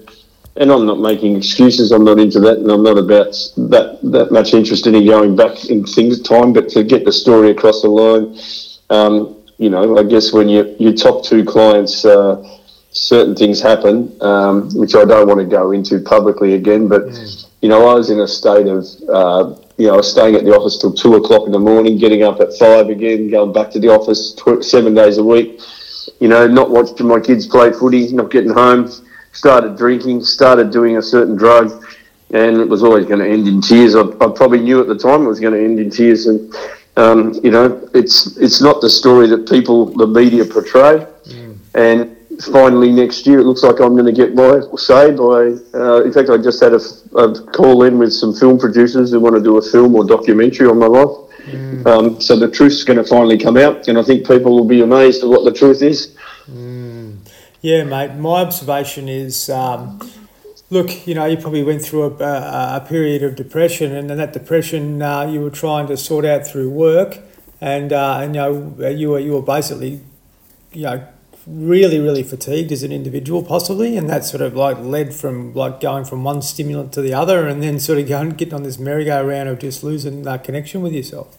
and 0.60 0.72
I'm 0.72 0.86
not 0.86 1.00
making 1.00 1.36
excuses. 1.36 1.92
I'm 1.92 2.04
not 2.04 2.20
into 2.20 2.40
that, 2.42 2.58
and 2.58 2.72
I'm 2.72 2.84
not 2.84 2.98
about 2.98 3.32
that 3.72 4.00
that 4.04 4.32
much 4.32 4.54
interested 4.54 4.96
in 4.96 5.06
going 5.06 5.36
back 5.36 5.66
in 5.66 5.86
things 5.86 6.22
time. 6.22 6.54
But 6.54 6.70
to 6.70 6.84
get 6.84 7.06
the 7.06 7.12
story 7.12 7.52
across 7.52 7.82
the 7.82 7.90
line, 7.90 8.38
um, 8.90 9.44
you 9.58 9.70
know, 9.70 9.98
I 9.98 10.04
guess 10.04 10.34
when 10.34 10.50
you 10.50 10.76
your 10.80 10.94
top 10.94 11.24
two 11.24 11.44
clients, 11.46 12.06
uh, 12.06 12.44
certain 12.92 13.36
things 13.36 13.62
happen, 13.62 14.16
um, 14.22 14.70
which 14.76 14.96
I 14.96 15.06
don't 15.06 15.28
want 15.28 15.40
to 15.40 15.46
go 15.46 15.72
into 15.72 16.00
publicly 16.00 16.54
again. 16.54 16.88
But 16.88 17.04
you 17.62 17.70
know, 17.70 17.88
I 17.88 17.94
was 17.94 18.10
in 18.10 18.20
a 18.20 18.28
state 18.28 18.68
of. 18.68 18.86
Uh, 19.10 19.56
you 19.80 19.86
know, 19.86 19.94
I 19.94 19.98
was 19.98 20.12
staying 20.12 20.34
at 20.34 20.44
the 20.44 20.56
office 20.56 20.80
till 20.80 20.92
two 20.92 21.18
o'clock 21.18 21.46
in 21.46 21.52
the 21.52 21.60
morning, 21.60 22.00
getting 22.00 22.24
up 22.24 22.40
at 22.40 22.52
five 22.58 22.90
again, 22.90 23.30
going 23.30 23.54
back 23.54 23.70
to 23.74 23.80
the 23.80 23.90
office 23.90 24.34
tw- 24.34 24.64
seven 24.64 24.96
days 24.96 25.20
a 25.20 25.24
week 25.24 25.62
you 26.20 26.28
know, 26.28 26.48
not 26.48 26.70
watching 26.70 27.08
my 27.08 27.20
kids 27.20 27.46
play 27.46 27.72
footy, 27.72 28.12
not 28.12 28.32
getting 28.32 28.50
home, 28.50 28.90
started 29.38 29.78
drinking, 29.78 30.24
started 30.24 30.72
doing 30.72 30.98
a 30.98 31.02
certain 31.02 31.36
drug, 31.36 31.86
and 32.32 32.58
it 32.58 32.68
was 32.68 32.84
always 32.84 33.06
going 33.06 33.20
to 33.20 33.30
end 33.30 33.48
in 33.48 33.62
tears. 33.62 33.96
I, 33.96 34.02
I 34.02 34.28
probably 34.36 34.60
knew 34.60 34.82
at 34.82 34.88
the 34.88 34.98
time 34.98 35.24
it 35.24 35.28
was 35.28 35.40
going 35.40 35.54
to 35.54 35.64
end 35.64 35.80
in 35.80 35.92
tears, 35.92 36.26
and 36.26 36.54
um, 36.98 37.34
you 37.44 37.52
know, 37.52 37.88
it's 37.94 38.36
it's 38.38 38.60
not 38.62 38.82
the 38.82 38.90
story 38.90 39.28
that 39.28 39.48
people, 39.48 39.86
the 39.86 40.08
media, 40.08 40.44
portray. 40.44 41.06
And 41.76 42.18
finally, 42.52 42.92
next 42.92 43.28
year, 43.28 43.40
it 43.40 43.44
looks 43.44 43.62
like 43.62 43.80
I'm 43.80 43.94
going 43.94 44.12
to 44.14 44.18
get 44.24 44.34
my 44.34 44.62
say 44.76 45.12
by. 45.12 45.54
Uh, 45.78 46.02
in 46.04 46.12
fact, 46.12 46.30
I 46.32 46.38
just 46.38 46.60
had 46.60 46.74
a, 46.74 46.82
a 47.16 47.26
call 47.52 47.84
in 47.84 48.00
with 48.00 48.14
some 48.14 48.34
film 48.34 48.58
producers 48.58 49.12
who 49.12 49.20
want 49.20 49.36
to 49.36 49.44
do 49.44 49.58
a 49.58 49.62
film 49.62 49.96
or 49.96 50.04
documentary 50.04 50.68
on 50.68 50.80
my 50.80 50.88
life. 50.88 51.16
Um, 51.86 52.20
so 52.20 52.36
the 52.36 52.50
truth's 52.50 52.84
going 52.84 52.98
to 52.98 53.06
finally 53.06 53.38
come 53.38 53.56
out, 53.58 53.88
and 53.88 53.98
I 53.98 54.04
think 54.04 54.28
people 54.28 54.52
will 54.58 54.68
be 54.68 54.82
amazed 54.82 55.24
at 55.24 55.30
what 55.30 55.46
the 55.46 55.54
truth 55.54 55.82
is. 55.84 56.18
Yeah, 57.62 57.84
mate. 57.84 58.14
My 58.16 58.42
observation 58.42 59.10
is, 59.10 59.50
um, 59.50 60.00
look, 60.70 61.08
you 61.08 61.16
know, 61.16 61.26
you 61.26 61.38
probably 61.38 61.64
went 61.64 61.82
through 61.82 62.04
a, 62.04 62.78
a, 62.78 62.86
period 62.88 63.24
of 63.24 63.36
depression, 63.36 63.96
and 63.96 64.10
then 64.10 64.18
that 64.18 64.34
depression, 64.34 65.02
uh, 65.02 65.24
you 65.26 65.42
were 65.42 65.50
trying 65.50 65.88
to 65.88 65.98
sort 65.98 66.24
out 66.24 66.46
through 66.46 66.70
work, 66.70 67.20
and 67.60 67.92
uh, 67.92 68.20
and 68.22 68.36
you 68.36 68.42
know, 68.42 68.90
you 68.90 69.10
were 69.10 69.20
you 69.20 69.32
were 69.34 69.42
basically, 69.42 70.02
you 70.72 70.84
know, 70.84 71.08
really 71.48 72.00
really 72.00 72.22
fatigued 72.22 72.72
as 72.72 72.84
an 72.84 72.92
individual, 72.92 73.42
possibly, 73.42 73.98
and 73.98 74.08
that 74.08 74.24
sort 74.24 74.42
of 74.42 74.56
like 74.56 74.78
led 74.78 75.16
from 75.16 75.54
like 75.56 75.80
going 75.80 76.06
from 76.06 76.24
one 76.24 76.44
stimulant 76.44 76.94
to 76.94 77.02
the 77.02 77.14
other, 77.14 77.48
and 77.48 77.64
then 77.64 77.80
sort 77.80 77.98
of 77.98 78.08
going 78.08 78.30
getting 78.32 78.54
on 78.54 78.62
this 78.62 78.78
merry-go-round 78.78 79.50
of 79.50 79.58
just 79.58 79.84
losing 79.84 80.22
that 80.24 80.44
connection 80.44 80.84
with 80.84 80.94
yourself. 80.94 81.38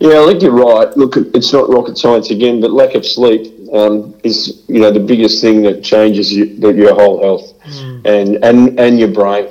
Yeah, 0.00 0.22
I 0.22 0.26
think 0.26 0.42
you're 0.42 0.52
right. 0.52 0.96
Look, 0.96 1.16
it's 1.16 1.52
not 1.52 1.68
rocket 1.68 1.98
science 1.98 2.30
again, 2.30 2.62
but 2.62 2.72
lack 2.72 2.94
of 2.94 3.04
sleep 3.04 3.61
um, 3.72 4.14
is, 4.22 4.64
you 4.68 4.80
know, 4.80 4.90
the 4.90 5.00
biggest 5.00 5.40
thing 5.40 5.62
that 5.62 5.82
changes 5.82 6.32
you, 6.32 6.56
that 6.60 6.76
your 6.76 6.94
whole 6.94 7.22
health 7.22 7.52
and, 8.04 8.44
and 8.44 8.78
and 8.78 8.98
your 8.98 9.08
brain. 9.08 9.48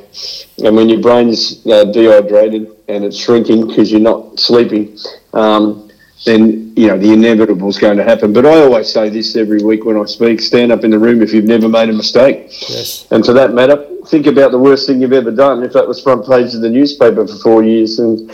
And 0.64 0.76
when 0.76 0.90
your 0.90 1.02
brain's 1.02 1.66
uh, 1.66 1.86
dehydrated 1.86 2.72
and 2.88 3.04
it's 3.04 3.18
shrinking 3.18 3.68
because 3.68 3.92
you're 3.92 4.02
not 4.02 4.40
sleeping, 4.40 4.98
um, 5.34 5.90
then 6.26 6.74
you 6.76 6.88
know 6.88 6.98
the 6.98 7.12
inevitable 7.12 7.70
is 7.70 7.78
going 7.78 7.98
to 7.98 8.04
happen. 8.04 8.32
But 8.34 8.46
I 8.46 8.62
always 8.62 8.92
say 8.92 9.10
this 9.10 9.36
every 9.36 9.64
week 9.64 9.86
when 9.86 9.98
I 9.98 10.06
speak: 10.06 10.40
stand 10.42 10.72
up 10.72 10.84
in 10.84 10.92
the 10.92 11.00
room 11.00 11.22
if 11.22 11.34
you've 11.34 11.46
never 11.46 11.68
made 11.68 11.90
a 11.90 11.94
mistake. 11.94 12.48
Yes. 12.70 13.08
And 13.12 13.26
for 13.26 13.34
that 13.34 13.54
matter, 13.54 13.88
think 14.08 14.28
about 14.28 14.52
the 14.52 14.60
worst 14.60 14.88
thing 14.88 15.02
you've 15.02 15.14
ever 15.14 15.32
done. 15.32 15.64
If 15.64 15.74
that 15.74 15.88
was 15.88 16.02
front 16.02 16.28
page 16.28 16.54
of 16.54 16.62
the 16.62 16.70
newspaper 16.70 17.26
for 17.28 17.36
four 17.38 17.64
years, 17.64 18.00
and 18.00 18.32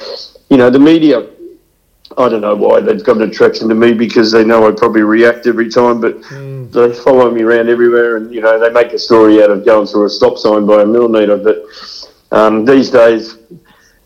you 0.50 0.58
know 0.58 0.70
the 0.70 0.80
media, 0.80 1.28
I 2.16 2.30
don't 2.30 2.42
know 2.42 2.56
why 2.56 2.80
they've 2.80 3.04
got 3.04 3.18
an 3.18 3.24
attraction 3.24 3.68
to 3.70 3.76
me 3.76 3.94
because 3.94 4.32
they 4.32 4.44
know 4.44 4.68
I 4.68 4.72
probably 4.72 5.02
react 5.02 5.46
every 5.46 5.70
time, 5.70 6.00
but 6.00 6.22
they 6.72 6.94
follow 6.94 7.30
me 7.32 7.42
around 7.44 7.70
everywhere, 7.70 8.18
and 8.18 8.34
you 8.34 8.42
know 8.42 8.60
they 8.60 8.70
make 8.70 8.94
a 8.94 9.00
story 9.00 9.44
out 9.44 9.52
of 9.52 9.66
going 9.66 9.88
through 9.88 10.06
a 10.06 10.10
stop 10.10 10.38
sign 10.38 10.66
by 10.66 10.84
a 10.84 10.86
millimetre. 10.86 11.38
But 11.38 11.66
um, 12.32 12.66
these 12.66 12.90
days, 12.90 13.38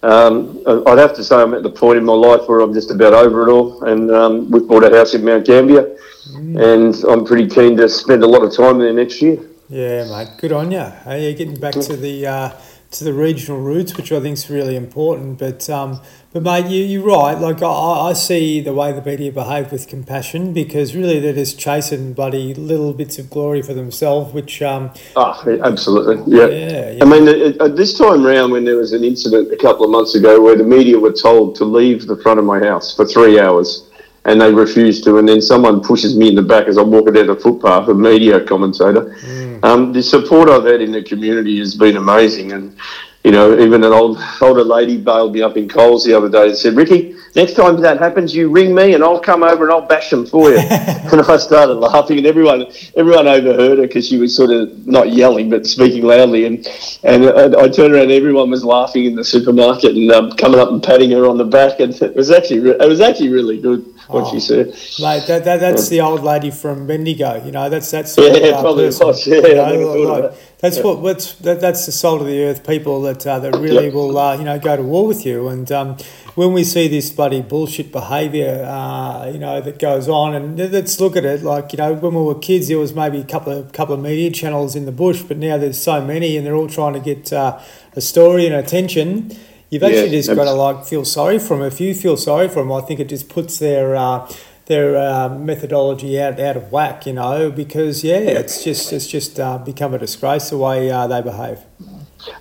um, 0.03 0.61
I'd 0.65 0.97
have 0.97 1.13
to 1.15 1.23
say 1.23 1.35
I'm 1.35 1.53
at 1.53 1.63
the 1.63 1.69
point 1.69 1.97
in 1.97 2.05
my 2.05 2.13
life 2.13 2.47
where 2.47 2.61
I'm 2.61 2.73
just 2.73 2.91
about 2.91 3.13
over 3.13 3.47
it 3.47 3.51
all, 3.51 3.83
and 3.83 4.11
um, 4.11 4.49
we've 4.49 4.67
bought 4.67 4.83
a 4.83 4.95
house 4.95 5.13
in 5.13 5.23
Mount 5.23 5.45
Gambier, 5.45 5.95
and 6.35 6.95
I'm 7.05 7.23
pretty 7.23 7.47
keen 7.47 7.77
to 7.77 7.87
spend 7.87 8.23
a 8.23 8.27
lot 8.27 8.43
of 8.43 8.55
time 8.55 8.79
there 8.79 8.93
next 8.93 9.21
year. 9.21 9.39
Yeah, 9.69 10.03
mate. 10.09 10.29
Good 10.37 10.51
on 10.51 10.71
you. 10.71 10.85
You're 11.07 11.33
getting 11.33 11.59
back 11.59 11.75
to 11.75 11.95
the 11.95 12.27
uh, 12.27 12.51
to 12.91 13.06
the 13.06 13.13
regional 13.13 13.60
roots, 13.60 13.95
which 13.95 14.12
I 14.12 14.19
think 14.19 14.34
is 14.34 14.49
really 14.49 14.75
important. 14.75 15.39
But 15.39 15.69
um, 15.69 16.01
but 16.34 16.43
mate, 16.43 16.67
you 16.67 16.84
you're 16.84 17.06
right. 17.06 17.34
Like 17.39 17.62
I, 17.63 17.67
I 18.10 18.13
see 18.13 18.62
the 18.62 18.73
way 18.73 18.91
the 18.91 19.01
media 19.01 19.32
behave 19.32 19.71
with 19.71 19.88
compassion 19.88 20.54
because 20.54 20.93
really 20.95 21.19
they're 21.19 21.34
just 21.34 21.58
chasing 21.58 22.13
bloody 22.13 22.54
little 22.54 22.93
bits 22.93 23.17
of 23.17 23.30
glory 23.30 23.62
for 23.62 23.73
themselves, 23.73 24.34
which 24.34 24.62
um. 24.62 24.91
Oh, 25.15 25.60
absolutely, 25.63 26.38
yeah. 26.38 26.47
Yeah, 26.47 26.91
yeah. 26.91 27.04
I 27.04 27.08
mean, 27.08 27.27
at, 27.27 27.62
at 27.62 27.75
this 27.75 27.97
time 27.97 28.25
round, 28.25 28.51
when 28.51 28.65
there 28.65 28.77
was 28.77 28.91
an 28.91 29.04
incident 29.04 29.51
a 29.51 29.58
couple 29.58 29.86
of 29.86 29.91
months 29.91 30.15
ago 30.15 30.41
where 30.41 30.58
the 30.58 30.63
media 30.63 30.99
were 30.99 31.13
told 31.13 31.56
to 31.56 31.65
leave 31.65 32.08
the 32.08 32.17
front 32.17 32.39
of 32.39 32.45
my 32.45 32.60
house 32.60 32.93
for 32.95 33.06
three 33.06 33.39
hours, 33.39 33.89
and 34.25 34.39
they 34.39 34.54
refused 34.54 35.04
to, 35.06 35.17
and 35.17 35.27
then 35.27 35.41
someone 35.41 35.82
pushes 35.82 36.15
me 36.15 36.27
in 36.27 36.36
the 36.36 36.41
back 36.41 36.67
as 36.67 36.77
I'm 36.77 36.91
walking 36.91 37.13
down 37.13 37.27
the 37.27 37.36
footpath, 37.36 37.88
a 37.88 37.93
media 37.93 38.39
commentator. 38.39 39.15
Um, 39.63 39.93
the 39.93 40.02
support 40.02 40.50
I've 40.50 40.65
had 40.65 40.82
in 40.82 40.91
the 40.91 41.04
community 41.04 41.60
has 41.60 41.76
been 41.76 41.97
amazing, 41.97 42.52
and 42.52 42.76
you 43.24 43.32
know, 43.32 43.60
even 43.60 43.84
an 43.84 43.93
old 43.93 44.19
older 44.41 44.63
lady 44.63 44.97
bailed 44.97 45.34
me 45.34 45.41
up 45.41 45.58
in 45.58 45.69
Coles 45.69 46.04
the 46.04 46.13
other 46.13 46.30
day 46.30 46.47
and 46.47 46.58
said, 46.58 46.76
"Ricky, 46.76 47.15
next 47.35 47.53
time 47.53 47.79
that 47.81 47.99
happens, 47.99 48.35
you 48.35 48.49
ring 48.49 48.73
me 48.73 48.93
and 48.93 49.03
I'll 49.03 49.19
come 49.19 49.43
over 49.43 49.63
and 49.63 49.71
I'll 49.71 49.81
bash 49.87 50.09
them 50.09 50.25
for 50.25 50.51
you." 50.51 50.59
and 51.11 51.21
I 51.21 51.37
started 51.37 51.75
laughing, 51.75 52.17
and 52.17 52.27
everyone 52.27 52.71
everyone 52.95 53.27
overheard 53.27 53.77
her 53.79 53.87
because 53.87 54.07
she 54.07 54.17
was 54.17 54.35
sort 54.35 54.51
of 54.51 54.85
not 54.87 55.11
yelling 55.11 55.49
but 55.49 55.65
speaking 55.65 56.03
loudly, 56.03 56.45
and 56.45 56.67
and 57.03 57.25
I, 57.25 57.63
I 57.63 57.69
turned 57.69 57.93
around, 57.93 58.03
and 58.03 58.11
everyone 58.11 58.49
was 58.49 58.63
laughing 58.63 59.05
in 59.05 59.15
the 59.15 59.23
supermarket 59.23 59.95
and 59.95 60.11
um, 60.11 60.31
coming 60.33 60.59
up 60.59 60.69
and 60.69 60.81
patting 60.81 61.11
her 61.11 61.25
on 61.25 61.37
the 61.37 61.45
back, 61.45 61.79
and 61.79 61.93
it 62.01 62.15
was 62.15 62.31
actually 62.31 62.59
re- 62.59 62.77
it 62.79 62.87
was 62.87 63.01
actually 63.01 63.29
really 63.29 63.59
good 63.59 63.85
what 64.07 64.27
she 64.29 64.39
said. 64.39 64.67
Mate, 64.99 65.25
that, 65.27 65.43
that, 65.45 65.59
that's 65.59 65.87
the 65.89 66.01
old 66.01 66.21
lady 66.23 66.51
from 66.51 66.85
Bendigo. 66.85 67.43
You 67.45 67.51
know, 67.51 67.69
that's 67.69 67.91
that's 67.91 68.17
Yeah, 68.17 68.25
of, 68.25 68.43
uh, 68.43 68.61
probably 68.61 68.85
person, 68.85 69.07
was, 69.07 69.27
yeah, 69.27 69.35
you 69.35 69.47
I 69.51 69.53
know, 69.53 69.71
never 69.71 69.83
thought 69.85 69.95
of 69.97 70.09
like, 70.09 70.31
that. 70.31 70.59
That's 70.59 70.77
Yeah. 70.77 70.83
what 70.83 70.99
what's 70.99 71.33
that, 71.35 71.61
that's 71.61 71.85
the 71.85 71.91
salt 71.91 72.21
of 72.21 72.27
the 72.27 72.43
earth 72.43 72.65
people 72.67 73.01
that 73.03 73.25
uh, 73.25 73.39
that 73.39 73.53
really 73.53 73.85
Yep. 73.85 73.93
will 73.93 74.17
uh, 74.17 74.37
you 74.37 74.43
know 74.43 74.59
go 74.59 74.75
to 74.77 74.83
war 74.83 75.07
with 75.07 75.25
you. 75.25 75.47
And 75.47 75.71
um, 75.71 75.97
when 76.35 76.53
we 76.53 76.63
see 76.63 76.87
this 76.87 77.09
bloody 77.21 77.41
bullshit 77.43 77.91
behaviour, 77.91 78.65
uh, 78.67 79.29
you 79.31 79.38
know 79.38 79.62
that 79.62 79.77
goes 79.77 80.10
on, 80.10 80.34
and 80.34 80.57
let's 80.71 80.99
look 80.99 81.15
at 81.15 81.23
it 81.23 81.43
like 81.43 81.71
you 81.71 81.77
know 81.77 81.93
when 81.93 82.15
we 82.15 82.23
were 82.23 82.34
kids, 82.34 82.67
there 82.67 82.79
was 82.79 82.95
maybe 82.95 83.19
a 83.19 83.23
couple 83.23 83.53
of 83.53 83.71
couple 83.73 83.93
of 83.93 84.01
media 84.01 84.31
channels 84.31 84.75
in 84.75 84.88
the 84.88 84.91
bush, 84.91 85.21
but 85.21 85.38
now 85.38 85.55
there's 85.55 85.79
so 85.79 86.03
many, 86.03 86.36
and 86.36 86.47
they're 86.47 86.55
all 86.55 86.67
trying 86.67 86.93
to 86.93 86.99
get 86.99 87.31
uh, 87.31 87.60
a 87.93 88.01
story 88.01 88.47
and 88.47 88.55
attention. 88.55 89.31
You've 89.69 89.84
actually 89.84 90.05
Yeah, 90.05 90.23
just 90.23 90.36
got 90.36 90.45
to 90.45 90.53
like 90.53 90.84
feel 90.84 91.05
sorry 91.05 91.38
for 91.38 91.55
them. 91.55 91.67
If 91.67 91.79
you 91.79 91.93
feel 91.93 92.17
sorry 92.17 92.47
for 92.47 92.62
them, 92.63 92.71
I 92.71 92.81
think 92.81 92.99
it 92.99 93.07
just 93.07 93.29
puts 93.29 93.60
their 93.60 93.95
uh, 93.95 94.27
their 94.65 94.97
uh, 94.97 95.29
methodology 95.29 96.19
out 96.19 96.39
out 96.39 96.57
of 96.57 96.71
whack. 96.71 97.05
You 97.05 97.13
know, 97.13 97.51
because 97.51 98.03
yeah, 98.03 98.41
it's 98.41 98.63
just 98.63 98.91
it's 98.91 99.05
just 99.05 99.39
uh, 99.39 99.60
become 99.60 99.93
a 99.93 99.99
disgrace 99.99 100.49
the 100.49 100.57
way 100.57 100.89
uh, 100.89 101.05
they 101.05 101.21
behave. 101.21 101.60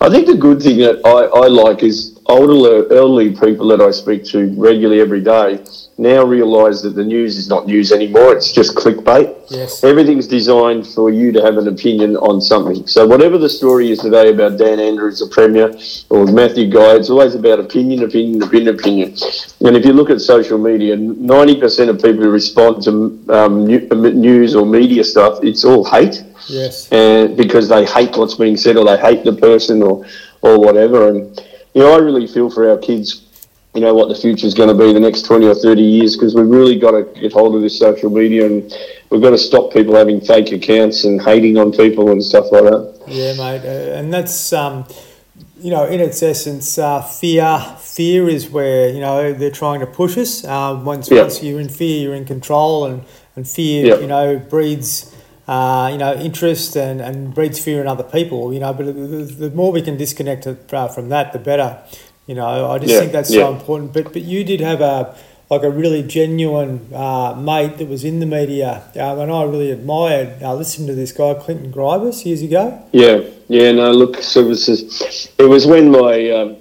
I 0.01 0.09
think 0.09 0.27
the 0.27 0.37
good 0.37 0.63
thing 0.63 0.79
that 0.79 0.97
I, 1.05 1.21
I 1.45 1.47
like 1.49 1.83
is 1.83 2.19
older 2.31 2.93
elderly 2.95 3.31
people 3.37 3.69
that 3.69 3.81
I 3.81 3.91
speak 3.91 4.25
to 4.27 4.55
regularly 4.57 5.01
every 5.01 5.21
day 5.21 5.63
now 5.99 6.25
realise 6.25 6.81
that 6.81 6.95
the 6.95 7.05
news 7.05 7.37
is 7.37 7.47
not 7.49 7.67
news 7.67 7.93
anymore. 7.93 8.35
It's 8.35 8.53
just 8.53 8.75
clickbait. 8.75 9.37
Yes. 9.51 9.85
Everything's 9.85 10.27
designed 10.27 10.87
for 10.87 11.11
you 11.11 11.31
to 11.31 11.43
have 11.43 11.59
an 11.59 11.69
opinion 11.69 12.17
on 12.17 12.41
something. 12.41 12.87
So 12.87 13.07
whatever 13.07 13.37
the 13.37 13.51
story 13.51 13.91
is 13.91 13.99
today 13.99 14.31
about 14.31 14.57
Dan 14.57 14.81
Andrews, 14.81 15.19
the 15.19 15.27
Premier, 15.27 15.77
or 16.09 16.25
Matthew 16.25 16.71
Guy, 16.71 16.95
it's 16.97 17.11
always 17.11 17.35
about 17.35 17.61
opinion, 17.61 18.03
opinion, 18.03 18.43
opinion, 18.43 18.75
opinion. 18.77 19.15
And 19.61 19.77
if 19.77 19.85
you 19.85 19.93
look 19.93 20.09
at 20.09 20.23
social 20.23 20.57
media, 20.57 20.97
90% 20.97 21.91
of 21.91 21.97
people 21.97 22.23
who 22.23 22.31
respond 22.31 22.83
to 22.85 23.23
um, 23.29 23.67
news 23.67 24.55
or 24.55 24.65
media 24.65 25.05
stuff, 25.05 25.41
it's 25.43 25.65
all 25.67 25.85
hate 25.85 26.25
Yes. 26.49 26.91
and 26.91 27.37
because 27.37 27.69
they 27.69 27.85
hate 27.85 28.17
what's 28.17 28.35
being 28.35 28.57
said 28.57 28.77
or 28.79 28.85
they 28.87 28.97
hate 28.97 29.23
the 29.25 29.35
person 29.35 29.83
or 29.83 30.07
or 30.43 30.59
whatever. 30.59 31.09
And 31.11 31.39
you 31.75 31.83
know, 31.83 31.95
I 31.95 31.99
really 31.99 32.27
feel 32.27 32.51
for 32.51 32.69
our 32.71 32.79
kids. 32.79 33.27
You 33.75 33.81
know 33.83 33.95
what 33.95 34.09
the 34.09 34.17
future 34.17 34.49
is 34.49 34.55
going 34.55 34.69
to 34.69 34.75
be 34.75 34.93
the 34.93 34.99
next 34.99 35.27
twenty 35.27 35.47
or 35.47 35.55
thirty 35.55 35.83
years 35.83 36.17
because 36.17 36.35
we've 36.35 36.49
really 36.49 36.77
got 36.77 36.91
to 36.91 37.05
get 37.21 37.33
hold 37.33 37.55
of 37.55 37.63
this 37.63 37.79
social 37.79 38.11
media 38.11 38.45
and 38.47 38.73
we've 39.11 39.23
got 39.23 39.31
to 39.31 39.39
stop 39.39 39.73
people 39.73 39.95
having 39.95 40.21
fake 40.21 40.51
accounts 40.51 41.05
and 41.05 41.23
hating 41.23 41.57
on 41.57 41.71
people 41.71 42.11
and 42.11 42.21
stuff 42.21 42.51
like 42.51 42.65
that. 42.65 43.01
Yeah, 43.07 43.35
mate, 43.35 43.65
uh, 43.65 43.95
and 43.97 44.13
that's 44.13 44.53
um, 44.53 44.87
you 45.61 45.71
know, 45.71 45.85
in 45.87 46.01
its 46.01 46.21
essence, 46.21 46.79
uh, 46.79 47.01
fear. 47.03 47.77
Fear 47.79 48.29
is 48.29 48.51
where 48.51 48.89
you 48.89 48.99
know 48.99 49.33
they're 49.33 49.53
trying 49.53 49.79
to 49.81 49.87
push 49.87 50.19
us. 50.19 50.45
Uh, 50.45 50.81
once 50.85 51.09
Yeah. 51.09 51.21
once 51.23 51.41
you're 51.41 51.61
in 51.61 51.69
fear, 51.69 52.03
you're 52.03 52.15
in 52.17 52.25
control, 52.25 52.87
and 52.87 53.03
and 53.37 53.47
fear, 53.49 53.87
Yeah. 53.87 53.99
you 54.01 54.09
know, 54.09 54.39
breeds. 54.51 55.10
Uh, 55.51 55.89
you 55.93 55.99
know, 55.99 56.13
interest 56.15 56.77
and, 56.77 57.01
and 57.01 57.35
breeds 57.35 57.59
fear 57.59 57.81
in 57.81 57.89
other 57.95 58.05
people. 58.05 58.53
You 58.55 58.61
know, 58.61 58.73
but 58.73 58.87
the, 58.87 58.93
the 58.93 59.51
more 59.51 59.73
we 59.73 59.83
can 59.83 59.97
disconnect 59.97 60.47
uh, 60.47 60.89
from 60.97 61.09
that, 61.09 61.33
the 61.33 61.41
better. 61.41 61.71
You 62.29 62.37
know, 62.39 62.71
I 62.71 62.79
just 62.79 62.93
Yeah, 62.93 63.01
think 63.01 63.13
that's 63.13 63.33
yeah. 63.35 63.43
so 63.43 63.53
important. 63.59 63.93
But 63.93 64.05
but 64.15 64.23
you 64.23 64.45
did 64.45 64.61
have 64.61 64.81
a 64.81 64.97
like 65.51 65.65
a 65.65 65.71
really 65.71 66.03
genuine 66.05 66.75
uh, 66.95 67.35
mate 67.35 67.79
that 67.79 67.89
was 67.89 68.05
in 68.05 68.21
the 68.21 68.27
media, 68.27 68.71
um, 68.95 69.19
and 69.19 69.33
I 69.33 69.43
really 69.43 69.73
admired 69.73 70.41
uh, 70.41 70.55
listening 70.55 70.87
to 70.87 70.95
this 70.95 71.11
guy 71.11 71.35
Clinton 71.35 71.73
Grybas 71.73 72.25
years 72.25 72.43
ago. 72.43 72.65
Yeah, 72.93 73.23
yeah. 73.49 73.73
No, 73.73 73.91
look, 73.91 74.23
so 74.23 74.41
it 74.43 74.47
was, 74.47 74.69
it 75.37 75.49
was 75.55 75.67
when 75.67 75.91
my 75.91 76.31
um, 76.31 76.57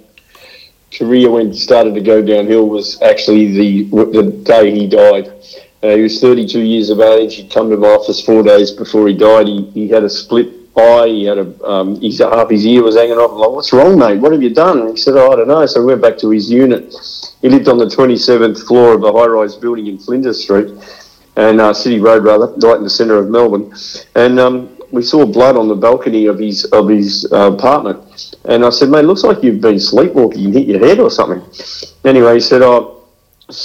career 0.90 1.30
went 1.30 1.54
started 1.54 1.94
to 1.94 2.00
go 2.00 2.20
downhill. 2.22 2.68
Was 2.68 3.00
actually 3.02 3.44
the 3.60 3.84
the 4.18 4.24
day 4.44 4.64
he 4.72 4.88
died. 4.88 5.26
Uh, 5.82 5.96
he 5.96 6.02
was 6.02 6.20
32 6.20 6.60
years 6.60 6.90
of 6.90 7.00
age. 7.00 7.36
He'd 7.36 7.50
come 7.50 7.70
to 7.70 7.76
my 7.76 7.88
office 7.88 8.22
four 8.24 8.42
days 8.42 8.70
before 8.70 9.08
he 9.08 9.14
died. 9.14 9.46
He, 9.46 9.64
he 9.70 9.88
had 9.88 10.04
a 10.04 10.10
split 10.10 10.48
eye. 10.76 11.08
He 11.08 11.24
had 11.24 11.38
a 11.38 11.64
um, 11.64 12.00
his 12.00 12.18
half 12.18 12.50
his 12.50 12.66
ear 12.66 12.82
was 12.82 12.96
hanging 12.96 13.16
off. 13.16 13.32
I'm 13.32 13.38
like, 13.38 13.50
what's 13.50 13.72
wrong, 13.72 13.98
mate? 13.98 14.20
What 14.20 14.32
have 14.32 14.42
you 14.42 14.54
done? 14.54 14.88
He 14.88 14.96
said, 14.96 15.14
oh, 15.16 15.32
I 15.32 15.36
don't 15.36 15.48
know. 15.48 15.64
So 15.66 15.80
we 15.80 15.86
went 15.86 16.02
back 16.02 16.18
to 16.18 16.30
his 16.30 16.50
unit. 16.50 16.94
He 17.40 17.48
lived 17.48 17.68
on 17.68 17.78
the 17.78 17.86
27th 17.86 18.66
floor 18.66 18.94
of 18.94 19.02
a 19.02 19.12
high-rise 19.12 19.56
building 19.56 19.86
in 19.86 19.98
Flinders 19.98 20.42
Street 20.42 20.74
and 21.36 21.60
uh, 21.60 21.72
City 21.72 21.98
Road, 21.98 22.24
rather, 22.24 22.46
right 22.46 22.76
in 22.76 22.84
the 22.84 22.90
centre 22.90 23.16
of 23.16 23.30
Melbourne. 23.30 23.72
And 24.14 24.38
um, 24.38 24.76
we 24.90 25.02
saw 25.02 25.24
blood 25.24 25.56
on 25.56 25.68
the 25.68 25.74
balcony 25.74 26.26
of 26.26 26.38
his 26.38 26.64
of 26.66 26.88
his 26.88 27.26
uh, 27.32 27.52
apartment. 27.52 28.34
And 28.44 28.64
I 28.64 28.70
said, 28.70 28.90
mate, 28.90 29.04
looks 29.04 29.22
like 29.22 29.42
you've 29.42 29.60
been 29.60 29.80
sleepwalking 29.80 30.46
and 30.46 30.54
hit 30.54 30.66
your 30.66 30.80
head 30.80 30.98
or 30.98 31.10
something. 31.10 31.42
Anyway, 32.04 32.34
he 32.34 32.40
said, 32.40 32.62
oh, 32.62 32.99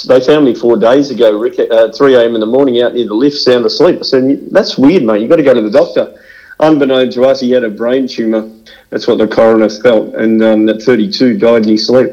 they 0.06 0.20
found 0.20 0.44
me 0.44 0.54
four 0.54 0.76
days 0.76 1.10
ago, 1.10 1.38
Rick, 1.38 1.58
at 1.58 1.70
uh, 1.70 1.92
3 1.92 2.14
a.m. 2.14 2.34
in 2.34 2.40
the 2.40 2.46
morning 2.46 2.82
out 2.82 2.94
near 2.94 3.06
the 3.06 3.14
lift, 3.14 3.36
sound 3.36 3.64
asleep. 3.64 3.98
I 4.00 4.02
said, 4.02 4.50
that's 4.50 4.78
weird, 4.78 5.02
mate. 5.02 5.20
You've 5.20 5.30
got 5.30 5.36
to 5.36 5.42
go 5.42 5.54
to 5.54 5.62
the 5.62 5.70
doctor. 5.70 6.20
Unbeknown 6.58 7.10
to 7.10 7.24
us, 7.24 7.40
he 7.40 7.50
had 7.50 7.64
a 7.64 7.68
brain 7.68 8.08
tumour. 8.08 8.50
That's 8.88 9.06
what 9.06 9.18
the 9.18 9.28
coroner 9.28 9.68
felt. 9.68 10.14
And 10.14 10.42
um, 10.42 10.68
at 10.68 10.80
32, 10.80 11.38
died 11.38 11.64
in 11.64 11.70
his 11.70 11.86
sleep. 11.86 12.10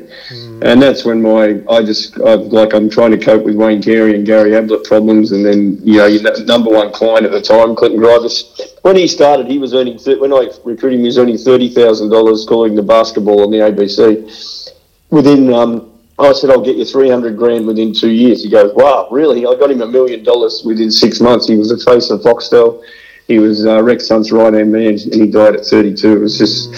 And 0.64 0.82
that's 0.82 1.06
when 1.06 1.22
my, 1.22 1.62
I 1.70 1.84
just, 1.84 2.20
I, 2.20 2.34
like, 2.34 2.74
I'm 2.74 2.90
trying 2.90 3.12
to 3.12 3.18
cope 3.18 3.44
with 3.44 3.56
Wayne 3.56 3.82
Carey 3.82 4.16
and 4.16 4.26
Gary 4.26 4.56
Ablett 4.56 4.84
problems. 4.84 5.32
And 5.32 5.46
then, 5.46 5.80
you 5.84 5.98
know, 5.98 6.08
your 6.08 6.46
number 6.46 6.72
one 6.72 6.92
client 6.92 7.26
at 7.26 7.32
the 7.32 7.42
time, 7.42 7.76
Clinton 7.76 8.02
Grybas, 8.02 8.74
when 8.82 8.96
he 8.96 9.08
started, 9.08 9.48
he 9.48 9.60
was 9.60 9.74
earning, 9.74 9.98
th- 9.98 10.20
when 10.20 10.34
I 10.34 10.50
recruited 10.66 10.94
him, 10.94 11.02
he 11.02 11.06
was 11.06 11.18
earning 11.18 11.36
$30,000 11.36 12.48
calling 12.48 12.76
the 12.76 12.84
basketball 12.84 13.44
on 13.44 13.52
the 13.52 13.58
ABC. 13.58 14.72
Within, 15.10 15.54
um, 15.54 15.93
I 16.20 16.32
said, 16.34 16.52
I'll 16.52 16.62
get 16.62 16.78
you 16.78 16.86
300 16.86 17.36
grand 17.36 17.66
within 17.66 17.94
two 17.94 18.12
years. 18.12 18.44
He 18.44 18.50
goes, 18.50 18.74
wow, 18.76 19.08
really? 19.10 19.46
I 19.46 19.56
got 19.56 19.72
him 19.72 19.82
a 19.82 19.88
million 19.88 20.24
dollars 20.24 20.62
within 20.64 20.92
six 20.92 21.20
months. 21.20 21.48
He 21.48 21.56
was 21.56 21.70
the 21.70 21.78
face 21.78 22.10
of 22.12 22.22
Foxtel. 22.22 22.84
He 23.28 23.40
was 23.40 23.66
uh, 23.66 23.82
Rex 23.82 24.10
Hunt's 24.10 24.32
right 24.32 24.54
hand 24.54 24.72
man, 24.72 25.00
and 25.00 25.14
he 25.14 25.28
died 25.28 25.56
at 25.56 25.66
32. 25.66 26.18
It 26.18 26.20
was 26.20 26.38
just, 26.38 26.70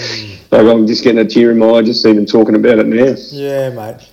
like, 0.50 0.66
I'm 0.66 0.86
just 0.86 1.04
getting 1.04 1.18
a 1.18 1.28
tear 1.28 1.50
in 1.50 1.58
my 1.58 1.70
eye 1.70 1.82
just 1.82 2.06
even 2.06 2.24
talking 2.24 2.54
about 2.54 2.78
it 2.78 2.86
now. 2.86 3.14
Yeah, 3.30 3.70
mate. 3.70 4.08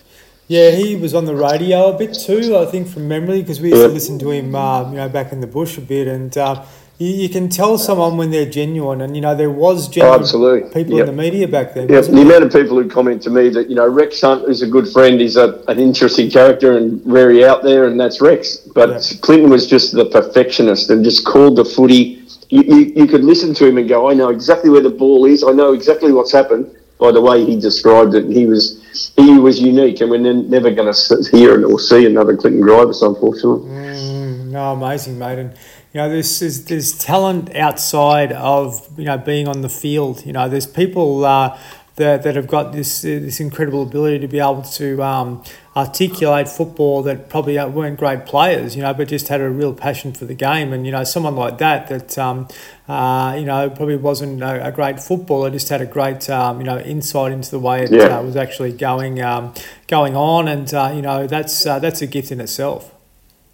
Yeah, 0.48 0.72
he 0.72 0.98
was 0.98 1.14
on 1.14 1.26
the 1.26 1.36
radio 1.36 1.96
a 1.96 1.98
bit 1.98 2.14
too, 2.14 2.58
I 2.58 2.66
think, 2.66 2.90
from 2.90 3.08
memory, 3.08 3.42
because 3.42 3.62
we 3.62 3.70
used 3.70 3.82
to 3.82 3.88
listen 3.88 4.20
to 4.20 4.30
him, 4.32 4.54
um, 4.56 4.92
you 4.92 4.98
know, 4.98 5.08
back 5.08 5.32
in 5.32 5.40
the 5.40 5.48
bush 5.48 5.78
a 5.78 5.82
bit, 5.82 6.08
and 6.08 6.38
uh, 6.38 6.66
you, 7.00 7.08
you 7.08 7.30
can 7.30 7.50
tell 7.50 7.78
someone 7.78 8.18
when 8.18 8.30
they're 8.32 8.50
genuine, 8.50 9.02
and 9.02 9.16
you 9.16 9.22
know, 9.22 9.36
there 9.36 9.50
was 9.52 9.88
genuine 9.90 10.20
absolutely. 10.22 10.70
people 10.74 10.98
Yep. 10.98 11.08
in 11.10 11.16
the 11.16 11.22
media 11.22 11.48
back 11.48 11.74
then. 11.74 11.90
Yeah, 11.90 12.02
the 12.02 12.22
amount 12.22 12.44
of 12.44 12.52
people 12.52 12.82
who 12.82 12.88
comment 12.90 13.22
to 13.24 13.30
me 13.30 13.50
that, 13.50 13.70
you 13.70 13.76
know, 13.76 13.88
Rex 13.88 14.22
Hunt 14.22 14.48
is 14.50 14.62
a 14.62 14.68
good 14.68 14.88
friend, 14.90 15.20
he's 15.20 15.36
a, 15.38 15.64
an 15.68 15.80
interesting 15.80 16.30
character 16.30 16.78
and 16.78 17.02
very 17.04 17.44
out 17.46 17.64
there, 17.64 17.86
and 17.88 18.00
that's 18.00 18.22
Rex. 18.22 18.58
But 18.58 18.90
Yeah. 18.90 19.18
Clinton 19.22 19.50
was 19.50 19.68
just 19.68 19.94
the 19.94 20.06
perfectionist 20.06 20.90
and 20.90 21.04
just 21.04 21.26
called 21.26 21.56
the 21.58 21.66
footy. 21.66 22.20
You, 22.50 22.62
you, 22.64 22.78
you 22.96 23.08
could 23.08 23.24
listen 23.24 23.54
to 23.56 23.66
him 23.68 23.78
and 23.80 23.90
go, 23.90 24.10
I 24.10 24.14
know 24.14 24.30
exactly 24.30 24.70
where 24.70 24.82
the 24.82 24.90
ball 24.92 25.26
is, 25.26 25.44
I 25.44 25.52
know 25.52 25.74
exactly 25.74 26.12
what's 26.12 26.32
happened 26.32 26.76
by 27.00 27.12
the 27.12 27.20
way 27.22 27.44
he 27.44 27.60
described 27.60 28.14
it. 28.16 28.30
He 28.30 28.46
was 28.46 28.80
he 29.16 29.40
was 29.40 29.60
unique, 29.60 30.02
and 30.02 30.12
we're 30.12 30.20
ne- 30.20 30.44
never 30.44 30.70
going 30.70 30.94
to 30.94 31.30
hear 31.32 31.66
or 31.66 31.80
see 31.80 32.06
another 32.06 32.38
Clinton 32.38 32.62
Grybas, 32.62 33.02
unfortunately. 33.02 33.68
Mm, 33.72 34.46
no, 34.52 34.74
amazing, 34.74 35.18
mate. 35.18 35.40
And 35.40 35.52
you 35.94 36.00
know, 36.02 36.10
there's, 36.10 36.40
there's 36.40 36.66
there's 36.66 36.98
talent 36.98 37.56
outside 37.56 38.32
of 38.34 38.88
you 38.98 39.06
know 39.06 39.18
being 39.18 39.48
on 39.48 39.62
the 39.62 39.70
field. 39.70 40.26
You 40.26 40.34
know, 40.34 40.50
there's 40.50 40.68
people 40.68 41.24
uh, 41.24 41.58
that 41.96 42.24
that 42.24 42.36
have 42.36 42.48
got 42.48 42.74
this 42.74 43.02
this 43.02 43.40
incredible 43.40 43.84
ability 43.84 44.20
to 44.20 44.28
be 44.28 44.40
able 44.40 44.64
to 44.64 45.04
um, 45.04 45.44
articulate 45.76 46.48
football 46.48 47.02
that 47.02 47.30
probably 47.30 47.58
weren't 47.66 47.98
great 47.98 48.26
players, 48.26 48.76
you 48.76 48.82
know, 48.84 48.94
but 48.94 49.08
just 49.08 49.28
had 49.28 49.42
a 49.42 49.50
real 49.50 49.74
passion 49.74 50.14
for 50.14 50.26
the 50.26 50.36
game. 50.36 50.72
And, 50.72 50.86
you 50.86 50.92
know, 50.92 51.04
someone 51.04 51.36
like 51.36 51.58
that, 51.58 51.88
that, 51.88 52.18
um, 52.18 52.48
uh, 52.88 53.36
you 53.38 53.46
know, 53.46 53.70
probably 53.70 53.96
wasn't 53.96 54.44
a, 54.44 54.68
a, 54.68 54.72
great 54.72 55.00
footballer, 55.00 55.50
just 55.50 55.70
had 55.70 55.82
a 55.82 55.86
great, 55.86 56.30
um, 56.30 56.60
you 56.60 56.66
know, 56.66 56.78
insight 56.80 57.32
into 57.32 57.50
the 57.50 57.60
way 57.60 57.84
it 57.84 57.92
yeah. 57.92 58.20
uh, 58.20 58.22
was 58.22 58.36
actually 58.36 58.72
going 58.72 59.20
um, 59.22 59.54
going 59.88 60.16
on. 60.16 60.48
And, 60.48 60.72
uh, 60.74 60.92
you 60.94 61.02
know, 61.02 61.26
that's, 61.26 61.66
uh, 61.66 61.80
that's 61.80 62.02
a 62.04 62.08
gift 62.08 62.32
in 62.32 62.40
itself. 62.40 62.92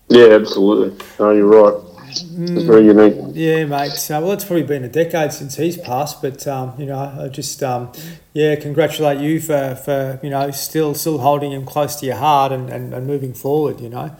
Yeah, 0.09 0.27
absolutely. 0.31 1.05
No, 1.19 1.31
you're 1.31 1.45
right. 1.45 1.88
It's 2.09 2.63
very 2.63 2.85
unique. 2.85 3.15
Yeah, 3.33 3.65
mate. 3.65 3.91
Uh, 4.09 4.19
well, 4.21 4.31
it's 4.31 4.43
probably 4.43 4.63
been 4.63 4.83
a 4.83 4.89
decade 4.89 5.31
since 5.31 5.55
he's 5.55 5.77
passed, 5.77 6.21
but 6.21 6.47
um, 6.47 6.73
you 6.79 6.85
know, 6.85 6.97
I 6.97 7.27
just 7.27 7.61
um, 7.61 7.91
yeah, 8.33 8.55
congratulate 8.55 9.19
you 9.19 9.39
for, 9.39 9.75
for 9.75 10.19
you 10.23 10.29
know 10.29 10.49
still 10.51 10.95
still 10.95 11.19
holding 11.19 11.51
him 11.51 11.65
close 11.65 11.97
to 11.97 12.05
your 12.05 12.15
heart 12.15 12.51
and, 12.51 12.69
and, 12.69 12.93
and 12.93 13.05
moving 13.05 13.33
forward. 13.33 13.79
You 13.79 13.89
know. 13.89 14.15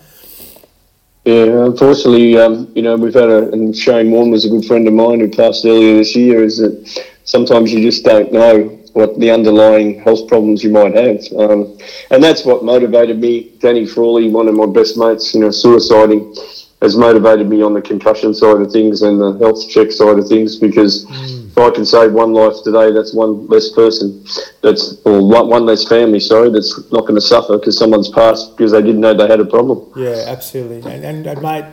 Yeah, 1.25 1.65
unfortunately, 1.65 2.37
um, 2.37 2.71
you 2.75 2.81
know, 2.81 2.95
we've 2.95 3.13
had 3.13 3.29
a 3.29 3.51
and 3.51 3.75
Shane 3.75 4.11
Warne 4.11 4.31
was 4.31 4.45
a 4.45 4.49
good 4.49 4.65
friend 4.65 4.87
of 4.87 4.93
mine 4.93 5.19
who 5.19 5.29
passed 5.29 5.65
earlier 5.65 5.97
this 5.97 6.15
year. 6.15 6.43
Is 6.43 6.59
that 6.59 7.05
sometimes 7.23 7.73
you 7.73 7.81
just 7.81 8.03
don't 8.03 8.31
know 8.31 8.75
what 8.93 9.19
the 9.19 9.31
underlying 9.31 9.99
health 9.99 10.27
problems 10.27 10.63
you 10.63 10.71
might 10.71 10.93
have, 10.95 11.21
um, 11.37 11.77
and 12.11 12.23
that's 12.23 12.45
what 12.45 12.63
motivated 12.63 13.19
me. 13.19 13.51
Danny 13.59 13.85
Frawley, 13.85 14.29
one 14.29 14.47
of 14.47 14.55
my 14.55 14.65
best 14.67 14.97
mates, 14.97 15.33
you 15.33 15.41
know, 15.41 15.49
suiciding 15.49 16.35
has 16.81 16.95
motivated 16.95 17.47
me 17.49 17.61
on 17.61 17.73
the 17.73 17.81
concussion 17.81 18.33
side 18.33 18.61
of 18.61 18.71
things 18.71 19.01
and 19.01 19.19
the 19.19 19.37
health 19.39 19.69
check 19.69 19.91
side 19.91 20.17
of 20.17 20.27
things 20.27 20.55
because 20.55 21.05
mm. 21.05 21.47
if 21.47 21.57
I 21.57 21.69
can 21.71 21.85
save 21.85 22.13
one 22.13 22.33
life 22.33 22.53
today, 22.63 22.91
that's 22.91 23.13
one 23.13 23.47
less 23.47 23.69
person, 23.69 24.23
that's 24.61 24.95
or 25.03 25.27
one 25.27 25.65
less 25.65 25.87
family, 25.87 26.21
sorry, 26.21 26.49
that's 26.49 26.77
not 26.91 27.01
going 27.01 27.15
to 27.15 27.21
suffer 27.21 27.57
because 27.57 27.77
someone's 27.77 28.09
passed 28.09 28.55
because 28.55 28.71
they 28.71 28.81
didn't 28.81 29.01
know 29.01 29.13
they 29.13 29.27
had 29.27 29.41
a 29.41 29.45
problem. 29.45 29.91
Yeah, 29.95 30.23
absolutely, 30.27 30.89
and, 30.91 31.03
and, 31.03 31.27
and 31.27 31.41
mate. 31.41 31.65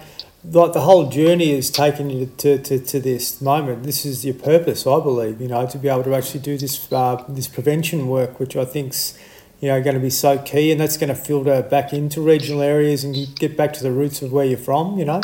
Like 0.48 0.72
the 0.72 0.82
whole 0.82 1.08
journey 1.08 1.56
has 1.56 1.70
taken 1.70 2.08
you 2.08 2.30
to, 2.36 2.58
to, 2.58 2.78
to 2.78 3.00
this 3.00 3.40
moment. 3.40 3.82
This 3.82 4.06
is 4.06 4.24
your 4.24 4.34
purpose, 4.34 4.86
I 4.86 5.00
believe. 5.00 5.40
You 5.40 5.48
know, 5.48 5.66
to 5.66 5.76
be 5.76 5.88
able 5.88 6.04
to 6.04 6.14
actually 6.14 6.38
do 6.38 6.56
this 6.56 6.86
uh, 6.92 7.24
this 7.28 7.48
prevention 7.48 8.06
work, 8.06 8.38
which 8.38 8.54
I 8.54 8.64
think's 8.64 9.18
you 9.60 9.68
know, 9.68 9.82
going 9.82 9.94
to 9.94 10.00
be 10.00 10.10
so 10.10 10.38
key, 10.38 10.70
and 10.70 10.80
that's 10.80 10.96
going 10.96 11.08
to 11.08 11.14
filter 11.14 11.62
back 11.62 11.92
into 11.92 12.20
regional 12.20 12.62
areas 12.62 13.04
and 13.04 13.34
get 13.36 13.56
back 13.56 13.72
to 13.74 13.82
the 13.82 13.90
roots 13.90 14.22
of 14.22 14.32
where 14.32 14.44
you're 14.44 14.58
from. 14.58 14.98
You 14.98 15.06
know. 15.06 15.20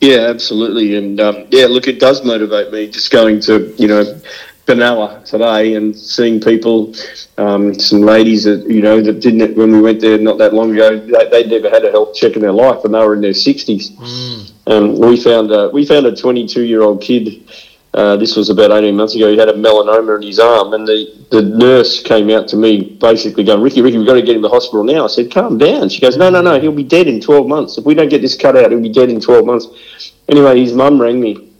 Yeah, 0.00 0.28
absolutely, 0.28 0.96
and 0.96 1.20
um, 1.20 1.46
yeah, 1.50 1.66
look, 1.66 1.88
it 1.88 1.98
does 1.98 2.24
motivate 2.24 2.72
me 2.72 2.88
just 2.88 3.10
going 3.10 3.40
to 3.40 3.74
you 3.78 3.88
know 3.88 4.20
Benalla 4.66 5.24
today 5.24 5.74
and 5.74 5.96
seeing 5.96 6.40
people, 6.40 6.92
um, 7.38 7.78
some 7.78 8.00
ladies 8.00 8.44
that 8.44 8.68
you 8.68 8.82
know 8.82 9.00
that 9.00 9.20
didn't 9.20 9.56
when 9.56 9.70
we 9.70 9.80
went 9.80 10.00
there 10.00 10.18
not 10.18 10.38
that 10.38 10.52
long 10.52 10.72
ago, 10.72 10.98
they, 10.98 11.42
would 11.42 11.50
never 11.50 11.70
had 11.70 11.84
a 11.84 11.90
health 11.90 12.14
check 12.14 12.34
in 12.34 12.42
their 12.42 12.52
life, 12.52 12.84
and 12.84 12.92
they 12.92 12.98
were 12.98 13.14
in 13.14 13.20
their 13.20 13.34
sixties. 13.34 13.90
Mm. 13.90 14.52
Um, 14.66 14.98
we 14.98 15.16
found 15.16 15.52
a, 15.52 15.68
we 15.68 15.86
found 15.86 16.06
a 16.06 16.16
22 16.16 16.62
year 16.62 16.82
old 16.82 17.00
kid 17.00 17.48
uh, 17.96 18.14
this 18.14 18.36
was 18.36 18.50
about 18.50 18.70
18 18.70 18.94
months 18.94 19.14
ago. 19.14 19.30
He 19.30 19.38
had 19.38 19.48
a 19.48 19.54
melanoma 19.54 20.16
in 20.16 20.22
his 20.22 20.38
arm, 20.38 20.74
and 20.74 20.86
the, 20.86 21.26
the 21.30 21.40
nurse 21.40 22.02
came 22.02 22.28
out 22.28 22.46
to 22.48 22.56
me 22.56 22.98
basically 23.00 23.42
going, 23.42 23.62
Ricky, 23.62 23.80
Ricky, 23.80 23.96
we've 23.96 24.06
got 24.06 24.14
to 24.14 24.22
get 24.22 24.36
him 24.36 24.42
to 24.42 24.48
the 24.48 24.54
hospital 24.54 24.84
now. 24.84 25.04
I 25.04 25.06
said, 25.06 25.30
calm 25.30 25.56
down. 25.56 25.88
She 25.88 26.02
goes, 26.02 26.18
no, 26.18 26.28
no, 26.28 26.42
no, 26.42 26.60
he'll 26.60 26.72
be 26.72 26.84
dead 26.84 27.06
in 27.06 27.22
12 27.22 27.48
months. 27.48 27.78
If 27.78 27.86
we 27.86 27.94
don't 27.94 28.10
get 28.10 28.20
this 28.20 28.36
cut 28.36 28.54
out, 28.54 28.70
he'll 28.70 28.82
be 28.82 28.92
dead 28.92 29.08
in 29.08 29.18
12 29.18 29.46
months. 29.46 30.12
Anyway, 30.28 30.60
his 30.60 30.74
mum 30.74 31.00
rang 31.00 31.18
me 31.18 31.50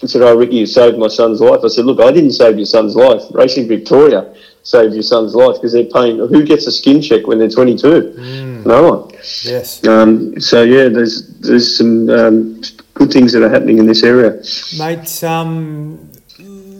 and 0.00 0.08
said, 0.08 0.22
oh, 0.22 0.36
Ricky, 0.36 0.58
you 0.58 0.66
saved 0.66 0.96
my 0.96 1.08
son's 1.08 1.40
life. 1.40 1.60
I 1.64 1.68
said, 1.68 1.86
look, 1.86 1.98
I 1.98 2.12
didn't 2.12 2.32
save 2.32 2.56
your 2.56 2.66
son's 2.66 2.94
life. 2.94 3.22
Racing 3.32 3.66
Victoria 3.66 4.32
saved 4.62 4.94
your 4.94 5.02
son's 5.02 5.34
life 5.34 5.56
because 5.56 5.72
they're 5.72 5.84
paying. 5.86 6.18
Who 6.18 6.44
gets 6.44 6.68
a 6.68 6.72
skin 6.72 7.02
check 7.02 7.26
when 7.26 7.40
they're 7.40 7.50
22? 7.50 7.88
Mm. 8.16 8.64
No 8.64 8.90
one. 8.92 9.10
Yes. 9.42 9.84
Um, 9.84 10.40
so, 10.40 10.62
yeah, 10.62 10.88
there's, 10.88 11.26
there's 11.40 11.76
some 11.76 12.08
um, 12.10 12.62
good 13.00 13.12
things 13.12 13.32
that 13.32 13.42
are 13.42 13.48
happening 13.48 13.78
in 13.78 13.86
this 13.86 14.02
area. 14.02 14.42
Mate, 14.78 15.24
um, 15.24 16.10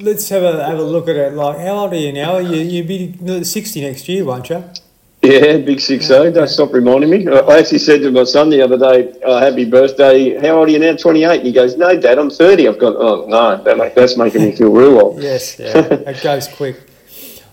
let's 0.08 0.28
have 0.28 0.42
a 0.42 0.64
have 0.66 0.78
a 0.78 0.82
look 0.82 1.08
at 1.08 1.16
it. 1.16 1.32
Like, 1.32 1.58
how 1.58 1.74
old 1.80 1.92
are 1.92 1.96
you 1.96 2.12
now? 2.12 2.38
You 2.38 2.60
you 2.74 2.84
be 2.84 3.44
sixty 3.44 3.80
next 3.80 4.08
year, 4.08 4.24
won't 4.24 4.50
you? 4.50 4.62
Yeah, 5.22 5.58
big 5.58 5.80
six. 5.80 6.10
Oh. 6.10 6.30
Don't 6.30 6.48
stop 6.48 6.72
reminding 6.72 7.10
me. 7.10 7.28
I 7.28 7.58
actually 7.58 7.80
said 7.80 8.00
to 8.02 8.10
my 8.10 8.24
son 8.24 8.48
the 8.50 8.62
other 8.62 8.78
day, 8.78 9.12
oh, 9.24 9.38
"Happy 9.38 9.64
birthday! 9.64 10.38
How 10.40 10.58
old 10.58 10.68
are 10.68 10.72
you 10.72 10.78
now? 10.78 10.96
28? 10.96 11.42
he 11.42 11.52
goes, 11.52 11.76
"No, 11.76 11.88
Dad, 11.98 12.18
I'm 12.18 12.30
30." 12.30 12.68
I've 12.68 12.78
gone, 12.78 12.96
"Oh 12.96 13.26
no, 13.26 13.62
that 13.64 13.94
that's 13.94 14.16
making 14.16 14.42
me 14.44 14.52
feel 14.52 14.72
real 14.72 15.00
old." 15.00 15.22
yes, 15.22 15.58
yeah, 15.58 15.76
it 16.10 16.22
goes 16.22 16.48
quick. 16.48 16.76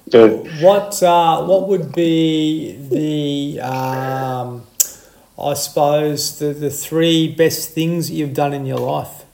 Yeah. 0.08 0.28
What 0.62 1.04
uh, 1.04 1.44
what 1.44 1.68
would 1.68 1.92
be 1.94 2.78
the 2.90 3.62
um, 3.62 4.67
I 5.40 5.54
suppose 5.54 6.40
the, 6.40 6.48
the 6.48 6.70
three 6.70 7.34
best 7.34 7.72
things 7.72 8.10
you've 8.10 8.34
done 8.34 8.54
in 8.54 8.66
your 8.66 8.80
life? 8.80 9.26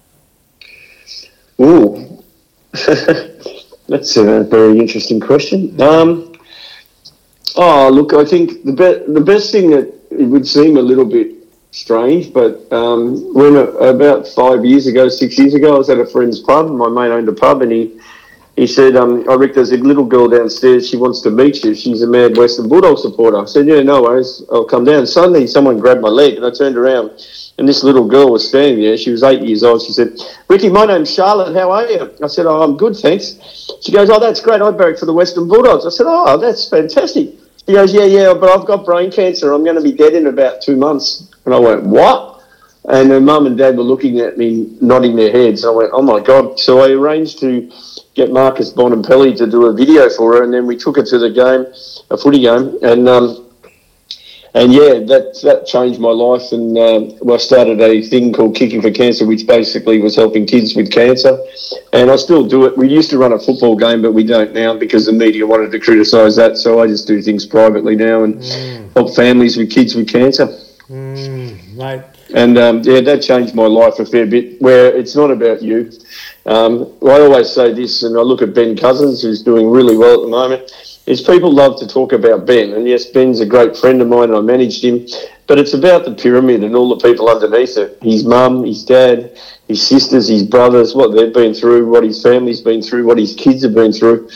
Ooh, 1.62 2.22
that's 3.88 4.18
a 4.18 4.44
very 4.44 4.80
interesting 4.80 5.20
question. 5.20 5.80
Um, 5.82 6.34
oh, 7.56 7.90
look, 7.90 8.14
I 8.14 8.26
think 8.26 8.66
the 8.66 8.74
be- 8.74 9.14
the 9.14 9.22
best 9.22 9.52
thing 9.52 9.70
that 9.72 9.94
it 10.12 10.26
would 10.26 10.48
seem 10.48 10.78
a 10.78 10.82
little 10.82 11.06
bit 11.06 11.32
strange, 11.72 12.34
but 12.34 12.72
um, 12.74 13.34
when 13.34 13.56
about 13.56 14.28
five 14.28 14.66
years 14.66 14.88
ago, 14.88 15.08
six 15.08 15.38
years 15.38 15.54
ago, 15.54 15.76
I 15.76 15.78
was 15.78 15.90
at 15.90 16.00
a 16.00 16.06
friend's 16.06 16.40
pub. 16.40 16.70
My 16.70 16.90
mate 16.90 17.12
owned 17.12 17.30
a 17.30 17.34
pub, 17.34 17.62
and 17.62 17.72
he 17.72 18.00
he 18.56 18.68
said, 18.68 18.96
um, 18.96 19.26
oh, 19.28 19.38
Rick, 19.38 19.56
there's 19.56 19.72
a 19.72 19.78
little 19.78 20.06
girl 20.06 20.28
downstairs. 20.28 20.88
She 20.88 20.96
wants 20.96 21.22
to 21.22 21.32
meet 21.32 21.64
you. 21.64 21.74
She's 21.74 22.04
a 22.04 22.08
mad 22.08 22.38
Western 22.38 22.70
Bulldog 22.70 23.00
supporter. 23.00 23.40
I 23.40 23.46
said, 23.46 23.66
yeah, 23.66 23.82
no 23.82 24.04
worries. 24.04 24.44
I'll 24.52 24.66
come 24.66 24.86
down. 24.86 25.08
Suddenly, 25.08 25.48
someone 25.48 25.80
grabbed 25.80 26.02
my 26.02 26.10
leg, 26.10 26.36
and 26.36 26.46
I 26.46 26.52
turned 26.52 26.78
around, 26.78 27.12
and 27.58 27.68
this 27.68 27.84
little 27.84 28.08
girl 28.08 28.32
was 28.32 28.48
standing 28.48 28.82
there. 28.82 28.96
She 28.96 29.10
was 29.10 29.24
eight 29.24 29.42
years 29.42 29.64
old. 29.64 29.82
She 29.82 29.92
said, 29.92 30.20
Ricky, 30.50 30.70
my 30.70 30.86
name's 30.86 31.12
Charlotte. 31.12 31.56
How 31.56 31.72
are 31.72 31.88
you? 31.88 32.14
I 32.22 32.28
said, 32.28 32.46
oh, 32.46 32.62
I'm 32.62 32.78
good, 32.78 32.96
thanks. 32.96 33.40
She 33.82 33.92
goes, 33.92 34.12
oh, 34.12 34.20
that's 34.20 34.40
great. 34.40 34.62
I 34.62 34.70
barrack 34.70 35.00
for 35.00 35.08
the 35.08 35.14
Western 35.14 35.48
Bulldogs. 35.48 35.88
I 35.88 35.90
said, 35.90 36.06
oh, 36.08 36.38
that's 36.38 36.70
fantastic. 36.70 37.32
She 37.66 37.74
goes, 37.74 37.92
yeah, 37.92 38.06
yeah, 38.06 38.34
but 38.36 38.50
I've 38.50 38.68
got 38.68 38.86
brain 38.86 39.12
cancer. 39.12 39.52
I'm 39.52 39.64
going 39.64 39.78
to 39.78 39.82
be 39.82 39.94
dead 39.94 40.14
in 40.14 40.28
about 40.28 40.62
two 40.62 40.76
months. 40.76 41.32
And 41.46 41.56
I 41.56 41.60
went, 41.60 41.84
what? 41.84 42.44
And 42.86 43.10
her 43.10 43.22
mum 43.22 43.48
and 43.48 43.58
dad 43.58 43.78
were 43.78 43.84
looking 43.84 44.20
at 44.20 44.38
me, 44.38 44.78
nodding 44.80 45.16
their 45.16 45.32
heads. 45.32 45.66
I 45.66 45.72
went, 45.72 45.90
oh, 45.94 46.02
my 46.02 46.20
God. 46.20 46.60
So 46.60 46.82
I 46.82 46.92
arranged 46.92 47.40
to 47.40 47.72
get 48.14 48.32
Marcus 48.32 48.72
Bontempelli 48.72 49.36
to 49.38 49.48
do 49.48 49.66
a 49.66 49.74
video 49.74 50.10
for 50.10 50.36
her, 50.36 50.44
and 50.44 50.54
then 50.54 50.66
we 50.66 50.78
took 50.78 50.98
her 50.98 51.04
to 51.04 51.18
the 51.18 51.30
game, 51.30 51.66
a 52.12 52.18
footy 52.18 52.40
game, 52.40 52.78
and 52.84 53.08
um, 53.10 53.50
and 54.56 54.72
yeah, 54.72 55.00
that 55.00 55.40
that 55.44 55.66
changed 55.66 56.00
my 56.00 56.12
life. 56.12 56.52
And 56.52 56.78
uh, 56.78 57.34
I 57.34 57.38
started 57.38 57.82
a 57.82 58.02
thing 58.04 58.34
called 58.34 58.56
Kicking 58.56 58.82
for 58.82 58.92
Cancer, 58.92 59.26
which 59.26 59.48
basically 59.48 60.00
was 60.00 60.16
helping 60.16 60.46
kids 60.46 60.76
with 60.76 60.92
cancer, 60.92 61.38
and 61.92 62.12
I 62.12 62.16
still 62.18 62.48
do 62.48 62.66
it. 62.66 62.78
We 62.78 62.88
used 62.88 63.10
to 63.12 63.18
run 63.18 63.34
a 63.34 63.40
football 63.40 63.76
game, 63.76 64.02
but 64.02 64.14
we 64.14 64.24
don't 64.24 64.54
now 64.54 64.78
because 64.78 65.08
the 65.08 65.14
media 65.14 65.46
wanted 65.48 65.72
to 65.72 65.80
criticise 65.80 66.36
that. 66.36 66.58
So 66.58 66.82
I 66.82 66.88
just 66.88 67.08
do 67.08 67.22
things 67.22 67.46
privately 67.46 67.96
now 67.96 68.24
and 68.24 68.36
mm. 68.36 68.94
help 68.94 69.16
families 69.16 69.58
with 69.58 69.72
kids 69.72 69.96
with 69.96 70.08
cancer. 70.08 70.48
Mm, 70.88 71.76
mate. 71.76 72.04
And 72.36 72.58
um, 72.58 72.82
yeah, 72.84 73.02
that 73.02 73.22
changed 73.22 73.56
my 73.56 73.66
life 73.66 74.00
a 74.00 74.06
fair 74.06 74.26
bit. 74.26 74.62
Where 74.62 74.96
it's 74.96 75.16
not 75.16 75.32
about 75.32 75.62
you. 75.62 75.92
Um, 76.46 76.94
I 77.02 77.22
always 77.22 77.50
say 77.50 77.74
this, 77.74 78.04
and 78.04 78.18
I 78.18 78.22
look 78.22 78.42
at 78.42 78.54
Ben 78.54 78.76
Cousins, 78.76 79.22
who's 79.22 79.44
doing 79.44 79.70
really 79.70 79.96
well 79.96 80.16
at 80.16 80.22
the 80.22 80.28
moment. 80.28 80.72
Is 81.06 81.22
people 81.22 81.52
love 81.52 81.78
to 81.80 81.88
talk 81.88 82.14
about 82.14 82.46
Ben, 82.46 82.74
and 82.74 82.88
yes, 82.88 83.06
Ben's 83.08 83.42
a 83.42 83.46
great 83.46 83.76
friend 83.76 84.02
of 84.02 84.08
mine, 84.08 84.30
and 84.30 84.36
I 84.36 84.42
managed 84.42 84.84
him. 84.84 85.06
But 85.48 85.60
it's 85.60 85.74
about 85.74 86.06
the 86.06 86.14
pyramid 86.14 86.64
and 86.64 86.76
all 86.76 86.96
the 86.96 87.06
people 87.06 87.30
underneath 87.30 87.78
it. 87.78 87.98
His 88.02 88.24
mum, 88.24 88.64
his 88.64 88.86
dad, 88.86 89.38
his 89.68 89.86
sisters, 89.86 90.30
his 90.30 90.44
brothers, 90.44 90.96
what 90.96 91.14
they've 91.14 91.34
been 91.34 91.54
through, 91.54 91.90
what 91.90 92.06
his 92.06 92.24
family's 92.24 92.62
been 92.62 92.82
through, 92.82 93.06
what 93.06 93.18
his 93.18 93.36
kids 93.36 93.64
have 93.64 93.74
been 93.74 93.92
through. 93.92 94.30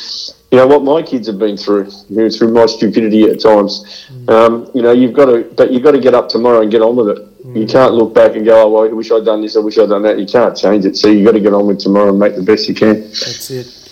You 0.52 0.60
know 0.60 0.68
what 0.68 0.84
my 0.84 1.02
kids 1.02 1.28
have 1.28 1.38
been 1.38 1.58
through, 1.58 1.92
through 1.92 2.54
my 2.54 2.66
stupidity 2.68 3.24
at 3.24 3.42
times. 3.42 4.08
Mm. 4.10 4.30
Um, 4.30 4.72
you 4.74 4.82
know, 4.82 4.94
you've 4.94 5.14
got 5.14 5.26
to, 5.26 5.44
but 5.58 5.72
you've 5.72 5.84
got 5.84 5.92
to 5.92 6.00
get 6.00 6.14
up 6.14 6.30
tomorrow 6.30 6.62
and 6.62 6.72
get 6.72 6.82
on 6.82 6.96
with 6.96 7.10
it. 7.10 7.28
You 7.56 7.66
can't 7.66 7.94
look 7.94 8.14
back 8.14 8.36
and 8.36 8.46
go, 8.46 8.62
oh, 8.62 8.70
well, 8.70 8.84
I 8.84 8.94
wish 8.94 9.10
I'd 9.10 9.24
done 9.24 9.42
this, 9.42 9.56
I 9.56 9.60
wish 9.60 9.78
I'd 9.78 9.90
done 9.90 10.04
that. 10.04 10.20
You 10.20 10.26
can't 10.26 10.56
change 10.56 10.86
it. 10.86 10.98
So 10.98 11.08
you've 11.08 11.26
got 11.26 11.32
to 11.32 11.40
get 11.40 11.54
on 11.54 11.66
with 11.66 11.80
tomorrow 11.80 12.10
and 12.10 12.20
make 12.20 12.36
the 12.36 12.44
best 12.44 12.68
you 12.68 12.76
can. 12.76 13.02
That's 13.02 13.50
it. 13.50 13.88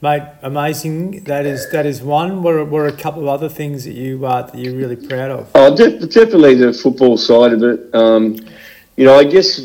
Mate, 0.00 0.22
amazing. 0.42 1.24
That 1.24 1.44
is 1.44 1.68
that 1.72 1.84
is 1.84 2.02
one. 2.02 2.42
What 2.42 2.54
are, 2.54 2.64
what 2.64 2.82
are 2.82 2.86
a 2.86 2.92
couple 2.92 3.22
of 3.22 3.28
other 3.28 3.48
things 3.48 3.84
that 3.84 3.94
you 3.94 4.24
uh, 4.24 4.42
that 4.42 4.56
you're 4.56 4.76
really 4.76 4.94
proud 4.94 5.32
of? 5.32 5.50
Oh, 5.56 5.74
de- 5.74 6.06
definitely 6.06 6.54
the 6.54 6.72
football 6.72 7.16
side 7.16 7.52
of 7.52 7.64
it. 7.64 7.92
Um, 7.92 8.38
you 8.96 9.04
know, 9.06 9.16
I 9.16 9.24
guess 9.24 9.58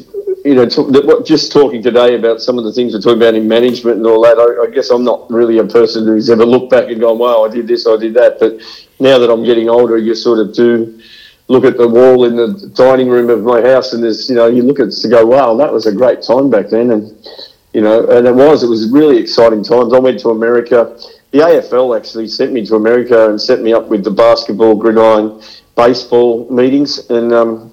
you 0.43 0.55
know, 0.55 0.67
t- 0.67 1.23
just 1.23 1.51
talking 1.51 1.81
today 1.81 2.15
about 2.15 2.41
some 2.41 2.57
of 2.57 2.65
the 2.65 2.73
things 2.73 2.93
we're 2.93 2.99
talking 2.99 3.21
about 3.21 3.35
in 3.35 3.47
management 3.47 3.97
and 3.97 4.05
all 4.05 4.21
that. 4.23 4.37
I, 4.37 4.67
I, 4.67 4.73
guess 4.73 4.89
I'm 4.89 5.03
not 5.03 5.29
really 5.31 5.59
a 5.59 5.63
person 5.63 6.05
who's 6.05 6.29
ever 6.29 6.45
looked 6.45 6.69
back 6.69 6.89
and 6.89 6.99
gone, 6.99 7.17
"Wow, 7.17 7.45
I 7.45 7.49
did 7.49 7.67
this, 7.67 7.87
I 7.87 7.97
did 7.97 8.13
that." 8.15 8.39
But 8.39 8.59
now 8.99 9.17
that 9.19 9.31
I'm 9.31 9.43
getting 9.43 9.69
older, 9.69 9.97
you 9.97 10.13
sort 10.15 10.39
of 10.39 10.53
do 10.53 10.99
look 11.47 11.63
at 11.63 11.77
the 11.77 11.87
wall 11.87 12.25
in 12.25 12.35
the 12.35 12.71
dining 12.75 13.07
room 13.09 13.29
of 13.29 13.43
my 13.43 13.61
house, 13.61 13.93
and 13.93 14.03
there's 14.03 14.29
you 14.29 14.35
know 14.35 14.47
you 14.47 14.63
look 14.63 14.79
at 14.79 14.87
it 14.87 15.01
to 15.01 15.07
go, 15.07 15.25
wow, 15.25 15.55
that 15.55 15.71
was 15.71 15.85
a 15.85 15.93
great 15.93 16.21
time 16.21 16.49
back 16.49 16.69
then, 16.69 16.91
and 16.91 17.27
you 17.73 17.81
know, 17.81 18.05
and 18.07 18.27
it 18.27 18.35
was 18.35 18.63
it 18.63 18.67
was 18.67 18.89
really 18.91 19.17
exciting 19.17 19.63
times. 19.63 19.93
I 19.93 19.99
went 19.99 20.19
to 20.21 20.29
America. 20.29 20.97
The 21.31 21.39
AFL 21.39 21.97
actually 21.97 22.27
sent 22.27 22.51
me 22.51 22.65
to 22.67 22.75
America 22.75 23.29
and 23.29 23.41
set 23.41 23.61
me 23.61 23.73
up 23.73 23.87
with 23.87 24.03
the 24.03 24.11
basketball 24.11 24.75
gridiron 24.75 25.41
baseball 25.75 26.47
meetings, 26.51 27.09
and 27.09 27.33
um, 27.33 27.72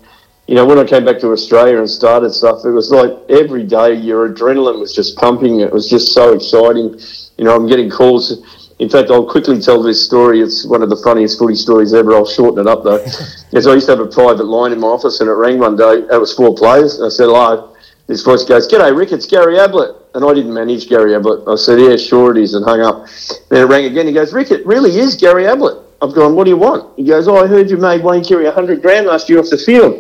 you 0.51 0.57
know, 0.57 0.67
when 0.67 0.81
I 0.81 0.85
came 0.85 1.05
back 1.05 1.21
to 1.21 1.31
Australia 1.31 1.79
and 1.79 1.89
started 1.89 2.35
stuff, 2.35 2.65
it 2.65 2.73
was 2.73 2.91
like 2.91 3.13
every 3.29 3.63
day 3.63 3.95
your 3.95 4.29
adrenaline 4.29 4.81
was 4.81 4.93
just 4.93 5.17
pumping. 5.17 5.61
It 5.61 5.73
was 5.73 5.89
just 5.89 6.13
so 6.13 6.33
exciting. 6.33 6.99
You 7.39 7.45
know, 7.45 7.55
I'm 7.55 7.69
getting 7.69 7.89
calls. 7.89 8.45
In 8.81 8.89
fact, 8.89 9.13
I'll 9.13 9.31
quickly 9.31 9.61
tell 9.61 9.81
this 9.81 10.05
story. 10.05 10.41
It's 10.41 10.67
one 10.67 10.83
of 10.83 10.91
the 10.91 10.97
funniest 10.97 11.39
footy 11.39 11.55
stories 11.55 11.95
ever. 11.95 12.15
I'll 12.15 12.27
shorten 12.27 12.59
it 12.59 12.67
up 12.67 12.83
though. 12.83 12.99
Because 13.51 13.69
I 13.69 13.75
used 13.75 13.87
to 13.87 13.93
have 13.93 14.01
a 14.01 14.09
private 14.09 14.47
line 14.47 14.73
in 14.73 14.81
my 14.81 14.89
office, 14.89 15.21
and 15.21 15.29
it 15.31 15.35
rang 15.35 15.61
one 15.61 15.77
day. 15.77 16.03
It 16.11 16.19
was 16.19 16.35
four 16.35 16.53
players. 16.53 16.97
And 16.97 17.07
I 17.07 17.11
said, 17.11 17.27
"Hello." 17.27 17.77
This 18.09 18.23
voice 18.25 18.43
goes, 18.43 18.67
"G'day, 18.67 18.97
Rick. 18.97 19.13
It's 19.13 19.27
Gary 19.27 19.57
Ablett." 19.57 19.95
And 20.17 20.25
I 20.25 20.35
didn't 20.35 20.53
manage 20.53 20.89
Gary 20.89 21.15
Ablett. 21.15 21.47
I 21.47 21.55
said, 21.55 21.79
"Yeah, 21.79 21.95
sure 21.95 22.33
it 22.33 22.39
is," 22.43 22.55
and 22.55 22.65
hung 22.65 22.81
up. 22.81 23.07
Then 23.51 23.63
it 23.63 23.67
rang 23.67 23.85
again. 23.85 24.09
He 24.09 24.13
goes, 24.13 24.33
"Rick, 24.33 24.51
it 24.51 24.67
really 24.67 24.99
is 24.99 25.15
Gary 25.15 25.47
Ablett." 25.47 25.79
I've 26.03 26.13
gone, 26.13 26.35
"What 26.35 26.45
do 26.45 26.51
you 26.51 26.57
want?" 26.57 26.91
He 26.97 27.05
goes, 27.05 27.29
"Oh, 27.29 27.37
I 27.37 27.47
heard 27.47 27.71
you 27.71 27.77
made 27.77 28.03
Wayne 28.03 28.25
a 28.25 28.51
hundred 28.51 28.83
grand 28.83 29.07
last 29.07 29.29
year 29.29 29.39
off 29.39 29.49
the 29.49 29.59
field." 29.59 29.95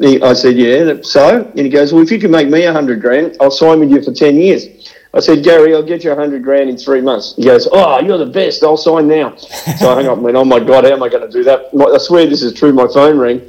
He- 0.00 0.20
I 0.22 0.32
said, 0.32 0.56
"Yeah." 0.56 0.94
So, 1.02 1.50
and 1.56 1.58
he 1.58 1.68
goes, 1.68 1.92
"Well, 1.92 2.02
if 2.02 2.10
you 2.10 2.18
can 2.18 2.30
make 2.30 2.48
me 2.48 2.64
a 2.64 2.72
hundred 2.72 3.00
grand, 3.00 3.36
I'll 3.40 3.50
sign 3.50 3.80
with 3.80 3.90
you 3.90 4.02
for 4.02 4.12
ten 4.12 4.36
years." 4.36 4.66
I 5.14 5.20
said, 5.20 5.42
Gary, 5.42 5.74
I'll 5.74 5.82
get 5.82 6.04
you 6.04 6.12
a 6.12 6.14
hundred 6.14 6.42
grand 6.42 6.68
in 6.68 6.76
three 6.76 7.00
months. 7.00 7.34
He 7.36 7.44
goes, 7.44 7.66
Oh, 7.72 8.00
you're 8.00 8.18
the 8.18 8.26
best. 8.26 8.62
I'll 8.62 8.76
sign 8.76 9.08
now. 9.08 9.34
so 9.36 9.88
I 9.90 9.94
hung 9.94 10.06
up 10.08 10.14
and 10.16 10.22
went, 10.22 10.36
Oh 10.36 10.44
my 10.44 10.60
God, 10.60 10.84
how 10.84 10.90
am 10.90 11.02
I 11.02 11.08
going 11.08 11.22
to 11.22 11.30
do 11.32 11.42
that? 11.44 11.72
My- 11.72 11.86
I 11.86 11.96
swear 11.96 12.26
this 12.26 12.42
is 12.42 12.52
true. 12.52 12.70
My 12.70 12.86
phone 12.92 13.16
rang, 13.18 13.40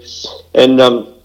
and 0.56 0.80
um, 0.80 1.16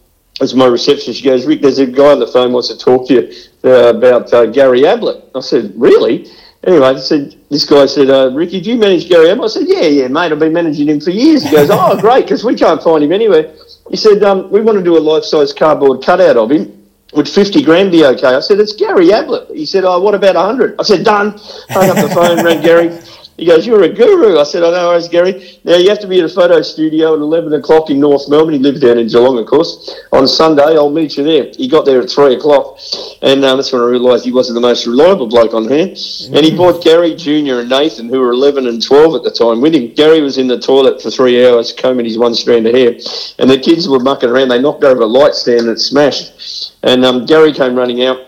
as 0.41 0.53
my 0.53 0.67
receptionist, 0.67 1.21
she 1.21 1.25
goes, 1.25 1.47
Rick, 1.47 1.61
there's 1.63 1.79
a 1.79 1.87
guy 1.87 2.11
on 2.11 2.19
the 2.19 2.27
phone 2.27 2.53
wants 2.53 2.67
to 2.69 2.77
talk 2.77 3.07
to 3.07 3.15
you 3.15 3.33
uh, 3.71 3.91
about 3.97 4.33
uh, 4.35 4.47
Gary 4.47 4.85
Ablett. 4.85 5.23
I 5.37 5.41
said, 5.41 5.75
Really? 5.77 6.27
Anyway, 6.65 6.87
I 6.87 6.97
said, 6.97 7.37
this 7.49 7.65
guy 7.65 7.87
said, 7.87 8.11
uh, 8.11 8.31
Ricky, 8.35 8.61
do 8.61 8.71
you 8.71 8.77
manage 8.79 9.09
Gary 9.09 9.31
Ablett? 9.31 9.45
I 9.45 9.53
said, 9.61 9.69
Yeah, 9.69 9.83
yeah, 9.83 10.09
mate. 10.09 10.33
I've 10.33 10.41
been 10.41 10.53
managing 10.53 10.89
him 10.89 11.01
for 11.01 11.11
years. 11.11 11.45
He 11.45 11.51
goes, 11.53 11.69
Oh, 11.71 12.01
great, 12.01 12.25
because 12.25 12.43
we 12.45 12.57
can't 12.57 12.83
find 12.83 13.05
him 13.05 13.13
anywhere. 13.13 13.55
He 13.91 13.97
said, 13.97 14.23
um, 14.23 14.51
We 14.51 14.61
want 14.61 14.79
to 14.79 14.85
do 14.85 14.97
a 14.97 15.01
life 15.01 15.25
size 15.25 15.53
cardboard 15.53 16.03
cutout 16.05 16.37
of 16.37 16.51
him. 16.51 16.79
Would 17.15 17.29
50 17.29 17.63
grand 17.63 17.93
be 17.93 18.05
okay? 18.05 18.35
I 18.35 18.41
said, 18.41 18.59
It's 18.61 18.73
Gary 18.75 19.13
Ablett. 19.13 19.51
He 19.55 19.67
said, 19.67 19.85
Oh, 19.85 20.01
what 20.01 20.15
about 20.15 20.35
100? 20.35 20.77
I 20.79 20.83
said, 20.83 21.05
Done. 21.05 21.39
Hung 21.71 21.91
up 21.91 21.97
the 21.97 22.11
phone, 22.15 22.45
rang 22.45 22.63
Gary. 22.63 22.99
He 23.37 23.47
goes, 23.47 23.67
You're 23.67 23.83
a 23.83 23.89
guru. 23.89 24.39
I 24.39 24.45
said, 24.45 24.63
I 24.63 24.71
know, 24.71 24.93
it's 24.93 25.09
Gary. 25.09 25.59
Now, 25.65 25.77
you 25.77 25.89
have 25.89 26.01
to 26.01 26.07
be 26.07 26.19
at 26.19 26.25
a 26.25 26.29
photo 26.29 26.61
studio 26.63 27.15
at 27.15 27.21
11 27.21 27.53
o'clock 27.55 27.91
in 27.91 27.99
North 27.99 28.29
Melbourne. 28.29 28.55
He 28.55 28.61
lived 28.61 28.83
down 28.83 28.99
in 28.99 29.09
Geelong, 29.09 29.39
of 29.39 29.47
course. 29.47 29.95
On 30.13 30.29
Sunday, 30.29 30.63
I'll 30.63 30.91
meet 30.91 31.17
you 31.17 31.25
there. 31.25 31.51
He 31.57 31.67
got 31.69 31.85
there 31.85 32.01
at 32.01 32.11
3 32.11 32.35
o'clock. 32.35 32.79
And 33.23 33.45
uh, 33.45 33.57
that's 33.57 33.73
when 33.73 33.83
I 33.83 33.87
realised 33.87 34.25
he 34.25 34.33
wasn't 34.33 34.57
the 34.57 34.61
most 34.61 34.87
reliable 34.87 35.27
bloke 35.27 35.55
on 35.55 35.69
hand. 35.69 35.97
And 36.33 36.45
he 36.45 36.55
brought 36.55 36.85
Gary 36.85 37.15
Jr. 37.15 37.61
and 37.61 37.69
Nathan, 37.69 38.09
who 38.09 38.21
were 38.21 38.33
11 38.33 38.67
and 38.67 38.83
12 38.83 39.15
at 39.15 39.23
the 39.23 39.31
time, 39.31 39.61
with 39.61 39.75
him. 39.75 39.95
Gary 39.95 40.21
was 40.21 40.39
in 40.39 40.47
the 40.47 40.61
toilet 40.61 41.01
for 41.01 41.11
three 41.11 41.47
hours 41.47 41.73
combing 41.73 42.05
his 42.05 42.19
one 42.19 42.35
strand 42.35 42.67
of 42.67 42.75
hair. 42.75 42.95
And 43.39 43.49
the 43.49 43.59
kids 43.59 43.89
were 43.89 44.01
mucking 44.01 44.29
around. 44.29 44.49
They 44.49 44.61
knocked 44.61 44.85
over 44.85 45.03
a 45.03 45.07
light 45.07 45.35
stand 45.35 45.69
that 45.69 45.79
smashed. 45.79 46.75
And 46.83 47.05
um, 47.05 47.25
Gary 47.27 47.53
came 47.53 47.77
running 47.77 48.05
out 48.05 48.19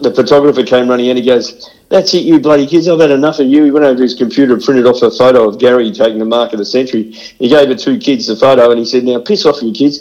the 0.00 0.14
photographer 0.14 0.62
came 0.62 0.88
running 0.88 1.06
in. 1.06 1.16
He 1.16 1.24
goes, 1.24 1.70
"That's 1.92 2.14
it, 2.14 2.24
you 2.24 2.40
bloody 2.40 2.66
kids! 2.66 2.88
I've 2.88 3.00
had 3.00 3.10
enough 3.10 3.38
of 3.38 3.46
you." 3.46 3.64
He 3.64 3.70
went 3.70 3.84
over 3.84 3.96
to 3.96 4.02
his 4.02 4.14
computer, 4.14 4.54
and 4.54 4.64
printed 4.64 4.86
off 4.86 5.02
a 5.02 5.10
photo 5.10 5.46
of 5.46 5.58
Gary 5.58 5.92
taking 5.92 6.18
the 6.18 6.24
mark 6.24 6.54
of 6.54 6.58
the 6.58 6.64
century. 6.64 7.12
He 7.38 7.48
gave 7.50 7.68
the 7.68 7.76
two 7.76 7.98
kids 7.98 8.26
the 8.28 8.34
photo, 8.34 8.70
and 8.70 8.78
he 8.78 8.86
said, 8.86 9.04
"Now 9.04 9.18
piss 9.20 9.44
off, 9.44 9.62
you 9.62 9.72
kids." 9.72 10.00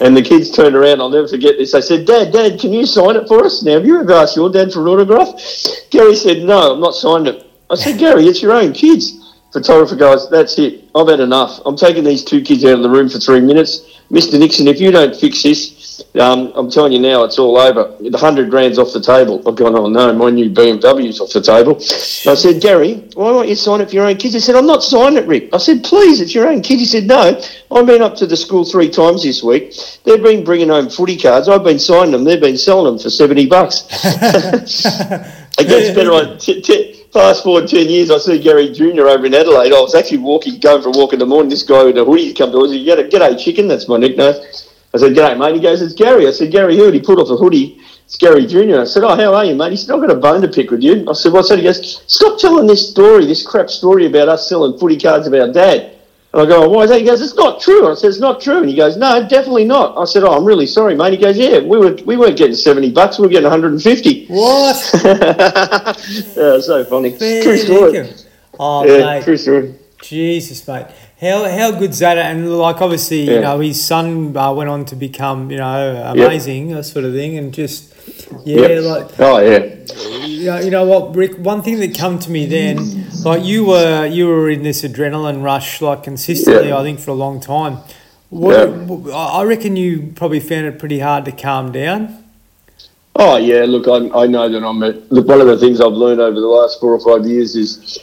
And 0.00 0.14
the 0.14 0.20
kids 0.20 0.50
turned 0.50 0.76
around. 0.76 1.00
I'll 1.00 1.08
never 1.08 1.26
forget 1.26 1.56
this. 1.56 1.72
They 1.72 1.80
said, 1.80 2.04
"Dad, 2.04 2.30
Dad, 2.30 2.60
can 2.60 2.74
you 2.74 2.84
sign 2.84 3.16
it 3.16 3.26
for 3.26 3.42
us?" 3.46 3.62
Now, 3.62 3.72
have 3.72 3.86
you 3.86 3.98
ever 3.98 4.12
asked 4.12 4.36
your 4.36 4.50
dad 4.50 4.70
for 4.70 4.82
an 4.82 4.88
autograph? 4.88 5.30
Gary 5.88 6.14
said, 6.14 6.44
"No, 6.44 6.74
I'm 6.74 6.80
not 6.80 6.94
signing 6.94 7.28
it." 7.32 7.46
I 7.70 7.74
said, 7.74 7.96
"Gary, 7.96 8.28
it's 8.28 8.42
your 8.42 8.52
own 8.52 8.74
kids." 8.74 9.16
Photographer 9.50 9.96
guys, 9.96 10.28
"That's 10.28 10.58
it. 10.58 10.84
I've 10.94 11.08
had 11.08 11.20
enough. 11.20 11.60
I'm 11.64 11.76
taking 11.76 12.04
these 12.04 12.22
two 12.22 12.42
kids 12.42 12.66
out 12.66 12.74
of 12.74 12.82
the 12.82 12.90
room 12.90 13.08
for 13.08 13.18
three 13.18 13.40
minutes, 13.40 13.80
Mister 14.10 14.38
Nixon. 14.38 14.68
If 14.68 14.78
you 14.78 14.90
don't 14.90 15.16
fix 15.16 15.42
this." 15.42 15.79
Um, 16.18 16.52
I'm 16.54 16.70
telling 16.70 16.92
you 16.92 16.98
now, 16.98 17.24
it's 17.24 17.38
all 17.38 17.56
over. 17.58 17.96
The 18.00 18.18
hundred 18.18 18.50
grand's 18.50 18.78
off 18.78 18.92
the 18.92 19.00
table. 19.00 19.46
I've 19.48 19.56
gone, 19.56 19.76
oh 19.76 19.88
no, 19.88 20.12
my 20.12 20.30
new 20.30 20.50
BMW's 20.50 21.20
off 21.20 21.32
the 21.32 21.40
table. 21.40 21.76
I 21.76 22.34
said, 22.34 22.60
Gary, 22.60 22.94
why 23.14 23.30
won't 23.30 23.48
you 23.48 23.54
sign 23.54 23.80
it 23.80 23.88
for 23.88 23.94
your 23.94 24.06
own 24.06 24.16
kids? 24.16 24.34
He 24.34 24.40
said, 24.40 24.56
I'm 24.56 24.66
not 24.66 24.82
signing 24.82 25.18
it, 25.18 25.26
Rick. 25.26 25.50
I 25.52 25.58
said, 25.58 25.84
please, 25.84 26.20
it's 26.20 26.34
your 26.34 26.48
own 26.48 26.62
kid. 26.62 26.78
He 26.78 26.84
said, 26.84 27.04
no, 27.04 27.40
I've 27.70 27.86
been 27.86 28.02
up 28.02 28.16
to 28.16 28.26
the 28.26 28.36
school 28.36 28.64
three 28.64 28.90
times 28.90 29.22
this 29.22 29.42
week. 29.42 29.74
They've 30.04 30.22
been 30.22 30.44
bringing 30.44 30.68
home 30.68 30.88
footy 30.90 31.16
cards. 31.16 31.48
I've 31.48 31.64
been 31.64 31.78
signing 31.78 32.12
them. 32.12 32.24
They've 32.24 32.40
been 32.40 32.58
selling 32.58 32.86
them 32.92 33.02
for 33.02 33.10
70 33.10 33.46
bucks. 33.46 33.86
it 34.04 35.68
gets 35.68 35.94
better 35.94 36.12
on. 36.12 36.38
T- 36.38 36.60
t- 36.60 37.00
fast 37.12 37.42
forward 37.42 37.68
10 37.68 37.88
years, 37.88 38.10
I 38.10 38.18
see 38.18 38.40
Gary 38.40 38.72
Jr. 38.72 39.08
over 39.08 39.26
in 39.26 39.34
Adelaide. 39.34 39.72
I 39.72 39.80
was 39.80 39.94
actually 39.94 40.18
walking, 40.18 40.58
going 40.60 40.82
for 40.82 40.88
a 40.88 40.92
walk 40.92 41.12
in 41.12 41.18
the 41.18 41.26
morning. 41.26 41.50
This 41.50 41.62
guy 41.62 41.84
with 41.84 41.98
a 41.98 42.04
hoodie 42.04 42.32
come 42.34 42.52
to 42.52 42.58
us. 42.58 42.70
He 42.70 42.86
said, 42.86 43.10
G'day, 43.10 43.38
chicken. 43.38 43.68
That's 43.68 43.88
my 43.88 43.96
nickname. 43.96 44.34
I 44.92 44.98
said, 44.98 45.12
G'day, 45.12 45.38
mate. 45.38 45.54
He 45.54 45.60
goes, 45.60 45.82
It's 45.82 45.94
Gary. 45.94 46.26
I 46.26 46.30
said, 46.32 46.50
Gary 46.50 46.76
who? 46.76 46.90
He 46.90 47.00
pulled 47.00 47.20
off 47.20 47.30
a 47.30 47.36
hoodie. 47.36 47.80
It's 48.06 48.16
Gary 48.16 48.44
Jr. 48.44 48.80
I 48.80 48.84
said, 48.84 49.04
Oh, 49.04 49.14
how 49.14 49.34
are 49.34 49.44
you, 49.44 49.54
mate? 49.54 49.70
He 49.70 49.76
said, 49.76 49.94
I've 49.94 50.00
got 50.00 50.10
a 50.10 50.16
bone 50.16 50.42
to 50.42 50.48
pick 50.48 50.70
with 50.70 50.82
you. 50.82 51.08
I 51.08 51.12
said, 51.12 51.32
What's 51.32 51.48
that? 51.50 51.58
He 51.58 51.64
goes, 51.64 52.02
Stop 52.12 52.38
telling 52.40 52.66
this 52.66 52.90
story, 52.90 53.24
this 53.26 53.46
crap 53.46 53.70
story 53.70 54.06
about 54.06 54.28
us 54.28 54.48
selling 54.48 54.78
footy 54.78 54.98
cards 54.98 55.26
of 55.28 55.34
our 55.34 55.52
dad. 55.52 55.96
And 56.32 56.42
I 56.42 56.46
go, 56.46 56.64
oh, 56.64 56.68
Why 56.68 56.82
is 56.84 56.90
that? 56.90 57.00
He 57.00 57.06
goes, 57.06 57.20
It's 57.20 57.34
not 57.36 57.60
true. 57.60 57.88
I 57.90 57.94
said, 57.94 58.08
It's 58.08 58.18
not 58.18 58.40
true. 58.40 58.58
And 58.58 58.68
he 58.68 58.74
goes, 58.74 58.96
No, 58.96 59.20
definitely 59.28 59.64
not. 59.64 59.96
I 59.96 60.04
said, 60.04 60.24
Oh, 60.24 60.32
I'm 60.36 60.44
really 60.44 60.66
sorry, 60.66 60.96
mate. 60.96 61.12
He 61.12 61.18
goes, 61.18 61.38
Yeah, 61.38 61.60
we, 61.60 61.78
were, 61.78 61.96
we 62.04 62.16
weren't 62.16 62.36
getting 62.36 62.56
70 62.56 62.90
bucks. 62.90 63.18
We 63.20 63.26
were 63.26 63.30
getting 63.30 63.44
150. 63.44 64.26
What? 64.26 64.90
yeah, 65.04 66.60
so 66.60 66.84
funny. 66.84 67.10
Fair 67.10 67.42
True 67.44 67.56
story. 67.56 68.10
Oh, 68.58 68.84
Yeah, 68.84 69.04
mate. 69.04 69.24
true 69.24 69.36
story. 69.36 69.74
Jesus, 70.02 70.66
mate. 70.66 70.86
How 71.20 71.44
how 71.50 71.70
good's 71.72 71.98
that? 71.98 72.16
And 72.16 72.50
like, 72.58 72.80
obviously, 72.80 73.22
you 73.30 73.40
know, 73.40 73.60
his 73.60 73.82
son 73.84 74.34
uh, 74.34 74.52
went 74.54 74.70
on 74.70 74.86
to 74.86 74.96
become, 74.96 75.50
you 75.50 75.58
know, 75.58 76.02
amazing, 76.14 76.68
that 76.70 76.84
sort 76.84 77.04
of 77.04 77.12
thing, 77.12 77.36
and 77.36 77.52
just 77.52 77.92
yeah, 78.46 78.66
Yep. 78.68 78.84
like 78.84 79.20
Oh, 79.20 79.38
yeah. 79.38 80.24
you 80.24 80.46
know, 80.46 80.58
you 80.60 80.70
know 80.70 80.84
what, 80.86 81.14
Rick? 81.14 81.36
One 81.36 81.60
thing 81.60 81.78
that 81.80 81.94
come 81.94 82.18
to 82.20 82.30
me 82.30 82.46
then, 82.46 83.06
like 83.24 83.44
you 83.44 83.66
were 83.66 84.06
you 84.06 84.28
were 84.28 84.48
in 84.48 84.62
this 84.62 84.80
adrenaline 84.82 85.42
rush, 85.42 85.82
like 85.82 86.04
consistently, 86.04 86.68
Yeah. 86.68 86.78
I 86.78 86.82
think, 86.82 87.00
for 87.00 87.10
a 87.10 87.14
long 87.14 87.38
time. 87.40 87.78
What, 88.30 88.56
Yeah. 88.70 89.12
I 89.14 89.40
I 89.40 89.44
reckon 89.44 89.76
you 89.76 90.12
probably 90.14 90.40
found 90.40 90.64
it 90.66 90.78
pretty 90.78 91.00
hard 91.00 91.26
to 91.26 91.32
calm 91.32 91.70
down. 91.70 92.16
Oh 93.16 93.36
yeah, 93.36 93.64
look, 93.66 93.86
I, 93.88 94.22
I 94.22 94.26
know 94.26 94.48
that 94.48 94.64
I'm. 94.64 94.82
A, 94.82 94.92
look, 95.10 95.26
one 95.28 95.42
of 95.42 95.48
the 95.48 95.58
things 95.58 95.82
I've 95.82 95.92
learned 95.92 96.20
over 96.22 96.40
the 96.40 96.46
last 96.46 96.80
four 96.80 96.94
or 96.94 97.00
five 97.00 97.28
years 97.28 97.56
is 97.56 97.98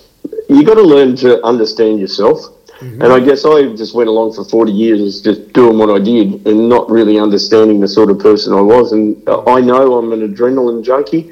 you 0.49 0.63
got 0.63 0.75
to 0.75 0.83
learn 0.83 1.15
to 1.15 1.43
understand 1.43 1.99
yourself. 1.99 2.53
Mm-hmm. 2.79 3.01
And 3.01 3.11
I 3.11 3.19
guess 3.19 3.43
I 3.45 3.75
just 3.75 3.95
went 3.95 4.09
along 4.09 4.33
for 4.33 4.43
forty 4.43 4.71
years, 4.71 5.21
just 5.21 5.53
doing 5.53 5.77
what 5.77 5.89
I 5.89 6.03
did, 6.03 6.45
and 6.45 6.69
not 6.69 6.89
really 6.89 7.17
understanding 7.19 7.79
the 7.79 7.87
sort 7.87 8.11
of 8.11 8.19
person 8.19 8.53
I 8.53 8.61
was. 8.61 8.91
And 8.91 9.27
uh, 9.27 9.43
I 9.45 9.61
know 9.61 9.97
I'm 9.97 10.13
an 10.13 10.21
adrenaline 10.33 10.83
junkie. 10.83 11.31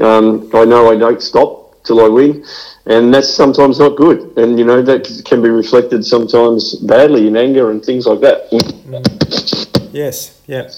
Um, 0.00 0.50
I 0.54 0.64
know 0.64 0.90
I 0.90 0.96
don't 0.96 1.22
stop 1.22 1.82
till 1.84 2.04
I 2.04 2.08
win, 2.08 2.44
and 2.86 3.14
that's 3.14 3.28
sometimes 3.32 3.78
not 3.78 3.96
good. 3.96 4.36
And 4.36 4.58
you 4.58 4.64
know 4.64 4.82
that 4.82 5.22
can 5.24 5.42
be 5.42 5.48
reflected 5.48 6.04
sometimes 6.04 6.74
badly 6.74 7.28
in 7.28 7.36
anger 7.36 7.70
and 7.70 7.84
things 7.84 8.06
like 8.06 8.20
that. 8.20 8.50
Mm. 8.50 9.90
Yes, 9.92 10.40
yeah. 10.46 10.70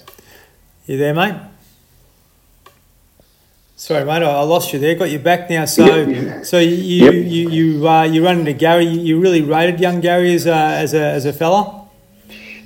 You 0.86 0.98
there, 0.98 1.14
mate? 1.14 1.51
Sorry, 3.82 4.04
mate, 4.04 4.22
I 4.22 4.42
lost 4.44 4.72
you 4.72 4.78
there. 4.78 4.94
Got 4.94 5.10
you 5.10 5.18
back 5.18 5.50
now. 5.50 5.64
So, 5.64 6.44
so 6.44 6.60
you 6.60 7.04
Yep. 7.04 7.14
you 7.14 7.50
you 7.50 7.88
uh, 7.88 8.04
you 8.04 8.24
run 8.24 8.38
into 8.38 8.52
Gary. 8.52 8.86
You 8.86 9.18
really 9.18 9.42
rated 9.42 9.80
young 9.80 10.00
Gary 10.00 10.32
as 10.36 10.46
a 10.46 10.54
as 10.54 10.94
a 10.94 11.02
as 11.02 11.24
a 11.26 11.32
fella. 11.32 11.88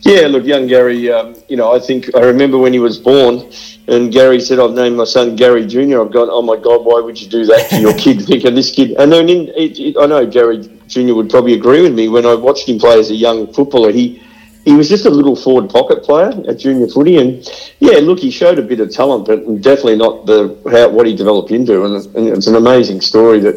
Yeah, 0.03 0.27
look, 0.27 0.45
young 0.45 0.67
Gary, 0.67 1.11
um, 1.11 1.35
you 1.49 1.57
know, 1.57 1.75
I 1.75 1.79
think 1.81 2.14
I 2.14 2.21
remember 2.21 2.59
when 2.59 2.75
he 2.75 2.81
was 2.81 2.99
born 2.99 3.51
and 3.89 4.12
Gary 4.12 4.41
said, 4.43 4.59
I've 4.61 4.73
named 4.75 4.99
my 4.99 5.05
son 5.05 5.37
Gary 5.37 5.67
Jr. 5.67 6.03
I've 6.03 6.12
gone, 6.12 6.29
oh 6.31 6.43
my 6.43 6.59
God, 6.59 6.85
why 6.85 7.01
would 7.01 7.19
you 7.19 7.29
do 7.29 7.47
that 7.47 7.71
to 7.71 7.81
your 7.81 7.95
kid? 7.95 8.21
Think 8.21 8.45
of 8.45 8.55
this 8.55 8.71
kid. 8.71 8.91
And 8.99 9.11
then 9.11 9.31
in, 9.31 9.49
it, 9.57 9.79
it, 9.81 9.97
I 9.99 10.05
know 10.05 10.27
Gary 10.27 10.69
Jr. 10.87 11.14
would 11.14 11.31
probably 11.31 11.55
agree 11.55 11.81
with 11.81 11.95
me 11.95 12.11
when 12.11 12.27
I 12.27 12.35
watched 12.35 12.69
him 12.69 12.79
play 12.79 13.01
as 13.01 13.11
a 13.11 13.14
young 13.14 13.51
footballer. 13.55 13.91
He 13.91 14.23
he 14.67 14.75
was 14.75 14.89
just 14.89 15.07
a 15.07 15.11
little 15.11 15.37
forward 15.37 15.71
pocket 15.71 16.03
player 16.03 16.33
at 16.49 16.59
junior 16.59 16.89
footy, 16.89 17.19
and 17.19 17.49
yeah, 17.79 17.99
look, 17.99 18.19
he 18.19 18.33
showed 18.33 18.59
a 18.59 18.62
bit 18.62 18.81
of 18.81 18.91
talent, 18.91 19.25
but 19.27 19.39
definitely 19.62 19.97
not 19.97 20.27
the 20.27 20.59
how 20.71 20.89
what 20.89 21.07
he 21.07 21.14
developed 21.14 21.53
into. 21.53 21.85
And, 21.85 21.95
and 22.17 22.29
it's 22.37 22.49
an 22.49 22.57
amazing 22.57 23.01
story 23.01 23.39
that 23.41 23.57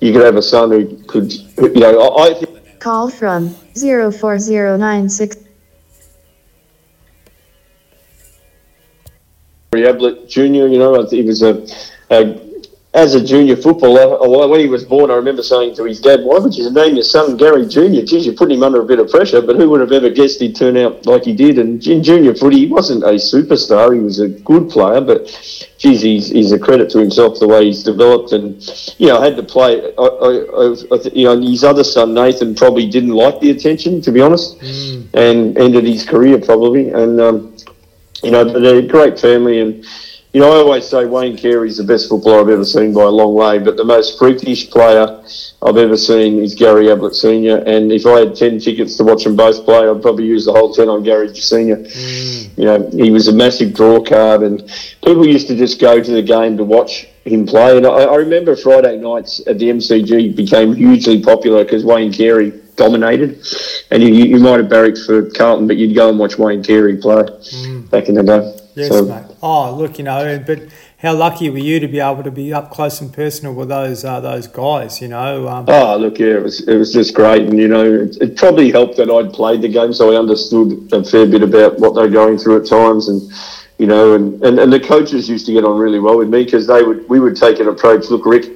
you 0.00 0.12
could 0.12 0.22
have 0.22 0.36
a 0.36 0.42
son 0.42 0.70
who 0.70 0.96
could, 1.08 1.32
you 1.32 1.80
know, 1.80 2.00
I, 2.00 2.28
I 2.28 2.34
think 2.34 2.78
Call 2.78 3.10
from 3.10 3.48
04096. 3.74 5.36
Gary 9.72 9.86
Ablett 9.88 10.28
Jr. 10.28 10.42
You 10.42 10.78
know, 10.78 11.04
he 11.06 11.22
was 11.22 11.42
a, 11.42 11.66
a 12.10 12.38
as 12.94 13.16
a 13.16 13.24
junior 13.24 13.56
footballer. 13.56 14.22
uh, 14.22 14.46
When 14.46 14.60
he 14.60 14.68
was 14.68 14.84
born, 14.84 15.10
I 15.10 15.14
remember 15.14 15.42
saying 15.42 15.74
to 15.76 15.84
his 15.84 16.00
dad, 16.00 16.20
"Why 16.22 16.38
would 16.38 16.56
you 16.56 16.70
name 16.70 16.94
your 16.94 17.02
son 17.04 17.36
Gary 17.36 17.66
Jr.? 17.66 18.02
Geez, 18.02 18.24
you're 18.24 18.34
putting 18.34 18.58
him 18.58 18.62
under 18.62 18.80
a 18.80 18.84
bit 18.84 19.00
of 19.00 19.10
pressure." 19.10 19.42
But 19.42 19.56
who 19.56 19.68
would 19.70 19.80
have 19.80 19.90
ever 19.92 20.10
guessed 20.10 20.40
he'd 20.40 20.54
turn 20.54 20.76
out 20.76 21.04
like 21.04 21.24
he 21.24 21.32
did? 21.32 21.58
And 21.58 21.84
in 21.86 22.02
junior 22.02 22.34
footy, 22.34 22.58
he 22.60 22.66
wasn't 22.66 23.02
a 23.02 23.14
superstar. 23.14 23.92
He 23.92 24.00
was 24.00 24.20
a 24.20 24.28
good 24.28 24.70
player, 24.70 25.00
but 25.00 25.26
geez, 25.76 26.02
he's, 26.02 26.28
he's 26.28 26.52
a 26.52 26.58
credit 26.58 26.88
to 26.90 26.98
himself 26.98 27.40
the 27.40 27.48
way 27.48 27.64
he's 27.64 27.82
developed, 27.82 28.32
and 28.32 28.62
you 28.98 29.08
know, 29.08 29.20
had 29.20 29.36
to 29.36 29.42
play. 29.42 29.82
I, 29.98 30.02
I, 30.02 30.30
I, 30.92 30.98
you 31.12 31.24
know, 31.24 31.40
his 31.40 31.64
other 31.64 31.84
son 31.84 32.14
Nathan 32.14 32.54
probably 32.54 32.88
didn't 32.88 33.14
like 33.24 33.40
the 33.40 33.50
attention, 33.50 34.00
to 34.02 34.12
be 34.12 34.20
honest, 34.20 34.60
mm. 34.60 35.06
and 35.14 35.58
ended 35.58 35.84
his 35.84 36.04
career 36.06 36.38
probably. 36.40 36.90
And 36.90 37.20
um, 37.20 37.56
you 38.22 38.30
know, 38.30 38.44
they're 38.44 38.78
a 38.78 38.86
great 38.86 39.18
family, 39.18 39.60
and 39.60 39.84
you 40.34 40.40
know, 40.40 40.50
I 40.52 40.56
always 40.56 40.88
say 40.88 41.06
Wayne 41.06 41.36
Carey's 41.36 41.76
the 41.76 41.84
best 41.84 42.08
footballer 42.08 42.40
I've 42.40 42.48
ever 42.48 42.64
seen 42.64 42.92
by 42.92 43.02
a 43.02 43.08
long 43.08 43.34
way, 43.34 43.60
but 43.60 43.76
the 43.76 43.84
most 43.84 44.18
freakish 44.18 44.68
player 44.68 45.22
I've 45.62 45.76
ever 45.76 45.96
seen 45.96 46.40
is 46.40 46.56
Gary 46.56 46.90
Ablett 46.90 47.14
Senior. 47.14 47.58
And 47.58 47.92
if 47.92 48.04
I 48.04 48.18
had 48.18 48.34
ten 48.34 48.58
tickets 48.58 48.96
to 48.96 49.04
watch 49.04 49.22
them 49.22 49.36
both 49.36 49.64
play, 49.64 49.88
I'd 49.88 50.02
probably 50.02 50.26
use 50.26 50.44
the 50.44 50.52
whole 50.52 50.74
ten 50.74 50.88
on 50.88 51.04
Gary 51.04 51.32
Senior. 51.36 51.76
Mm. 51.76 52.58
You 52.58 52.64
know, 52.64 52.90
he 52.90 53.12
was 53.12 53.28
a 53.28 53.32
massive 53.32 53.74
draw 53.74 54.02
card, 54.02 54.42
and 54.42 54.68
people 55.04 55.24
used 55.24 55.46
to 55.46 55.56
just 55.56 55.80
go 55.80 56.02
to 56.02 56.10
the 56.10 56.22
game 56.22 56.56
to 56.56 56.64
watch 56.64 57.06
him 57.24 57.46
play. 57.46 57.76
And 57.76 57.86
I, 57.86 57.90
I 58.02 58.16
remember 58.16 58.56
Friday 58.56 58.98
nights 58.98 59.40
at 59.46 59.60
the 59.60 59.70
MCG 59.70 60.34
became 60.34 60.74
hugely 60.74 61.22
popular 61.22 61.62
because 61.62 61.84
Wayne 61.84 62.12
Carey 62.12 62.60
dominated. 62.74 63.40
And 63.92 64.02
you, 64.02 64.08
you 64.12 64.40
might 64.40 64.58
have 64.58 64.68
barracked 64.68 64.98
for 64.98 65.30
Carlton, 65.30 65.68
but 65.68 65.76
you'd 65.76 65.94
go 65.94 66.08
and 66.08 66.18
watch 66.18 66.38
Wayne 66.38 66.64
Carey 66.64 66.96
play 66.96 67.22
mm. 67.22 67.88
back 67.88 68.08
in 68.08 68.16
the 68.16 68.24
day. 68.24 68.60
Yes, 68.74 68.88
so, 68.88 69.04
mate. 69.04 69.33
Oh, 69.46 69.76
look, 69.76 69.98
you 69.98 70.04
know, 70.04 70.42
but 70.46 70.58
how 70.96 71.14
lucky 71.14 71.50
were 71.50 71.58
you 71.58 71.78
to 71.78 71.86
be 71.86 72.00
able 72.00 72.22
to 72.22 72.30
be 72.30 72.54
up 72.54 72.70
close 72.70 73.02
and 73.02 73.12
personal 73.12 73.52
with 73.52 73.68
those 73.68 74.02
uh, 74.02 74.18
those 74.18 74.46
guys? 74.46 75.02
You 75.02 75.08
know. 75.08 75.46
Um, 75.46 75.66
oh, 75.68 75.98
look, 75.98 76.18
yeah, 76.18 76.38
it 76.38 76.42
was 76.42 76.66
it 76.66 76.78
was 76.78 76.94
just 76.94 77.12
great, 77.14 77.42
and 77.42 77.58
you 77.58 77.68
know, 77.68 77.84
it, 77.84 78.16
it, 78.22 78.36
probably 78.38 78.72
helped 78.72 78.96
that 78.96 79.10
I'd 79.10 79.34
played 79.34 79.60
the 79.60 79.68
game, 79.68 79.92
so 79.92 80.10
I 80.10 80.16
understood 80.16 80.90
a 80.94 81.04
fair 81.04 81.26
bit 81.26 81.42
about 81.42 81.78
what 81.78 81.94
they're 81.94 82.08
going 82.08 82.38
through 82.38 82.62
at 82.62 82.66
times, 82.66 83.08
and 83.08 83.20
you 83.76 83.86
know, 83.86 84.14
and, 84.14 84.42
and, 84.42 84.58
and 84.58 84.72
the 84.72 84.80
coaches 84.80 85.28
used 85.28 85.44
to 85.44 85.52
get 85.52 85.62
on 85.62 85.76
really 85.76 86.00
well 86.00 86.16
with 86.16 86.30
me 86.30 86.44
because 86.44 86.66
they 86.66 86.82
would 86.82 87.06
we 87.10 87.20
would 87.20 87.36
take 87.36 87.60
an 87.60 87.68
approach. 87.68 88.08
Look, 88.08 88.24
Rick 88.24 88.46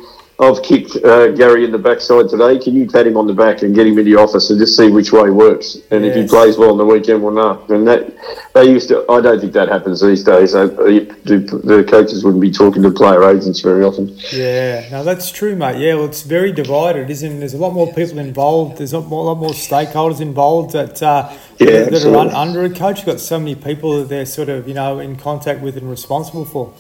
I've 0.41 0.62
kicked 0.62 0.95
uh, 1.05 1.32
Gary 1.32 1.64
in 1.64 1.72
the 1.72 1.78
backside 1.78 2.28
today. 2.28 2.61
Can 2.61 2.76
you 2.76 2.89
pat 2.89 3.09
him 3.09 3.16
on 3.16 3.26
the 3.26 3.34
back 3.34 3.62
and 3.62 3.74
get 3.74 3.89
him 3.89 3.99
in 3.99 4.05
the 4.05 4.14
office 4.14 4.51
and 4.51 4.59
just 4.61 4.76
see 4.76 4.89
which 4.89 5.11
way 5.11 5.30
works? 5.30 5.78
And 5.91 6.05
yes. 6.05 6.14
if 6.14 6.22
he 6.22 6.28
plays 6.28 6.57
well 6.57 6.70
on 6.70 6.78
the 6.78 6.84
weekend, 6.84 7.24
well, 7.24 7.34
no. 7.34 7.74
And 7.74 7.89
that 7.89 8.14
they 8.55 8.70
used 8.70 8.86
to. 8.89 9.05
I 9.11 9.20
don't 9.20 9.41
think 9.41 9.53
that 9.55 9.68
happens 9.68 10.01
these 10.01 10.22
days. 10.22 10.55
Uh, 10.55 10.66
the 10.66 11.84
coaches 11.91 12.22
wouldn't 12.22 12.41
be 12.41 12.53
talking 12.53 12.84
to 12.84 12.91
player 12.93 13.28
agents 13.28 13.61
very 13.61 13.82
often. 13.82 14.16
Yeah, 14.30 14.89
no, 14.93 15.03
that's 15.03 15.32
true, 15.32 15.57
mate. 15.57 15.80
Yeah, 15.80 15.95
well, 15.95 16.05
it's 16.05 16.22
very 16.22 16.53
divided, 16.53 17.11
isn't 17.11 17.32
it? 17.32 17.39
There's 17.41 17.55
a 17.55 17.59
lot 17.59 17.72
more 17.72 17.93
people 17.93 18.18
involved. 18.18 18.78
There's 18.78 18.93
a 18.93 19.01
lot 19.01 19.34
more 19.34 19.51
stakeholders 19.51 20.20
involved 20.20 20.72
that 20.72 21.03
uh, 21.03 21.36
yeah, 21.59 21.82
that 21.84 22.05
are 22.05 22.34
under 22.36 22.62
a 22.62 22.70
coach. 22.70 22.99
You've 22.99 23.07
got 23.07 23.18
so 23.18 23.41
many 23.41 23.57
people 23.57 23.99
that 23.99 24.09
they're 24.09 24.24
sort 24.26 24.51
of 24.51 24.68
you 24.68 24.74
know 24.74 25.01
in 25.01 25.16
contact 25.16 25.62
with 25.62 25.76
and 25.76 25.91
responsible 25.91 26.45
for. 26.45 26.72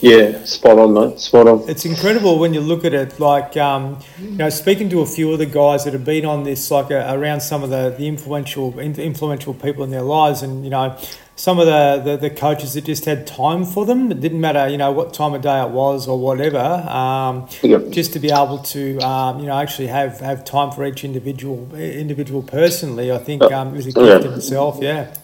Yeah, 0.00 0.44
spot 0.44 0.78
on, 0.78 0.92
mate. 0.92 1.20
Spot 1.20 1.48
on. 1.48 1.68
It's 1.68 1.84
incredible 1.84 2.38
when 2.38 2.52
you 2.52 2.60
look 2.60 2.84
at 2.84 2.92
it. 2.92 3.18
Like, 3.18 3.56
um, 3.56 3.98
you 4.20 4.36
know, 4.36 4.50
speaking 4.50 4.90
to 4.90 5.00
a 5.00 5.06
few 5.06 5.32
of 5.32 5.38
the 5.38 5.46
guys 5.46 5.84
that 5.84 5.94
have 5.94 6.04
been 6.04 6.26
on 6.26 6.44
this, 6.44 6.70
like 6.70 6.90
uh, 6.90 7.06
around 7.08 7.40
some 7.40 7.62
of 7.62 7.70
the, 7.70 7.94
the 7.96 8.06
influential 8.06 8.78
influential 8.78 9.54
people 9.54 9.84
in 9.84 9.90
their 9.90 10.02
lives, 10.02 10.42
and 10.42 10.64
you 10.64 10.70
know, 10.70 10.98
some 11.36 11.58
of 11.58 11.66
the, 11.66 12.02
the, 12.02 12.16
the, 12.16 12.30
coaches 12.30 12.74
that 12.74 12.84
just 12.84 13.04
had 13.04 13.26
time 13.26 13.64
for 13.64 13.84
them. 13.84 14.10
It 14.10 14.20
didn't 14.20 14.40
matter, 14.40 14.68
you 14.68 14.78
know, 14.78 14.90
what 14.90 15.12
time 15.12 15.34
of 15.34 15.42
day 15.42 15.62
it 15.62 15.68
was 15.68 16.08
or 16.08 16.18
whatever. 16.18 16.58
Um, 16.58 17.48
yep. 17.62 17.90
Just 17.90 18.14
to 18.14 18.18
be 18.18 18.30
able 18.30 18.58
to, 18.58 18.98
um, 19.00 19.40
you 19.40 19.46
know, 19.46 19.58
actually 19.58 19.88
have, 19.88 20.20
have 20.20 20.44
time 20.44 20.72
for 20.72 20.84
each 20.86 21.04
individual 21.04 21.74
individual 21.74 22.42
personally, 22.42 23.12
I 23.12 23.18
think 23.18 23.42
um, 23.42 23.68
it 23.68 23.76
was 23.76 23.86
a 23.86 23.92
gift 23.92 24.24
yeah. 24.24 24.30
in 24.30 24.38
itself. 24.38 24.78
Yeah. 24.80 25.14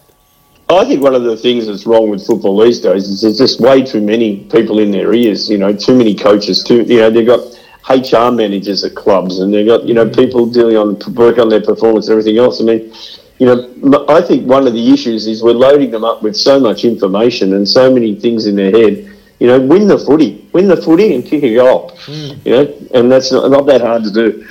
I 0.77 0.85
think 0.85 1.03
one 1.03 1.15
of 1.15 1.25
the 1.25 1.37
things 1.37 1.67
that's 1.67 1.87
wrong 1.87 2.09
with 2.09 2.27
football 2.27 2.59
these 2.63 2.81
days 2.81 3.09
is 3.09 3.23
there's 3.23 3.39
just 3.39 3.61
way 3.61 3.83
too 3.83 4.01
many 4.01 4.45
people 4.45 4.79
in 4.79 4.91
their 4.91 5.13
ears. 5.13 5.51
You 5.51 5.59
know, 5.59 5.73
too 5.73 5.97
many 5.97 6.15
coaches. 6.15 6.63
Too, 6.63 6.83
you 6.83 6.99
know, 6.99 7.11
they've 7.11 7.27
got 7.27 7.41
HR 7.89 8.31
managers 8.33 8.85
at 8.85 8.95
clubs, 8.95 9.41
and 9.41 9.53
they've 9.53 9.67
got 9.67 9.85
you 9.85 9.95
know 9.95 10.07
mm. 10.07 10.15
people 10.15 10.47
dealing 10.47 10.77
on 10.77 10.99
work 11.15 11.39
on 11.39 11.49
their 11.49 11.61
performance 11.61 12.09
and 12.09 12.13
everything 12.13 12.39
else. 12.39 12.61
I 12.61 12.65
mean, 12.65 12.93
you 13.39 13.47
know, 13.47 14.07
I 14.09 14.21
think 14.21 14.47
one 14.47 14.67
of 14.67 14.73
the 14.73 14.93
issues 14.93 15.27
is 15.27 15.43
we're 15.43 15.53
loading 15.53 15.91
them 15.91 16.05
up 16.05 16.23
with 16.23 16.37
so 16.37 16.61
much 16.61 16.85
information 16.85 17.55
and 17.55 17.69
so 17.69 17.93
many 17.93 18.15
things 18.15 18.47
in 18.47 18.55
their 18.55 18.71
head. 18.71 19.12
You 19.43 19.49
know, 19.49 19.59
win 19.59 19.89
the 19.89 19.99
footy, 19.99 20.49
win 20.53 20.69
the 20.69 20.77
footy, 20.77 21.17
and 21.17 21.25
kick 21.25 21.43
a 21.43 21.53
goal. 21.57 21.91
Mm. 22.07 22.47
You 22.47 22.53
know, 22.53 22.75
and 22.95 23.11
that's 23.11 23.33
not, 23.33 23.51
not 23.51 23.67
that 23.67 23.81
hard 23.81 24.05
to 24.05 24.13
do. 24.13 24.47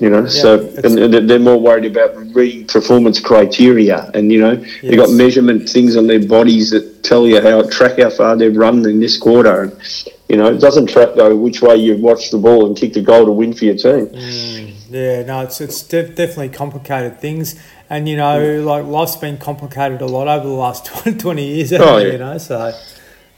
You 0.00 0.10
know, 0.10 0.20
yeah, 0.20 0.28
so 0.28 0.60
and, 0.84 0.98
and, 0.98 1.30
they're 1.30 1.38
more 1.38 1.58
worried 1.58 1.86
about 1.86 2.14
reading 2.34 2.66
performance 2.66 3.18
criteria, 3.20 4.10
and 4.12 4.30
you 4.30 4.42
know, 4.42 4.52
yes. 4.52 4.82
they've 4.82 4.98
got 4.98 5.08
measurement 5.08 5.66
things 5.66 5.96
on 5.96 6.08
their 6.08 6.22
bodies 6.22 6.72
that 6.72 7.02
tell 7.02 7.26
you 7.26 7.40
how 7.40 7.66
track 7.70 7.98
how 7.98 8.10
far 8.10 8.36
they've 8.36 8.54
run 8.54 8.84
in 8.84 9.00
this 9.00 9.16
quarter. 9.16 9.62
And, 9.62 9.82
you 10.28 10.36
know, 10.36 10.52
it 10.52 10.60
doesn't 10.60 10.90
track 10.90 11.14
though 11.14 11.34
which 11.34 11.62
way 11.62 11.76
you 11.76 11.96
watch 11.96 12.30
the 12.30 12.36
ball 12.36 12.66
and 12.66 12.76
kick 12.76 12.92
the 12.92 13.00
goal 13.00 13.24
to 13.24 13.32
win 13.32 13.54
for 13.54 13.64
your 13.64 13.76
team. 13.76 14.08
Mm, 14.08 14.74
yeah, 14.90 15.22
no, 15.22 15.40
it's 15.40 15.58
it's 15.62 15.82
def- 15.82 16.16
definitely 16.16 16.50
complicated 16.50 17.18
things, 17.18 17.58
and 17.88 18.06
you 18.10 18.18
know, 18.18 18.38
mm. 18.38 18.62
like 18.66 18.84
life's 18.84 19.16
been 19.16 19.38
complicated 19.38 20.02
a 20.02 20.06
lot 20.06 20.28
over 20.28 20.46
the 20.46 20.52
last 20.52 20.84
20 21.18 21.46
years. 21.46 21.72
Oh, 21.72 21.96
yeah. 21.96 22.12
You 22.12 22.18
know, 22.18 22.36
so. 22.36 22.74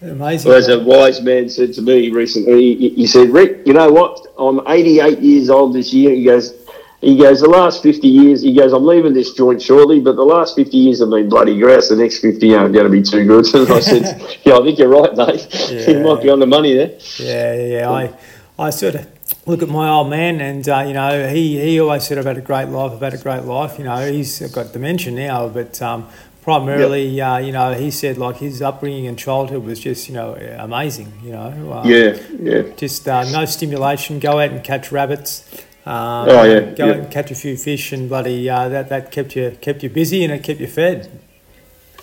Amazing. 0.08 0.48
Well, 0.48 0.58
as 0.58 0.68
a 0.68 0.80
wise 0.80 1.20
man 1.20 1.48
said 1.48 1.72
to 1.74 1.82
me 1.82 2.10
recently, 2.10 2.76
he 2.76 3.06
said, 3.06 3.30
Rick, 3.30 3.66
you 3.66 3.72
know 3.72 3.90
what? 3.90 4.26
I'm 4.38 4.60
88 4.66 5.18
years 5.20 5.50
old 5.50 5.74
this 5.74 5.92
year. 5.92 6.14
He 6.14 6.24
goes, 6.24 6.54
he 7.00 7.16
goes, 7.16 7.40
the 7.40 7.48
last 7.48 7.82
50 7.82 8.08
years, 8.08 8.42
he 8.42 8.54
goes, 8.54 8.72
I'm 8.72 8.84
leaving 8.84 9.12
this 9.12 9.32
joint 9.34 9.60
shortly, 9.60 10.00
but 10.00 10.16
the 10.16 10.24
last 10.24 10.56
50 10.56 10.76
years 10.76 11.00
have 11.00 11.10
been 11.10 11.28
bloody 11.28 11.58
grass. 11.58 11.88
The 11.88 11.96
next 11.96 12.20
50 12.20 12.54
aren't 12.54 12.72
going 12.72 12.84
to 12.84 12.90
be 12.90 13.02
too 13.02 13.26
good. 13.26 13.46
And 13.54 13.70
I 13.70 13.80
said, 13.80 14.38
yeah, 14.44 14.56
I 14.56 14.62
think 14.62 14.78
you're 14.78 14.88
right, 14.88 15.14
mate. 15.14 15.46
Yeah. 15.70 15.90
you 15.90 16.00
might 16.00 16.22
be 16.22 16.30
on 16.30 16.40
the 16.40 16.46
money 16.46 16.74
there. 16.74 16.98
Yeah, 17.18 17.54
yeah, 17.54 17.78
yeah. 17.78 17.90
I, 17.90 18.14
I 18.58 18.70
sort 18.70 18.94
of 18.96 19.06
look 19.46 19.62
at 19.62 19.68
my 19.68 19.88
old 19.88 20.10
man, 20.10 20.40
and, 20.40 20.66
uh, 20.68 20.84
you 20.86 20.94
know, 20.94 21.28
he, 21.28 21.60
he 21.60 21.80
always 21.80 22.06
said, 22.06 22.18
I've 22.18 22.24
had 22.24 22.38
a 22.38 22.42
great 22.42 22.68
life, 22.68 22.92
I've 22.92 23.00
had 23.00 23.14
a 23.14 23.18
great 23.18 23.42
life. 23.44 23.78
You 23.78 23.84
know, 23.84 24.10
he's 24.10 24.40
got 24.52 24.72
dementia 24.72 25.12
now, 25.12 25.48
but 25.48 25.80
um, 25.82 26.08
primarily, 26.46 27.08
yep. 27.08 27.28
uh, 27.28 27.38
you 27.38 27.50
know, 27.50 27.74
he 27.74 27.90
said 27.90 28.18
like 28.18 28.36
his 28.36 28.62
upbringing 28.62 29.08
and 29.08 29.18
childhood 29.18 29.64
was 29.64 29.80
just, 29.80 30.08
you 30.08 30.14
know, 30.14 30.34
amazing. 30.60 31.12
You 31.24 31.32
know, 31.32 31.72
um, 31.72 31.90
yeah, 31.90 32.16
yeah. 32.38 32.62
Just 32.76 33.08
uh, 33.08 33.24
no 33.32 33.44
stimulation. 33.44 34.20
Go 34.20 34.38
out 34.38 34.50
and 34.50 34.62
catch 34.62 34.92
rabbits. 34.92 35.44
Um, 35.84 36.28
oh 36.28 36.44
yeah, 36.44 36.60
go 36.60 36.86
yeah. 36.86 36.92
out 36.92 36.98
and 36.98 37.10
catch 37.10 37.32
a 37.32 37.34
few 37.34 37.56
fish, 37.56 37.92
and 37.92 38.08
bloody 38.08 38.48
uh, 38.48 38.68
that 38.68 38.88
that 38.90 39.10
kept 39.10 39.34
you 39.34 39.58
kept 39.60 39.82
you 39.82 39.90
busy 39.90 40.22
and 40.22 40.32
it 40.32 40.44
kept 40.44 40.60
you 40.60 40.68
fed. 40.68 41.10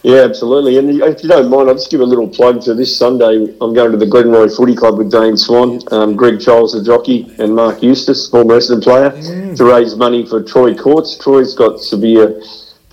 Yeah, 0.03 0.23
absolutely. 0.23 0.77
And 0.77 0.89
if 0.89 1.23
you 1.23 1.29
don't 1.29 1.49
mind, 1.49 1.69
I'll 1.69 1.75
just 1.75 1.89
give 1.89 2.01
a 2.01 2.05
little 2.05 2.27
plug 2.27 2.61
to 2.63 2.73
this 2.73 2.97
Sunday. 2.97 3.55
I'm 3.61 3.73
going 3.73 3.91
to 3.91 3.97
the 3.97 4.05
Glenroy 4.05 4.53
Footy 4.53 4.75
Club 4.75 4.97
with 4.97 5.09
Dane 5.09 5.37
Swan, 5.37 5.79
um, 5.93 6.17
Greg 6.17 6.41
Charles, 6.41 6.73
the 6.73 6.83
jockey, 6.83 7.33
and 7.39 7.55
Mark 7.55 7.81
Eustace, 7.81 8.27
former 8.29 8.57
Essendon 8.57 8.83
player, 8.83 9.11
mm. 9.11 9.55
to 9.55 9.63
raise 9.63 9.95
money 9.95 10.25
for 10.25 10.43
Troy 10.43 10.75
Courts. 10.75 11.17
Troy's 11.17 11.55
got 11.55 11.79
severe 11.79 12.41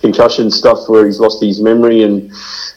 concussion 0.01 0.51
stuff 0.51 0.89
where 0.89 1.05
he's 1.05 1.19
lost 1.19 1.41
his 1.41 1.61
memory 1.61 2.03
and 2.03 2.31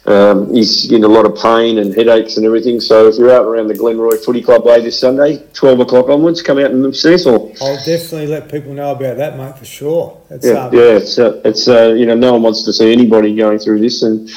um, 0.07 0.55
he's 0.55 0.93
in 0.93 1.03
a 1.05 1.09
lot 1.09 1.25
of 1.25 1.35
pain 1.41 1.79
and 1.79 1.95
headaches 1.95 2.37
and 2.37 2.45
everything. 2.45 2.81
So 2.81 3.09
if 3.09 3.17
you're 3.17 3.33
out 3.33 3.47
around 3.47 3.69
the 3.69 3.75
Glenroy 3.75 4.23
Footy 4.23 4.43
Club 4.43 4.65
way 4.65 4.81
this 4.81 5.01
Sunday, 5.01 5.43
12 5.55 5.81
o'clock 5.81 6.09
onwards, 6.09 6.43
come 6.43 6.59
out 6.59 6.71
and 6.71 6.95
see 6.95 7.15
us 7.15 7.27
all. 7.27 7.55
I'll 7.61 7.77
definitely 7.85 8.27
let 8.27 8.51
people 8.51 8.75
know 8.75 8.93
about 8.93 9.17
that, 9.17 9.37
mate, 9.37 9.59
for 9.59 9.65
sure. 9.65 10.21
It's, 10.31 10.47
yeah, 10.47 10.53
um, 10.53 10.75
yeah, 10.75 10.97
it's, 10.97 11.19
uh, 11.19 11.41
it's 11.45 11.67
uh, 11.67 11.95
you 11.97 12.07
know, 12.07 12.15
no 12.15 12.35
one 12.35 12.43
wants 12.43 12.65
to 12.65 12.73
see 12.73 12.93
anybody 12.93 13.35
going 13.35 13.59
through 13.59 13.81
this. 13.81 14.03
And, 14.03 14.29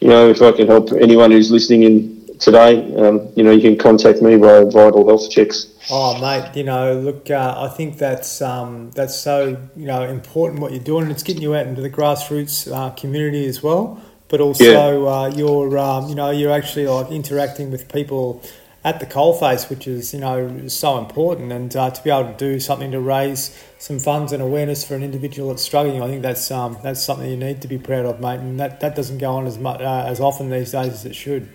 you 0.00 0.08
know, 0.08 0.28
if 0.28 0.42
I 0.42 0.52
can 0.52 0.66
help 0.66 0.92
anyone 0.92 1.30
who's 1.30 1.50
listening 1.50 1.84
in 1.84 2.11
today, 2.42 2.94
um, 2.96 3.32
you 3.36 3.42
know, 3.42 3.52
you 3.52 3.62
can 3.62 3.78
contact 3.78 4.20
me 4.20 4.34
via 4.34 4.64
Vital 4.64 5.06
Health 5.06 5.30
Checks. 5.30 5.68
Oh, 5.90 6.20
mate, 6.20 6.54
you 6.56 6.64
know, 6.64 6.98
look, 6.98 7.30
uh, 7.30 7.54
I 7.56 7.68
think 7.68 7.98
that's 7.98 8.42
um, 8.42 8.90
that's 8.90 9.16
so 9.16 9.56
you 9.76 9.86
know 9.86 10.02
important 10.02 10.60
what 10.60 10.72
you're 10.72 10.82
doing. 10.82 11.10
It's 11.10 11.22
getting 11.22 11.42
you 11.42 11.54
out 11.54 11.66
into 11.66 11.80
the 11.80 11.90
grassroots 11.90 12.70
uh, 12.70 12.90
community 12.90 13.46
as 13.46 13.62
well, 13.62 14.02
but 14.28 14.40
also 14.40 15.04
yeah. 15.04 15.10
uh, 15.10 15.32
you're 15.34 15.78
um, 15.78 16.08
you 16.08 16.14
know 16.14 16.30
you're 16.30 16.52
actually 16.52 16.86
like 16.86 17.10
interacting 17.10 17.70
with 17.70 17.90
people 17.90 18.42
at 18.84 18.98
the 18.98 19.06
coalface, 19.06 19.70
which 19.70 19.86
is 19.86 20.12
you 20.12 20.20
know 20.20 20.68
so 20.68 20.98
important. 20.98 21.52
And 21.52 21.74
uh, 21.76 21.90
to 21.90 22.02
be 22.02 22.10
able 22.10 22.32
to 22.32 22.36
do 22.36 22.58
something 22.58 22.90
to 22.92 23.00
raise 23.00 23.56
some 23.78 23.98
funds 23.98 24.32
and 24.32 24.42
awareness 24.42 24.84
for 24.84 24.94
an 24.94 25.02
individual 25.02 25.48
that's 25.48 25.62
struggling, 25.62 26.02
I 26.02 26.08
think 26.08 26.22
that's 26.22 26.50
um, 26.50 26.76
that's 26.82 27.02
something 27.02 27.28
you 27.30 27.36
need 27.36 27.62
to 27.62 27.68
be 27.68 27.78
proud 27.78 28.06
of, 28.06 28.20
mate. 28.20 28.40
And 28.40 28.58
that, 28.58 28.80
that 28.80 28.96
doesn't 28.96 29.18
go 29.18 29.32
on 29.32 29.46
as 29.46 29.58
much 29.58 29.80
uh, 29.80 30.04
as 30.06 30.20
often 30.20 30.50
these 30.50 30.72
days 30.72 30.92
as 30.92 31.04
it 31.04 31.14
should. 31.14 31.48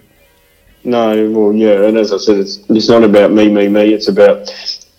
No, 0.83 1.29
well, 1.31 1.53
yeah, 1.53 1.83
and 1.83 1.97
as 1.97 2.13
I 2.13 2.17
said, 2.17 2.37
it's 2.37 2.57
it's 2.69 2.87
not 2.87 3.03
about 3.03 3.31
me, 3.31 3.49
me, 3.49 3.67
me. 3.67 3.93
It's 3.93 4.07
about 4.07 4.49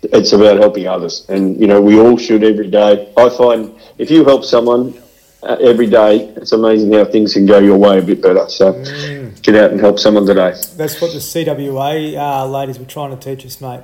it's 0.03 0.33
about 0.33 0.59
helping 0.59 0.87
others, 0.87 1.25
and 1.29 1.59
you 1.61 1.67
know 1.67 1.81
we 1.81 1.99
all 1.99 2.17
should 2.19 2.45
every 2.45 2.69
day. 2.69 3.13
I 3.17 3.29
find 3.31 3.75
if 3.97 4.11
you 4.11 4.25
help 4.25 4.45
someone 4.45 4.95
uh, 5.43 5.57
every 5.61 5.87
day, 5.87 6.29
it's 6.37 6.53
amazing 6.53 6.93
how 6.93 7.05
things 7.05 7.33
can 7.33 7.47
go 7.47 7.59
your 7.59 7.79
way 7.79 7.99
a 7.99 8.03
bit 8.03 8.21
better. 8.21 8.49
So 8.49 8.73
mm. 8.73 9.43
get 9.43 9.55
out 9.55 9.71
and 9.71 9.81
help 9.81 9.99
someone 9.99 10.27
today. 10.27 10.51
That's 10.77 11.01
what 11.01 11.13
the 11.13 11.19
CWA 11.19 12.17
uh, 12.17 12.47
ladies 12.47 12.79
were 12.79 12.85
trying 12.85 13.17
to 13.17 13.35
teach 13.35 13.47
us, 13.47 13.61
mate. 13.61 13.81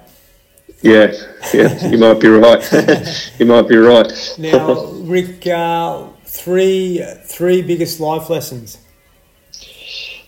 Yeah, 0.82 1.12
yeah, 1.54 1.86
you 1.90 1.98
might 1.98 2.20
be 2.20 2.28
right. 2.28 3.30
you 3.38 3.46
might 3.46 3.68
be 3.68 3.76
right. 3.76 4.12
now, 4.38 4.84
Rick, 5.04 5.46
uh, 5.46 6.08
three 6.26 7.02
three 7.24 7.62
biggest 7.62 7.98
life 8.00 8.28
lessons 8.28 8.83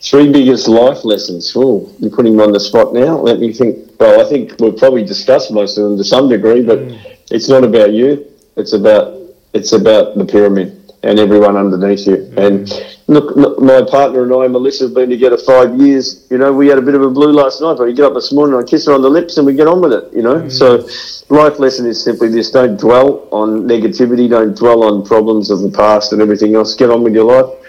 Three 0.08 0.30
biggest 0.30 0.68
life 0.68 1.04
lessons. 1.04 1.52
Oh, 1.56 1.92
you're 1.98 2.12
putting 2.12 2.36
me 2.36 2.44
on 2.44 2.52
the 2.52 2.60
spot 2.60 2.94
now. 2.94 3.18
Let 3.18 3.40
me 3.40 3.52
think. 3.52 3.98
Well, 3.98 4.24
I 4.24 4.28
think 4.28 4.54
we've 4.60 4.76
probably 4.76 5.04
discussed 5.04 5.50
most 5.50 5.78
of 5.78 5.82
them 5.82 5.96
to 5.98 6.04
some 6.04 6.28
degree, 6.28 6.62
but 6.62 6.78
mm. 6.78 7.16
it's 7.32 7.48
not 7.48 7.64
about 7.64 7.92
you. 7.92 8.24
It's 8.56 8.72
about 8.72 9.20
it's 9.52 9.72
about 9.72 10.16
the 10.16 10.24
pyramid 10.24 10.92
and 11.02 11.18
everyone 11.18 11.56
underneath 11.56 12.06
you. 12.06 12.18
Mm. 12.18 12.46
And 12.46 12.86
look, 13.08 13.34
look, 13.34 13.60
my 13.60 13.82
partner 13.82 14.22
and 14.22 14.32
I, 14.32 14.46
Melissa, 14.46 14.84
have 14.84 14.94
been 14.94 15.10
together 15.10 15.38
five 15.38 15.76
years. 15.76 16.24
You 16.30 16.38
know, 16.38 16.52
we 16.52 16.68
had 16.68 16.78
a 16.78 16.82
bit 16.82 16.94
of 16.94 17.02
a 17.02 17.10
blue 17.10 17.32
last 17.32 17.60
night, 17.60 17.76
but 17.76 17.86
we 17.86 17.92
get 17.92 18.04
up 18.04 18.14
this 18.14 18.32
morning, 18.32 18.56
I 18.56 18.62
kiss 18.62 18.86
her 18.86 18.92
on 18.92 19.02
the 19.02 19.10
lips, 19.10 19.38
and 19.38 19.46
we 19.46 19.54
get 19.54 19.66
on 19.66 19.80
with 19.80 19.92
it. 19.92 20.12
You 20.14 20.22
know, 20.22 20.42
mm. 20.42 20.52
so 20.52 20.86
life 21.34 21.58
lesson 21.58 21.84
is 21.84 22.00
simply 22.00 22.28
this: 22.28 22.52
don't 22.52 22.78
dwell 22.78 23.26
on 23.32 23.62
negativity, 23.62 24.30
don't 24.30 24.56
dwell 24.56 24.84
on 24.84 25.04
problems 25.04 25.50
of 25.50 25.62
the 25.62 25.70
past 25.70 26.12
and 26.12 26.22
everything 26.22 26.54
else. 26.54 26.76
Get 26.76 26.90
on 26.90 27.02
with 27.02 27.12
your 27.12 27.24
life 27.24 27.65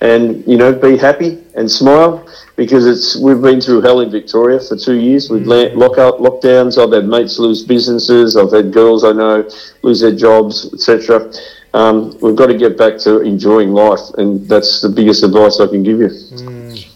and 0.00 0.46
you 0.46 0.56
know 0.56 0.72
be 0.72 0.96
happy 0.96 1.42
and 1.54 1.70
smile 1.70 2.26
because 2.56 2.86
it's 2.86 3.16
we've 3.16 3.40
been 3.40 3.60
through 3.60 3.80
hell 3.80 4.00
in 4.00 4.10
Victoria 4.10 4.60
for 4.60 4.76
two 4.76 4.94
years. 4.94 5.30
We've 5.30 5.42
mm. 5.42 5.76
lockout 5.76 6.18
lockdowns. 6.18 6.82
I've 6.82 6.92
had 6.92 7.06
mates 7.06 7.38
lose 7.38 7.62
businesses. 7.62 8.36
I've 8.36 8.52
had 8.52 8.72
girls 8.72 9.04
I 9.04 9.12
know 9.12 9.48
lose 9.82 10.00
their 10.00 10.14
jobs, 10.14 10.72
etc. 10.72 11.32
Um, 11.74 12.16
we've 12.20 12.36
got 12.36 12.46
to 12.46 12.56
get 12.56 12.78
back 12.78 12.98
to 12.98 13.20
enjoying 13.20 13.72
life, 13.72 14.00
and 14.16 14.48
that's 14.48 14.80
the 14.80 14.88
biggest 14.88 15.22
advice 15.22 15.60
I 15.60 15.66
can 15.66 15.82
give 15.82 15.98
you. 15.98 16.08
Mm. 16.08 16.88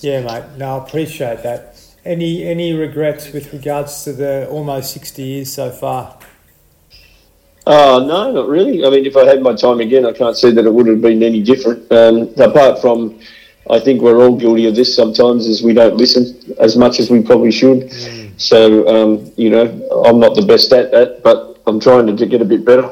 Yeah, 0.00 0.22
mate. 0.22 0.44
No, 0.58 0.78
I 0.78 0.84
appreciate 0.86 1.42
that. 1.42 1.76
Any 2.04 2.44
any 2.44 2.72
regrets 2.72 3.32
with 3.32 3.52
regards 3.52 4.04
to 4.04 4.12
the 4.12 4.48
almost 4.48 4.92
sixty 4.92 5.22
years 5.22 5.52
so 5.52 5.70
far? 5.70 6.18
Oh, 7.66 8.04
no, 8.04 8.32
not 8.32 8.48
really. 8.48 8.84
I 8.84 8.90
mean, 8.90 9.06
if 9.06 9.16
I 9.16 9.24
had 9.24 9.40
my 9.40 9.54
time 9.54 9.80
again, 9.80 10.04
I 10.04 10.12
can't 10.12 10.36
see 10.36 10.50
that 10.50 10.64
it 10.64 10.72
would 10.72 10.86
have 10.88 11.00
been 11.00 11.22
any 11.22 11.42
different. 11.42 11.90
Um, 11.92 12.32
apart 12.36 12.80
from, 12.80 13.20
I 13.70 13.78
think 13.78 14.02
we're 14.02 14.18
all 14.18 14.36
guilty 14.36 14.66
of 14.66 14.74
this 14.74 14.94
sometimes, 14.96 15.46
is 15.46 15.62
we 15.62 15.72
don't 15.72 15.96
listen 15.96 16.54
as 16.58 16.76
much 16.76 16.98
as 16.98 17.08
we 17.08 17.22
probably 17.22 17.52
should. 17.52 17.88
Mm. 17.90 18.40
So, 18.40 18.88
um, 18.88 19.32
you 19.36 19.50
know, 19.50 19.66
I'm 20.04 20.18
not 20.18 20.34
the 20.34 20.42
best 20.42 20.72
at 20.72 20.90
that, 20.90 21.22
but 21.22 21.60
I'm 21.66 21.78
trying 21.78 22.16
to 22.16 22.26
get 22.26 22.42
a 22.42 22.44
bit 22.44 22.64
better. 22.64 22.90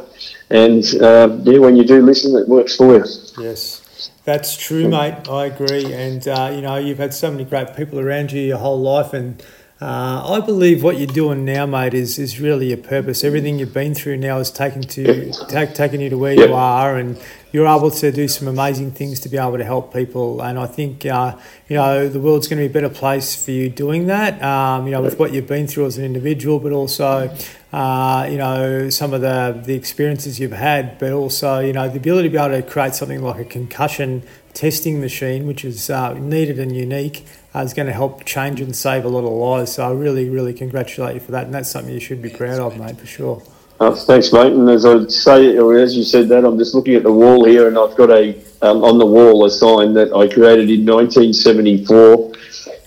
And 0.51 0.85
uh, 1.01 1.39
yeah, 1.43 1.59
when 1.59 1.75
you 1.75 1.85
do 1.85 2.01
listen, 2.03 2.37
it 2.37 2.49
works 2.49 2.77
for 2.77 2.97
you. 2.97 3.05
Yes, 3.39 4.11
that's 4.25 4.57
true, 4.57 4.89
mate. 4.89 5.29
I 5.29 5.47
agree. 5.47 5.93
And, 5.93 6.27
uh, 6.29 6.53
you 6.55 6.61
know, 6.61 6.77
you've 6.77 6.99
had 6.99 7.15
so 7.15 7.31
many 7.31 7.45
great 7.45 7.75
people 7.77 7.99
around 7.99 8.31
you 8.31 8.41
your 8.41 8.59
whole 8.59 8.81
life 8.81 9.13
and 9.13 9.43
uh, 9.81 10.35
I 10.35 10.41
believe 10.41 10.83
what 10.83 10.99
you're 10.99 11.07
doing 11.07 11.47
now, 11.47 11.65
mate, 11.65 11.95
is, 11.95 12.19
is 12.19 12.39
really 12.39 12.69
your 12.69 12.77
purpose. 12.77 13.25
Everything 13.25 13.59
you've 13.59 13.73
been 13.73 13.95
through 13.95 14.19
now 14.19 14.37
has 14.37 14.51
taken 14.51 14.83
to 14.83 15.33
take, 15.49 15.73
taken 15.73 16.01
you 16.01 16.11
to 16.11 16.19
where 16.19 16.35
you 16.35 16.53
are, 16.53 16.97
and 16.97 17.19
you're 17.51 17.67
able 17.67 17.91
to 17.91 18.13
do 18.13 18.29
some 18.29 18.47
amazing 18.47 18.91
things 18.91 19.21
to 19.21 19.31
be 19.31 19.39
able 19.39 19.57
to 19.57 19.65
help 19.65 19.93
people. 19.95 20.43
And 20.43 20.59
I 20.59 20.67
think 20.67 21.07
uh, 21.07 21.35
you 21.67 21.77
know 21.77 22.11
the 22.11 22.21
world's 22.21 22.47
going 22.47 22.63
to 22.63 22.69
be 22.69 22.71
a 22.71 22.73
better 22.75 22.95
place 22.95 23.43
for 23.43 23.53
you 23.53 23.71
doing 23.71 24.07
that. 24.09 24.43
Um, 24.43 24.85
you 24.85 24.93
know, 24.93 25.01
with 25.01 25.19
what 25.19 25.33
you've 25.33 25.49
been 25.49 25.67
through 25.67 25.87
as 25.87 25.97
an 25.97 26.05
individual, 26.05 26.61
but 26.61 26.73
also 26.73 27.35
uh, 27.73 28.29
you 28.31 28.37
know 28.37 28.91
some 28.91 29.15
of 29.15 29.23
the 29.23 29.63
the 29.65 29.75
experiences 29.75 30.39
you've 30.39 30.53
had, 30.53 30.99
but 30.99 31.13
also 31.13 31.61
you 31.61 31.73
know 31.73 31.89
the 31.89 31.97
ability 31.97 32.29
to 32.29 32.33
be 32.33 32.39
able 32.39 32.61
to 32.61 32.63
create 32.63 32.95
something 32.95 33.23
like 33.23 33.41
a 33.41 33.45
concussion 33.47 34.25
testing 34.53 35.01
machine, 35.01 35.47
which 35.47 35.65
is 35.65 35.91
uh, 35.91 36.15
needed 36.15 36.59
and 36.59 36.75
unique 36.75 37.25
uh, 37.55 37.61
is 37.61 37.75
going 37.75 37.87
to 37.87 37.93
help 37.93 38.25
change 38.25 38.61
and 38.61 38.75
save 38.75 39.05
a 39.05 39.09
lot 39.09 39.25
of 39.25 39.33
lives. 39.33 39.73
So 39.73 39.89
I 39.89 39.93
really, 39.93 40.29
really 40.29 40.55
congratulate 40.55 41.15
you 41.15 41.21
for 41.21 41.33
that, 41.33 41.47
and 41.47 41.55
that's 41.55 41.71
something 41.71 41.93
you 41.93 42.01
should 42.01 42.23
be 42.23 42.31
proud 42.31 42.61
of, 42.61 42.79
mate, 42.79 42.99
for 42.99 43.07
sure. 43.07 43.43
Oh, 43.83 43.95
thanks, 43.95 44.31
mate. 44.33 44.53
And 44.53 44.69
as 44.69 44.85
I 44.85 45.07
say, 45.07 45.57
or 45.57 45.79
as 45.79 45.97
you 45.97 46.05
said 46.05 46.29
that, 46.29 46.45
I'm 46.45 46.59
just 46.59 46.75
looking 46.75 46.95
at 46.97 47.03
the 47.03 47.13
wall 47.13 47.45
here, 47.45 47.67
and 47.67 47.79
I've 47.79 47.97
got 47.97 48.11
a 48.11 48.39
um, 48.63 48.85
on 48.85 48.99
the 48.99 49.07
wall 49.07 49.47
a 49.47 49.51
sign 49.51 49.95
that 49.95 50.13
I 50.13 50.29
created 50.29 50.69
in 50.69 50.85
1974. 50.85 52.33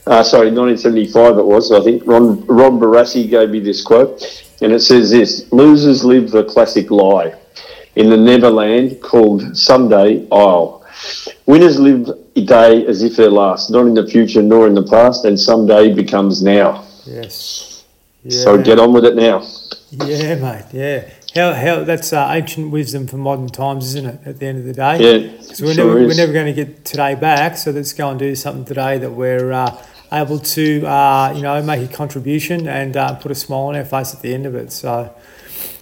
Uh, 0.05 0.21
sorry, 0.21 0.51
1975 0.51 1.39
it 1.39 1.45
was. 1.45 1.71
I 1.71 1.81
think 1.81 2.03
Ron 2.05 2.45
Ron 2.45 2.79
Barassi 2.79 3.27
gave 3.27 3.49
me 3.49 3.59
this 3.59 3.81
quote, 3.81 4.45
and 4.61 4.71
it 4.71 4.81
says 4.81 5.09
this: 5.09 5.51
"Losers 5.51 6.05
live 6.05 6.29
the 6.29 6.43
classic 6.43 6.91
lie 6.91 7.33
in 7.95 8.11
the 8.11 8.17
Neverland 8.17 9.01
called 9.01 9.57
someday 9.57 10.27
I'll." 10.31 10.82
Winners 11.45 11.79
live 11.79 12.09
a 12.35 12.45
day 12.45 12.85
as 12.87 13.03
if 13.03 13.15
they're 13.15 13.29
last, 13.29 13.69
not 13.69 13.85
in 13.85 13.93
the 13.93 14.07
future 14.07 14.41
nor 14.41 14.67
in 14.67 14.73
the 14.73 14.83
past, 14.83 15.25
and 15.25 15.39
someday 15.39 15.93
becomes 15.93 16.41
now. 16.41 16.85
Yes. 17.05 17.83
Yeah. 18.23 18.43
So 18.43 18.61
get 18.61 18.79
on 18.79 18.93
with 18.93 19.05
it 19.05 19.15
now. 19.15 19.45
Yeah, 19.91 20.35
mate. 20.35 20.65
Yeah. 20.71 21.09
How, 21.35 21.53
how 21.53 21.83
that's 21.83 22.13
uh, 22.13 22.27
ancient 22.31 22.71
wisdom 22.71 23.07
for 23.07 23.17
modern 23.17 23.47
times, 23.47 23.95
isn't 23.95 24.05
it? 24.05 24.19
At 24.25 24.39
the 24.39 24.45
end 24.45 24.59
of 24.59 24.65
the 24.65 24.73
day, 24.73 24.97
yeah. 24.99 25.31
Because 25.31 25.61
we're 25.61 25.73
sure 25.73 25.85
never 25.85 26.07
we're 26.07 26.15
never 26.15 26.33
going 26.33 26.45
to 26.45 26.53
get 26.53 26.85
today 26.85 27.15
back, 27.15 27.57
so 27.57 27.71
let's 27.71 27.91
go 27.91 28.09
and 28.09 28.19
do 28.19 28.35
something 28.35 28.65
today 28.65 28.97
that 28.99 29.11
we're 29.11 29.51
uh, 29.51 29.83
able 30.11 30.39
to, 30.39 30.85
uh, 30.85 31.33
you 31.35 31.41
know, 31.41 31.61
make 31.63 31.89
a 31.89 31.93
contribution 31.93 32.67
and 32.67 32.95
uh, 32.95 33.15
put 33.15 33.31
a 33.31 33.35
smile 33.35 33.67
on 33.67 33.75
our 33.75 33.85
face 33.85 34.13
at 34.13 34.21
the 34.21 34.33
end 34.33 34.45
of 34.45 34.55
it. 34.55 34.71
So. 34.71 35.13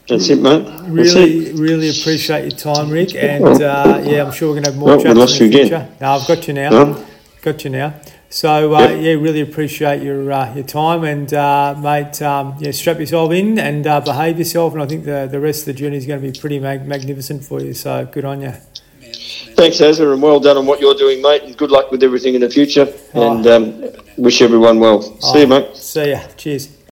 That's 0.08 0.30
it, 0.30 0.42
mate. 0.42 0.68
really, 0.88 1.48
it. 1.48 1.56
really 1.56 1.90
appreciate 1.90 2.42
your 2.42 2.58
time, 2.58 2.90
Rick. 2.90 3.16
And 3.16 3.46
uh, 3.46 4.02
yeah, 4.04 4.24
I'm 4.24 4.32
sure 4.32 4.50
we're 4.50 4.62
going 4.62 4.64
to 4.66 4.72
have 4.72 4.80
more 4.80 4.90
well, 4.90 5.02
chats 5.02 5.18
lost 5.18 5.42
in 5.42 5.50
the 5.52 5.58
future. 5.58 5.76
Again. 5.76 5.98
No, 6.02 6.12
I've 6.12 6.28
got 6.28 6.48
you 6.48 6.54
now. 6.54 6.70
No? 6.70 7.06
Got 7.42 7.64
you 7.64 7.70
now. 7.70 7.94
So 8.30 8.74
uh, 8.74 8.80
yep. 8.88 9.02
yeah, 9.02 9.12
really 9.12 9.42
appreciate 9.42 10.02
your 10.02 10.32
uh, 10.32 10.54
your 10.54 10.64
time 10.64 11.04
and 11.04 11.34
uh, 11.34 11.76
mate, 11.78 12.22
um, 12.22 12.56
yeah, 12.60 12.72
strap 12.72 12.98
yourself 12.98 13.34
in 13.34 13.60
and 13.60 13.86
uh, 13.86 14.00
behave 14.00 14.40
yourself. 14.40 14.72
And 14.74 14.82
I 14.82 14.86
think 14.86 15.04
the 15.04 15.28
the 15.30 15.40
rest 15.40 15.62
of 15.62 15.66
the 15.66 15.74
journey 15.74 15.98
is 15.98 16.06
going 16.06 16.22
to 16.22 16.32
be 16.32 16.40
pretty 16.40 16.58
mag- 16.58 16.88
magnificent 16.88 17.44
for 17.44 17.60
you. 17.60 17.74
So 17.74 18.06
good 18.06 18.24
on 18.24 18.42
you. 18.42 18.54
Thanks, 19.56 19.82
Azza, 19.82 20.14
and 20.14 20.22
well 20.22 20.40
done 20.40 20.58
on 20.58 20.66
what 20.66 20.80
you're 20.80 20.96
doing, 20.96 21.22
mate. 21.22 21.44
And 21.44 21.58
good 21.58 21.72
luck 21.72 21.92
with 21.92 22.04
everything 22.04 22.36
in 22.36 22.42
the 22.42 22.50
future. 22.50 22.88
Oh. 23.14 23.36
And 23.36 23.48
um, 23.48 23.92
wish 24.18 24.42
everyone 24.42 24.80
well. 24.80 25.02
See 25.02 25.18
oh. 25.24 25.38
you, 25.38 25.48
mate. 25.48 25.76
See 25.76 26.12
ya. 26.12 26.22
Cheers. 26.38 26.78